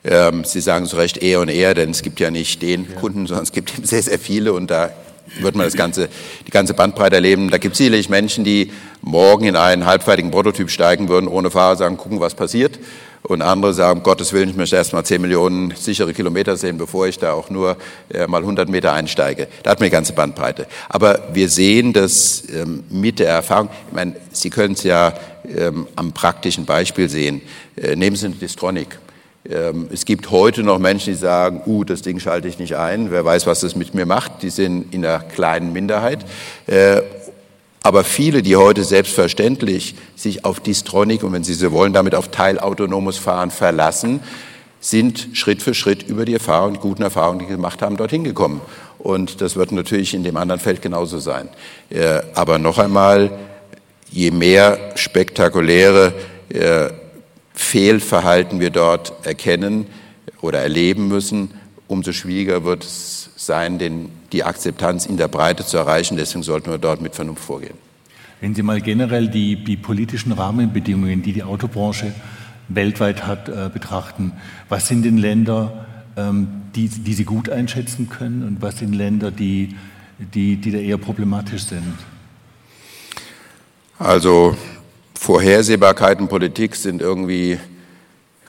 Ähm, 0.03 0.43
Sie 0.43 0.61
sagen 0.61 0.85
zu 0.85 0.95
Recht 0.95 1.17
eher 1.17 1.41
und 1.41 1.49
eher, 1.49 1.73
denn 1.73 1.89
es 1.89 2.01
gibt 2.01 2.19
ja 2.19 2.31
nicht 2.31 2.61
den 2.61 2.87
ja. 2.89 2.99
Kunden, 2.99 3.27
sondern 3.27 3.43
es 3.43 3.51
gibt 3.51 3.73
sehr, 3.85 4.01
sehr 4.01 4.19
viele 4.19 4.53
und 4.53 4.71
da 4.71 4.91
wird 5.41 5.55
man 5.55 5.65
das 5.65 5.75
ganze, 5.75 6.09
die 6.45 6.51
ganze 6.51 6.73
Bandbreite 6.73 7.15
erleben. 7.15 7.49
Da 7.49 7.57
gibt 7.57 7.73
es 7.73 7.77
sicherlich 7.77 8.09
Menschen, 8.09 8.43
die 8.43 8.71
morgen 9.01 9.45
in 9.45 9.55
einen 9.55 9.85
halbfertigen 9.85 10.31
Prototyp 10.31 10.69
steigen 10.69 11.09
würden, 11.09 11.27
ohne 11.27 11.51
Fahrer 11.51 11.75
sagen, 11.75 11.97
gucken, 11.97 12.19
was 12.19 12.35
passiert. 12.35 12.79
Und 13.23 13.41
andere 13.41 13.73
sagen, 13.73 13.99
um 13.99 14.03
Gottes 14.03 14.31
Willen, 14.31 14.49
ich 14.49 14.55
möchte 14.55 14.77
erst 14.77 14.93
mal 14.93 15.03
10 15.03 15.21
Millionen 15.21 15.73
sichere 15.75 16.13
Kilometer 16.13 16.55
sehen, 16.55 16.77
bevor 16.77 17.07
ich 17.07 17.19
da 17.19 17.33
auch 17.33 17.49
nur 17.49 17.75
äh, 18.13 18.25
mal 18.25 18.41
100 18.41 18.69
Meter 18.69 18.93
einsteige. 18.93 19.47
Da 19.63 19.71
hat 19.71 19.79
man 19.79 19.87
die 19.87 19.91
ganze 19.91 20.13
Bandbreite. 20.13 20.65
Aber 20.87 21.27
wir 21.33 21.49
sehen 21.49 21.91
das 21.91 22.43
ähm, 22.53 22.85
mit 22.89 23.19
der 23.19 23.29
Erfahrung. 23.29 23.69
Ich 23.89 23.93
meine, 23.93 24.15
Sie 24.31 24.49
können 24.49 24.75
es 24.75 24.83
ja 24.83 25.13
ähm, 25.57 25.87
am 25.95 26.13
praktischen 26.13 26.65
Beispiel 26.65 27.09
sehen. 27.09 27.41
Äh, 27.75 27.97
nehmen 27.97 28.15
Sie 28.15 28.27
eine 28.27 28.35
Distronic. 28.35 28.97
Ähm, 29.49 29.87
es 29.91 30.05
gibt 30.05 30.31
heute 30.31 30.63
noch 30.63 30.79
Menschen, 30.79 31.13
die 31.13 31.19
sagen, 31.19 31.61
uh, 31.65 31.83
das 31.83 32.01
Ding 32.01 32.19
schalte 32.19 32.47
ich 32.47 32.59
nicht 32.59 32.75
ein, 32.75 33.11
wer 33.11 33.23
weiß, 33.23 33.47
was 33.47 33.61
das 33.61 33.75
mit 33.75 33.93
mir 33.93 34.05
macht. 34.05 34.43
Die 34.43 34.49
sind 34.49 34.93
in 34.93 35.05
einer 35.05 35.19
kleinen 35.19 35.71
Minderheit. 35.71 36.25
Äh, 36.67 37.01
aber 37.83 38.03
viele, 38.03 38.41
die 38.41 38.57
heute 38.57 38.83
selbstverständlich 38.83 39.95
sich 40.15 40.43
auf 40.43 40.59
Distronic 40.59 41.23
und 41.23 41.31
wenn 41.31 41.45
Sie 41.45 41.53
so 41.53 41.71
wollen, 41.71 41.93
damit 41.93 42.15
auf 42.15 42.29
teilautonomes 42.29 43.17
Fahren 43.17 43.49
verlassen, 43.49 44.19
sind 44.81 45.29
Schritt 45.33 45.61
für 45.61 45.73
Schritt 45.73 46.03
über 46.03 46.25
die 46.25 46.33
Erfahrung, 46.33 46.75
guten 46.75 47.03
Erfahrungen, 47.03 47.39
die 47.39 47.45
sie 47.45 47.51
gemacht 47.51 47.81
haben, 47.81 47.95
dorthin 47.97 48.25
gekommen. 48.25 48.61
Und 48.99 49.41
das 49.41 49.55
wird 49.55 49.71
natürlich 49.71 50.13
in 50.13 50.23
dem 50.23 50.35
anderen 50.37 50.59
Feld 50.59 50.81
genauso 50.81 51.19
sein. 51.19 51.47
Äh, 51.89 52.21
aber 52.35 52.59
noch 52.59 52.77
einmal, 52.77 53.31
je 54.11 54.31
mehr 54.31 54.77
spektakuläre 54.95 56.13
äh, 56.49 56.89
Fehlverhalten 57.57 58.59
wir 58.59 58.69
dort 58.69 59.25
erkennen 59.25 59.87
oder 60.41 60.59
erleben 60.59 61.07
müssen, 61.07 61.49
umso 61.87 62.13
schwieriger 62.13 62.63
wird 62.63 62.83
es 62.83 63.31
sein, 63.35 63.79
den, 63.79 64.09
die 64.31 64.43
Akzeptanz 64.43 65.07
in 65.07 65.17
der 65.17 65.27
Breite 65.27 65.65
zu 65.65 65.77
erreichen. 65.77 66.17
Deswegen 66.17 66.43
sollten 66.43 66.69
wir 66.69 66.77
dort 66.77 67.01
mit 67.01 67.15
Vernunft 67.15 67.43
vorgehen. 67.43 67.73
Wenn 68.41 68.53
Sie 68.53 68.61
mal 68.61 68.79
generell 68.79 69.27
die, 69.27 69.63
die 69.63 69.75
politischen 69.75 70.33
Rahmenbedingungen, 70.33 71.23
die 71.23 71.33
die 71.33 71.41
Autobranche 71.41 72.13
weltweit 72.67 73.25
hat, 73.25 73.49
äh, 73.49 73.71
betrachten, 73.73 74.33
was 74.69 74.87
sind 74.87 75.03
denn 75.03 75.17
Länder, 75.17 75.87
ähm, 76.15 76.47
die, 76.75 76.87
die 76.89 77.13
Sie 77.13 77.23
gut 77.23 77.49
einschätzen 77.49 78.07
können 78.07 78.43
und 78.43 78.61
was 78.61 78.77
sind 78.77 78.93
Länder, 78.93 79.31
die, 79.31 79.75
die, 80.19 80.57
die 80.57 80.71
da 80.71 80.77
eher 80.77 80.99
problematisch 80.99 81.63
sind? 81.63 81.95
Also 83.97 84.55
Vorhersehbarkeit 85.19 86.19
und 86.19 86.29
Politik 86.29 86.75
sind 86.75 87.01
irgendwie 87.01 87.59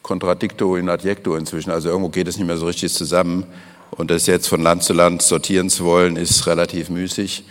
contradicto 0.02 0.76
in 0.76 0.88
adjecto 0.88 1.34
inzwischen. 1.34 1.70
Also 1.70 1.88
irgendwo 1.88 2.10
geht 2.10 2.28
es 2.28 2.36
nicht 2.36 2.46
mehr 2.46 2.56
so 2.56 2.66
richtig 2.66 2.92
zusammen. 2.92 3.46
Und 3.90 4.10
das 4.10 4.26
jetzt 4.26 4.46
von 4.46 4.62
Land 4.62 4.82
zu 4.82 4.92
Land 4.92 5.22
sortieren 5.22 5.70
zu 5.70 5.84
wollen, 5.84 6.16
ist 6.16 6.46
relativ 6.46 6.88
müßig. 6.90 7.44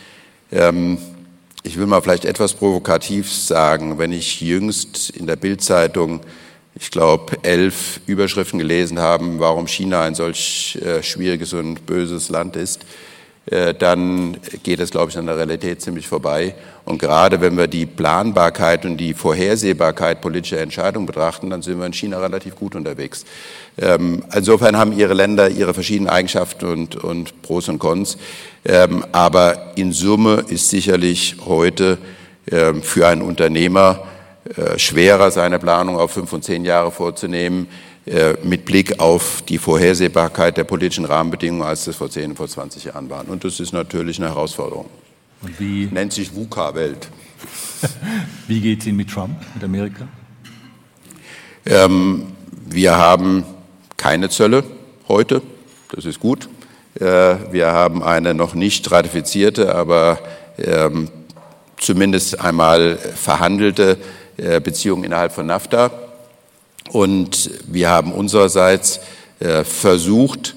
Ähm, 0.52 0.98
ich 1.64 1.78
will 1.78 1.88
mal 1.88 2.02
vielleicht 2.02 2.26
etwas 2.26 2.54
provokativ 2.54 3.32
sagen, 3.34 3.98
wenn 3.98 4.14
ich 4.14 4.40
jüngst 4.40 5.10
in 5.10 5.28
der 5.28 5.36
Bildzeitung, 5.36 6.22
ich 6.76 6.92
glaube, 6.92 7.38
elf 7.42 8.00
Überschriften 8.06 8.60
gelesen 8.60 9.00
habe, 9.00 9.40
warum 9.40 9.68
China 9.68 10.04
ein 10.04 10.16
solch 10.16 10.78
äh, 10.82 11.04
schwieriges 11.04 11.54
und 11.54 11.86
böses 11.86 12.30
Land 12.30 12.56
ist, 12.56 12.86
dann 13.80 14.38
geht 14.64 14.82
es, 14.82 14.92
glaube 14.92 15.10
ich, 15.10 15.18
an 15.18 15.26
der 15.26 15.38
Realität 15.38 15.82
ziemlich 15.82 16.08
vorbei. 16.08 16.54
Und 16.84 17.00
gerade 17.00 17.42
wenn 17.42 17.58
wir 17.58 17.68
die 17.68 17.86
Planbarkeit 17.86 18.86
und 18.86 18.98
die 18.98 19.14
Vorhersehbarkeit 19.14 20.22
politischer 20.22 20.60
Entscheidungen 20.60 21.06
betrachten, 21.06 21.50
dann 21.50 21.62
sind 21.62 21.80
wir 21.80 21.86
in 21.86 21.94
China 21.94 22.20
relativ 22.20 22.56
gut 22.56 22.76
unterwegs. 22.76 23.26
Ähm, 23.78 24.24
insofern 24.34 24.78
haben 24.78 24.92
ihre 24.92 25.14
Länder 25.14 25.50
ihre 25.50 25.74
verschiedenen 25.74 26.10
Eigenschaften 26.10 26.66
und, 26.66 26.96
und 26.96 27.42
Pros 27.42 27.70
und 27.70 27.80
Cons. 27.80 28.18
Ähm, 28.66 29.06
aber 29.12 29.74
in 29.76 29.92
Summe 29.92 30.46
ist 30.48 30.70
sicherlich 30.70 31.36
heute 31.46 31.98
ähm, 32.52 32.82
für 32.82 33.08
einen 33.08 33.22
Unternehmer 33.22 34.04
äh, 34.56 34.80
schwerer, 34.80 35.30
seine 35.30 35.60
Planung 35.60 35.98
auf 35.98 36.12
fünf 36.12 36.32
und 36.32 36.44
zehn 36.44 36.64
Jahre 36.64 36.92
vorzunehmen, 36.92 37.66
äh, 37.66 37.87
mit 38.44 38.64
Blick 38.64 39.00
auf 39.00 39.42
die 39.42 39.58
Vorhersehbarkeit 39.58 40.56
der 40.56 40.64
politischen 40.64 41.04
Rahmenbedingungen, 41.04 41.68
als 41.68 41.86
das 41.86 41.98
vor 41.98 42.10
10, 42.10 42.38
vor 42.38 42.48
20 42.48 42.86
Jahren 42.86 43.10
waren. 43.10 43.28
Und 43.28 43.44
das 43.44 43.60
ist 43.60 43.74
natürlich 43.74 44.18
eine 44.18 44.30
Herausforderung. 44.30 44.86
Und 45.42 45.60
wie 45.60 45.88
nennt 45.92 46.14
sich 46.14 46.34
VUCA-Welt. 46.34 47.10
wie 48.48 48.60
geht 48.60 48.82
es 48.82 48.88
Ihnen 48.88 48.98
mit 48.98 49.10
Trump, 49.10 49.36
mit 49.54 49.64
Amerika? 49.64 50.08
Ähm, 51.66 52.28
wir 52.66 52.98
haben 52.98 53.44
keine 53.98 54.30
Zölle 54.30 54.64
heute, 55.08 55.42
das 55.92 56.06
ist 56.06 56.20
gut. 56.20 56.50
Äh, 57.00 57.36
wir 57.52 57.68
haben 57.68 58.02
eine 58.04 58.34
noch 58.34 58.56
nicht 58.56 58.90
ratifizierte, 58.92 59.76
aber 59.76 60.20
ähm, 60.58 61.10
zumindest 61.78 62.40
einmal 62.40 62.98
verhandelte 62.98 63.98
äh, 64.38 64.60
Beziehung 64.60 65.04
innerhalb 65.04 65.32
von 65.32 65.46
NAFTA. 65.46 65.92
Und 66.92 67.50
wir 67.68 67.90
haben 67.90 68.12
unsererseits 68.12 69.00
äh, 69.40 69.64
versucht, 69.64 70.56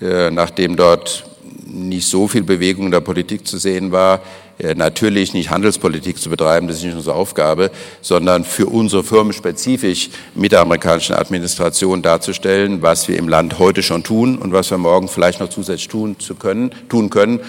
äh, 0.00 0.30
nachdem 0.30 0.76
dort 0.76 1.24
nicht 1.66 2.06
so 2.06 2.28
viel 2.28 2.42
Bewegung 2.42 2.86
in 2.86 2.90
der 2.92 3.00
Politik 3.00 3.46
zu 3.46 3.58
sehen 3.58 3.90
war, 3.90 4.22
äh, 4.58 4.74
natürlich 4.74 5.34
nicht 5.34 5.50
Handelspolitik 5.50 6.18
zu 6.18 6.30
betreiben, 6.30 6.68
das 6.68 6.76
ist 6.76 6.84
nicht 6.84 6.94
unsere 6.94 7.16
Aufgabe, 7.16 7.72
sondern 8.02 8.44
für 8.44 8.66
unsere 8.66 9.02
Firmen 9.02 9.32
spezifisch 9.32 10.10
mit 10.34 10.52
der 10.52 10.60
amerikanischen 10.60 11.16
Administration 11.16 12.02
darzustellen, 12.02 12.82
was 12.82 13.08
wir 13.08 13.18
im 13.18 13.28
Land 13.28 13.58
heute 13.58 13.82
schon 13.82 14.04
tun 14.04 14.38
und 14.38 14.52
was 14.52 14.70
wir 14.70 14.78
morgen 14.78 15.08
vielleicht 15.08 15.40
noch 15.40 15.50
zusätzlich 15.50 15.88
tun, 15.88 16.16
zu 16.20 16.36
können, 16.36 16.70
tun 16.88 17.10
können, 17.10 17.40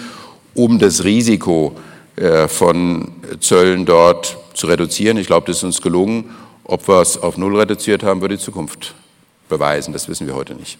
um 0.54 0.78
das 0.78 1.04
Risiko 1.04 1.76
von 2.48 3.10
Zöllen 3.40 3.86
dort 3.86 4.36
zu 4.52 4.66
reduzieren. 4.66 5.16
Ich 5.16 5.26
glaube, 5.26 5.46
das 5.46 5.56
ist 5.56 5.64
uns 5.64 5.80
gelungen 5.80 6.26
ob 6.72 6.88
wir 6.88 7.02
es 7.02 7.18
auf 7.18 7.36
Null 7.36 7.54
reduziert 7.58 8.02
haben, 8.02 8.22
wird 8.22 8.32
die 8.32 8.38
Zukunft 8.38 8.94
beweisen. 9.50 9.92
Das 9.92 10.08
wissen 10.08 10.26
wir 10.26 10.34
heute 10.34 10.54
nicht. 10.54 10.78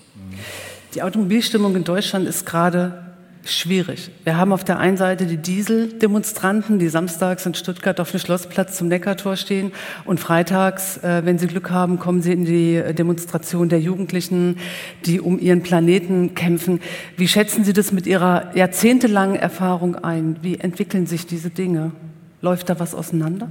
Die 0.95 1.03
Automobilstimmung 1.03 1.77
in 1.77 1.85
Deutschland 1.85 2.27
ist 2.27 2.47
gerade 2.47 3.13
schwierig. 3.45 4.11
Wir 4.25 4.39
haben 4.39 4.55
auf 4.55 4.65
der 4.65 4.79
einen 4.79 4.97
Seite 4.97 5.27
die 5.27 5.37
Dieseldemonstranten, 5.37 6.79
die 6.79 6.89
samstags 6.89 7.45
in 7.45 7.53
Stuttgart 7.55 8.01
auf 8.01 8.11
dem 8.11 8.21
Schlossplatz 8.21 8.79
zum 8.79 8.89
Neckartor 8.89 9.37
stehen 9.37 9.73
und 10.07 10.19
freitags, 10.19 10.97
äh, 10.99 11.23
wenn 11.27 11.39
sie 11.39 11.47
Glück 11.47 11.71
haben, 11.71 11.99
kommen 11.99 12.23
sie 12.23 12.33
in 12.33 12.47
die 12.47 12.81
Demonstration 12.95 13.69
der 13.69 13.81
Jugendlichen, 13.81 14.59
die 15.05 15.21
um 15.21 15.39
ihren 15.39 15.63
Planeten 15.63 16.35
kämpfen. 16.35 16.81
Wie 17.19 17.29
schätzen 17.29 17.65
Sie 17.65 17.75
das 17.75 17.93
mit 17.93 18.07
Ihrer 18.07 18.57
jahrzehntelangen 18.57 19.37
Erfahrung 19.37 19.97
ein? 19.97 20.39
Wie 20.41 20.59
entwickeln 20.59 21.07
sich 21.07 21.27
diese 21.27 21.51
Dinge? 21.51 21.93
Läuft 22.41 22.71
da 22.71 22.81
was 22.81 22.95
auseinander? 22.95 23.51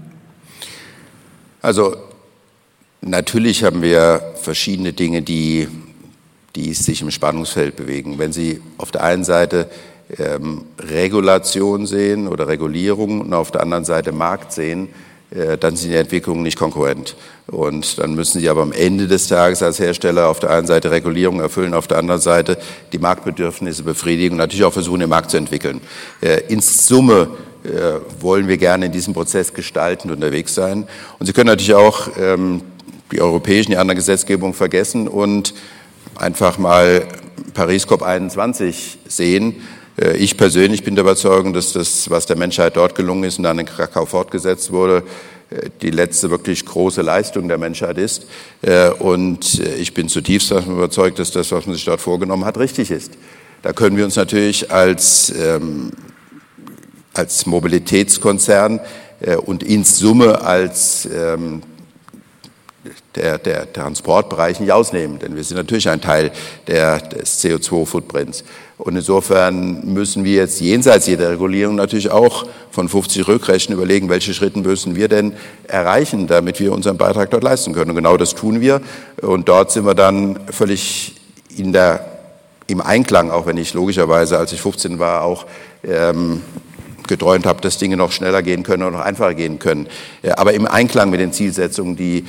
Also 1.62 2.11
Natürlich 3.04 3.64
haben 3.64 3.82
wir 3.82 4.22
verschiedene 4.36 4.94
Dinge, 4.94 5.24
die, 5.24 5.68
die 6.56 6.76
sich 6.76 7.02
im 7.02 7.10
Spannungsfeld 7.10 7.76
bewegen. 7.76 8.20
Wenn 8.20 8.32
Sie 8.32 8.62
auf 8.78 8.92
der 8.92 9.04
einen 9.04 9.24
Seite 9.24 9.72
ähm, 10.20 10.66
Regulation 10.78 11.88
sehen 11.88 12.28
oder 12.28 12.48
Regulierung 12.48 13.22
und 13.22 13.34
auf 13.34 13.50
der 13.50 13.62
anderen 13.62 13.86
Seite 13.86 14.12
Markt 14.12 14.54
sehen, 14.54 14.90
äh, 15.32 15.58
dann 15.58 15.76
sind 15.76 15.90
die 15.90 15.98
Entwicklungen 15.98 16.44
nicht 16.44 16.60
konkurrent. 16.60 17.16
Und 17.48 17.98
dann 17.98 18.14
müssen 18.14 18.40
Sie 18.40 18.48
aber 18.48 18.62
am 18.62 18.72
Ende 18.72 19.08
des 19.08 19.28
Tages 19.28 19.64
als 19.64 19.80
Hersteller 19.80 20.28
auf 20.28 20.40
der 20.40 20.52
einen 20.52 20.68
Seite 20.68 20.92
Regulierung 20.92 21.40
erfüllen, 21.40 21.74
auf 21.74 21.88
der 21.88 21.98
anderen 21.98 22.22
Seite 22.22 22.60
die 22.94 23.00
Marktbedürfnisse 23.00 23.82
befriedigen 23.82 24.34
und 24.34 24.38
natürlich 24.38 24.64
auch 24.64 24.74
versuchen, 24.74 25.00
den 25.00 25.10
Markt 25.10 25.32
zu 25.32 25.38
entwickeln. 25.38 25.82
Äh, 26.22 26.42
in 26.50 26.62
Summe 26.62 27.30
äh, 27.64 28.00
wollen 28.20 28.48
wir 28.48 28.58
gerne 28.58 28.88
in 28.88 28.92
diesem 28.92 29.14
Prozess 29.14 29.54
gestaltend 29.54 30.12
unterwegs 30.12 30.56
sein. 30.56 30.88
Und 31.20 31.26
Sie 31.28 31.34
können 31.34 31.48
natürlich 31.48 31.76
auch 31.76 32.10
ähm, 32.20 32.62
die 33.12 33.22
europäischen, 33.22 33.72
die 33.72 33.78
anderen 33.78 33.98
Gesetzgebungen 33.98 34.54
vergessen 34.54 35.08
und 35.08 35.54
einfach 36.16 36.58
mal 36.58 37.08
Paris 37.54 37.88
COP21 37.88 38.98
sehen. 39.08 39.56
Äh, 40.00 40.18
ich 40.18 40.38
persönlich 40.38 40.84
bin 40.84 40.96
der 40.96 41.04
Überzeugung, 41.04 41.54
dass 41.54 41.74
das, 41.74 42.10
was 42.10 42.26
der 42.26 42.38
Menschheit 42.38 42.78
dort 42.78 42.96
gelungen 42.96 43.24
ist 43.24 43.38
und 43.38 43.44
dann 43.44 43.60
in 43.60 43.66
Krakau 43.66 44.06
fortgesetzt 44.06 44.72
wurde, 44.72 45.04
äh, 45.50 45.70
die 45.82 45.92
letzte 45.92 46.30
wirklich 46.30 46.66
große 46.66 47.02
Leistung 47.02 47.48
der 47.48 47.58
Menschheit 47.58 47.98
ist. 47.98 48.26
Äh, 48.62 48.90
und 48.90 49.60
ich 49.60 49.94
bin 49.94 50.08
zutiefst 50.08 50.52
davon 50.52 50.74
überzeugt, 50.74 51.20
dass 51.20 51.32
das, 51.32 51.52
was 51.52 51.66
man 51.66 51.76
sich 51.76 51.86
dort 51.86 52.02
vorgenommen 52.02 52.46
hat, 52.46 52.58
richtig 52.58 52.92
ist. 52.92 53.14
Da 53.62 53.74
können 53.74 53.96
wir 53.96 54.06
uns 54.06 54.16
natürlich 54.16 54.72
als, 54.72 55.32
ähm, 55.38 55.92
als 57.14 57.46
Mobilitätskonzern 57.46 58.80
und 59.46 59.62
in 59.62 59.84
Summe 59.84 60.42
als 60.42 61.08
ähm, 61.14 61.62
der, 63.16 63.38
der 63.38 63.72
Transportbereich 63.72 64.60
nicht 64.60 64.72
ausnehmen, 64.72 65.20
denn 65.20 65.36
wir 65.36 65.44
sind 65.44 65.58
natürlich 65.58 65.90
ein 65.90 66.02
Teil 66.02 66.32
der, 66.68 67.00
des 67.00 67.44
CO2-Footprints. 67.44 68.44
Und 68.78 68.96
insofern 68.96 69.94
müssen 69.94 70.24
wir 70.24 70.34
jetzt 70.34 70.60
jenseits 70.60 71.06
jeder 71.06 71.30
Regulierung 71.30 71.76
natürlich 71.76 72.10
auch 72.10 72.48
von 72.72 72.90
50 72.90 73.28
Rückrechten 73.28 73.76
überlegen, 73.76 74.10
welche 74.10 74.34
Schritte 74.34 74.60
müssen 74.60 74.96
wir 74.96 75.08
denn 75.08 75.34
erreichen, 75.68 76.26
damit 76.26 76.60
wir 76.60 76.72
unseren 76.72 76.98
Beitrag 76.98 77.30
dort 77.30 77.44
leisten 77.44 77.74
können. 77.74 77.92
Und 77.92 77.96
genau 77.96 78.18
das 78.18 78.34
tun 78.34 78.60
wir. 78.60 78.82
Und 79.22 79.50
dort 79.50 79.72
sind 79.72 79.86
wir 79.86 79.94
dann 79.94 80.40
völlig 80.50 81.16
in 81.56 81.74
der, 81.74 82.06
im 82.66 82.82
Einklang, 82.82 83.30
auch 83.30 83.46
wenn 83.46 83.58
ich 83.58 83.74
logischerweise, 83.74 84.40
als 84.40 84.52
ich 84.52 84.62
15 84.62 84.98
war, 84.98 85.24
auch 85.24 85.46
ähm, 85.84 86.42
geträumt 87.08 87.46
habe, 87.46 87.62
dass 87.62 87.78
Dinge 87.78 87.98
noch 87.98 88.12
schneller 88.12 88.42
gehen 88.42 88.64
können 88.64 88.84
und 88.84 88.94
noch 88.94 89.02
einfacher 89.02 89.36
gehen 89.36 89.60
können. 89.60 89.88
Aber 90.38 90.54
im 90.54 90.66
Einklang 90.66 91.12
mit 91.12 91.20
den 91.20 91.34
Zielsetzungen, 91.34 91.96
die 91.96 92.26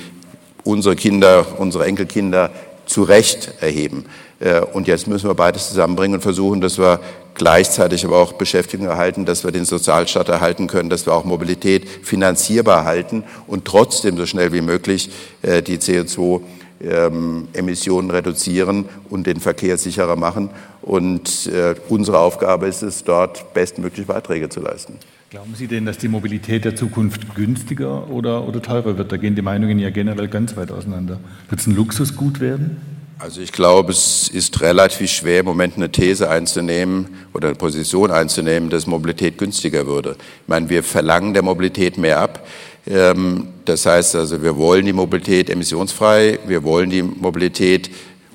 unsere 0.64 0.96
Kinder, 0.96 1.46
unsere 1.58 1.86
Enkelkinder 1.86 2.50
zu 2.86 3.02
Recht 3.02 3.52
erheben. 3.60 4.06
Äh, 4.40 4.60
und 4.60 4.88
jetzt 4.88 5.06
müssen 5.06 5.28
wir 5.28 5.34
beides 5.34 5.68
zusammenbringen 5.68 6.16
und 6.16 6.22
versuchen, 6.22 6.60
dass 6.60 6.78
wir 6.78 7.00
gleichzeitig 7.34 8.04
aber 8.04 8.18
auch 8.18 8.34
Beschäftigung 8.34 8.86
erhalten, 8.86 9.24
dass 9.24 9.42
wir 9.44 9.52
den 9.52 9.64
Sozialstaat 9.64 10.28
erhalten 10.28 10.66
können, 10.66 10.90
dass 10.90 11.06
wir 11.06 11.14
auch 11.14 11.24
Mobilität 11.24 11.88
finanzierbar 11.88 12.84
halten 12.84 13.22
und 13.46 13.64
trotzdem 13.64 14.16
so 14.16 14.26
schnell 14.26 14.52
wie 14.52 14.60
möglich 14.60 15.10
äh, 15.42 15.62
die 15.62 15.78
CO2-Emissionen 15.78 18.10
ähm, 18.10 18.14
reduzieren 18.14 18.88
und 19.08 19.26
den 19.26 19.40
Verkehr 19.40 19.78
sicherer 19.78 20.16
machen. 20.16 20.50
Und 20.82 21.46
äh, 21.46 21.74
unsere 21.88 22.18
Aufgabe 22.18 22.66
ist 22.66 22.82
es, 22.82 23.04
dort 23.04 23.54
bestmögliche 23.54 24.06
Beiträge 24.06 24.48
zu 24.48 24.60
leisten. 24.60 24.98
Glauben 25.32 25.54
Sie 25.54 25.66
denn, 25.66 25.86
dass 25.86 25.96
die 25.96 26.08
Mobilität 26.08 26.66
der 26.66 26.76
Zukunft 26.76 27.34
günstiger 27.34 28.10
oder, 28.10 28.46
oder 28.46 28.60
teurer 28.60 28.98
wird? 28.98 29.12
Da 29.12 29.16
gehen 29.16 29.34
die 29.34 29.40
Meinungen 29.40 29.78
ja 29.78 29.88
generell 29.88 30.28
ganz 30.28 30.58
weit 30.58 30.70
auseinander. 30.70 31.20
Wird 31.48 31.58
es 31.58 31.66
ein 31.66 31.74
Luxusgut 31.74 32.38
werden? 32.38 32.76
Also 33.18 33.40
ich 33.40 33.50
glaube, 33.50 33.92
es 33.92 34.28
ist 34.28 34.60
relativ 34.60 35.10
schwer, 35.10 35.40
im 35.40 35.46
Moment 35.46 35.76
eine 35.76 35.90
These 35.90 36.28
einzunehmen 36.28 37.08
oder 37.32 37.48
eine 37.48 37.56
Position 37.56 38.10
einzunehmen, 38.10 38.68
dass 38.68 38.86
Mobilität 38.86 39.38
günstiger 39.38 39.86
würde. 39.86 40.16
Ich 40.42 40.48
meine, 40.48 40.68
wir 40.68 40.82
verlangen 40.82 41.32
der 41.32 41.42
Mobilität 41.42 41.96
mehr 41.96 42.20
ab. 42.20 42.46
Ähm, 42.86 43.46
das 43.64 43.86
heißt 43.86 44.16
also, 44.16 44.42
wir 44.42 44.58
wollen 44.58 44.84
die 44.84 44.92
Mobilität 44.92 45.48
emissionsfrei, 45.48 46.40
wir 46.46 46.62
wollen 46.62 46.90
die 46.90 47.02
Mobilität 47.02 47.90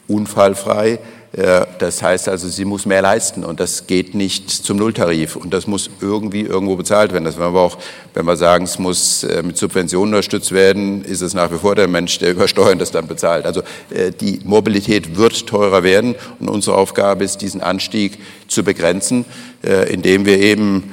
unfallfrei. 0.07 0.97
Äh, 1.37 1.65
das 1.77 2.01
heißt 2.01 2.27
also, 2.29 2.49
sie 2.49 2.65
muss 2.65 2.85
mehr 2.85 3.01
leisten 3.01 3.45
und 3.45 3.59
das 3.59 3.87
geht 3.87 4.15
nicht 4.15 4.49
zum 4.49 4.77
Nulltarif 4.77 5.35
und 5.35 5.53
das 5.53 5.67
muss 5.67 5.89
irgendwie 6.01 6.41
irgendwo 6.41 6.75
bezahlt 6.75 7.13
werden. 7.13 7.25
Das 7.25 7.37
werden 7.37 7.53
wir 7.53 7.61
auch, 7.61 7.77
wenn 8.13 8.25
wir 8.25 8.35
sagen, 8.35 8.65
es 8.65 8.79
muss 8.79 9.23
äh, 9.23 9.43
mit 9.43 9.55
Subventionen 9.55 10.13
unterstützt 10.13 10.51
werden, 10.51 11.03
ist 11.05 11.21
es 11.21 11.35
nach 11.35 11.51
wie 11.51 11.57
vor 11.57 11.75
der 11.75 11.87
Mensch, 11.87 12.17
der 12.17 12.31
über 12.31 12.47
Steuern 12.47 12.79
das 12.79 12.91
dann 12.91 13.07
bezahlt. 13.07 13.45
Also 13.45 13.61
äh, 13.91 14.11
die 14.11 14.39
Mobilität 14.43 15.15
wird 15.15 15.45
teurer 15.45 15.83
werden 15.83 16.15
und 16.39 16.49
unsere 16.49 16.75
Aufgabe 16.75 17.23
ist, 17.23 17.41
diesen 17.41 17.61
Anstieg 17.61 18.17
zu 18.47 18.63
begrenzen, 18.63 19.25
indem 19.89 20.25
wir 20.25 20.39
eben 20.39 20.91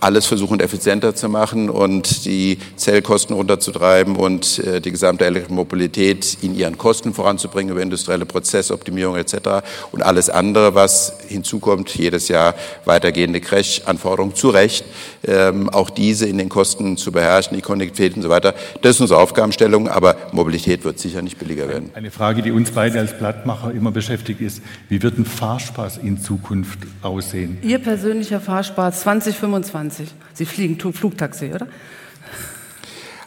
alles 0.00 0.26
versuchen 0.26 0.60
effizienter 0.60 1.14
zu 1.14 1.28
machen 1.28 1.70
und 1.70 2.24
die 2.24 2.58
Zellkosten 2.76 3.34
runterzutreiben 3.34 4.16
und 4.16 4.58
äh, 4.60 4.80
die 4.80 4.90
gesamte 4.90 5.24
Elektromobilität 5.26 6.38
in 6.42 6.54
ihren 6.54 6.78
Kosten 6.78 7.14
voranzubringen 7.14 7.72
über 7.72 7.82
industrielle 7.82 8.26
Prozessoptimierung 8.26 9.16
etc. 9.16 9.64
Und 9.92 10.02
alles 10.02 10.30
andere, 10.30 10.74
was 10.74 11.12
hinzukommt, 11.28 11.94
jedes 11.96 12.28
Jahr 12.28 12.54
weitergehende 12.84 13.40
Crash-Anforderungen 13.40 14.34
zu 14.34 14.50
Recht, 14.50 14.84
ähm, 15.26 15.68
auch 15.70 15.90
diese 15.90 16.26
in 16.26 16.38
den 16.38 16.48
Kosten 16.48 16.96
zu 16.96 17.12
beherrschen, 17.12 17.56
die 17.56 17.62
Konnektivität 17.62 18.16
und 18.16 18.22
so 18.22 18.28
weiter. 18.28 18.54
Das 18.82 18.96
ist 18.96 19.00
unsere 19.00 19.20
Aufgabenstellung, 19.20 19.88
aber 19.88 20.16
Mobilität 20.32 20.84
wird 20.84 20.98
sicher 20.98 21.22
nicht 21.22 21.38
billiger 21.38 21.68
werden. 21.68 21.90
Eine 21.94 22.10
Frage, 22.10 22.42
die 22.42 22.50
uns 22.50 22.70
beide 22.70 22.98
als 22.98 23.16
Blattmacher 23.16 23.72
immer 23.72 23.90
beschäftigt, 23.90 24.40
ist, 24.40 24.62
wie 24.88 25.02
wird 25.02 25.18
ein 25.18 25.24
Fahrspaß 25.24 25.98
in 25.98 26.20
Zukunft 26.20 26.80
aussehen? 27.02 27.58
Ihr 27.62 27.78
persönlicher 27.78 28.40
Fahrspaß 28.40 29.00
20 29.02 29.37
25. 29.38 30.08
Sie 30.34 30.46
fliegen 30.46 30.78
Flugtaxi, 30.92 31.52
oder? 31.54 31.66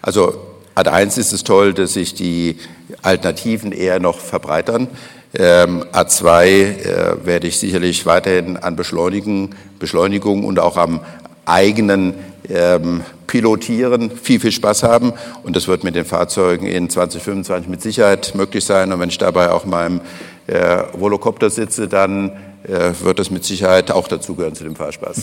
Also 0.01 0.51
Ad 0.75 0.89
1 0.89 1.17
ist 1.17 1.33
es 1.33 1.43
toll, 1.43 1.73
dass 1.73 1.93
sich 1.93 2.13
die 2.13 2.57
Alternativen 3.01 3.71
eher 3.71 3.99
noch 3.99 4.19
verbreitern. 4.19 4.87
Ähm, 5.33 5.83
A2 5.93 6.43
äh, 6.43 7.25
werde 7.25 7.47
ich 7.47 7.57
sicherlich 7.57 8.05
weiterhin 8.05 8.57
an 8.57 8.75
Beschleunigen, 8.75 9.55
Beschleunigung 9.79 10.43
und 10.43 10.59
auch 10.59 10.77
am 10.77 11.01
eigenen 11.45 12.15
ähm, 12.49 13.01
Pilotieren 13.27 14.11
viel, 14.11 14.39
viel 14.39 14.51
Spaß 14.51 14.83
haben. 14.83 15.13
Und 15.43 15.55
das 15.55 15.67
wird 15.67 15.83
mit 15.83 15.95
den 15.95 16.05
Fahrzeugen 16.05 16.67
in 16.67 16.89
2025 16.89 17.69
mit 17.69 17.81
Sicherheit 17.81 18.33
möglich 18.35 18.65
sein. 18.65 18.91
Und 18.91 18.99
wenn 18.99 19.09
ich 19.09 19.17
dabei 19.17 19.51
auch 19.51 19.65
meinem 19.65 20.01
äh, 20.47 20.83
Volocopter 20.93 21.49
sitze, 21.49 21.87
dann 21.87 22.31
äh, 22.63 22.91
wird 23.01 23.19
das 23.19 23.29
mit 23.29 23.45
Sicherheit 23.45 23.91
auch 23.91 24.07
dazugehören 24.07 24.55
zu 24.55 24.63
dem 24.63 24.75
Fahrspaß. 24.75 25.21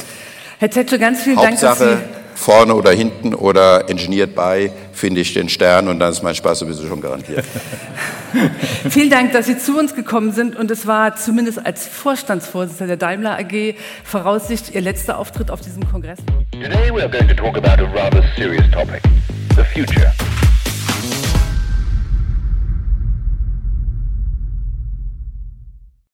Herr 0.59 0.71
Zetsche, 0.73 0.99
ganz 0.99 1.23
vielen 1.23 1.37
Hauptsache, 1.37 1.85
Dank, 1.85 2.01
dass 2.01 2.09
Sie 2.11 2.19
vorne 2.35 2.75
oder 2.75 2.91
hinten 2.91 3.33
oder 3.33 3.89
engineert 3.89 4.35
bei 4.35 4.73
finde 4.93 5.21
ich 5.21 5.33
den 5.33 5.49
Stern 5.49 5.87
und 5.87 6.01
dann 6.01 6.11
ist 6.11 6.23
mein 6.23 6.35
Spaß 6.35 6.61
sowieso 6.61 6.87
schon 6.87 7.01
garantiert. 7.01 7.45
Vielen 8.91 9.11
Dank, 9.11 9.33
dass 9.33 9.47
Sie 9.47 9.57
zu 9.57 9.79
uns 9.79 9.95
gekommen 9.95 10.33
sind 10.33 10.57
und 10.57 10.71
es 10.73 10.87
war 10.87 11.15
zumindest 11.15 11.65
als 11.65 11.87
Vorstandsvorsitzender 11.87 12.97
der 12.97 13.09
Daimler 13.09 13.39
AG 13.39 13.75
Voraussicht 14.03 14.75
Ihr 14.75 14.81
letzter 14.81 15.19
Auftritt 15.19 15.53
auf 15.53 15.61
diesem 15.61 15.89
Kongress. 15.89 16.19
Today 16.51 16.93
we 16.93 17.03
are 17.03 17.11
going 17.11 17.29
to 17.29 17.35
talk 17.35 17.57
about 17.57 17.81
a 17.81 17.89
rather 17.95 18.25
serious 18.37 18.69
topic, 18.73 19.03
the 19.57 19.63
future. 19.63 20.13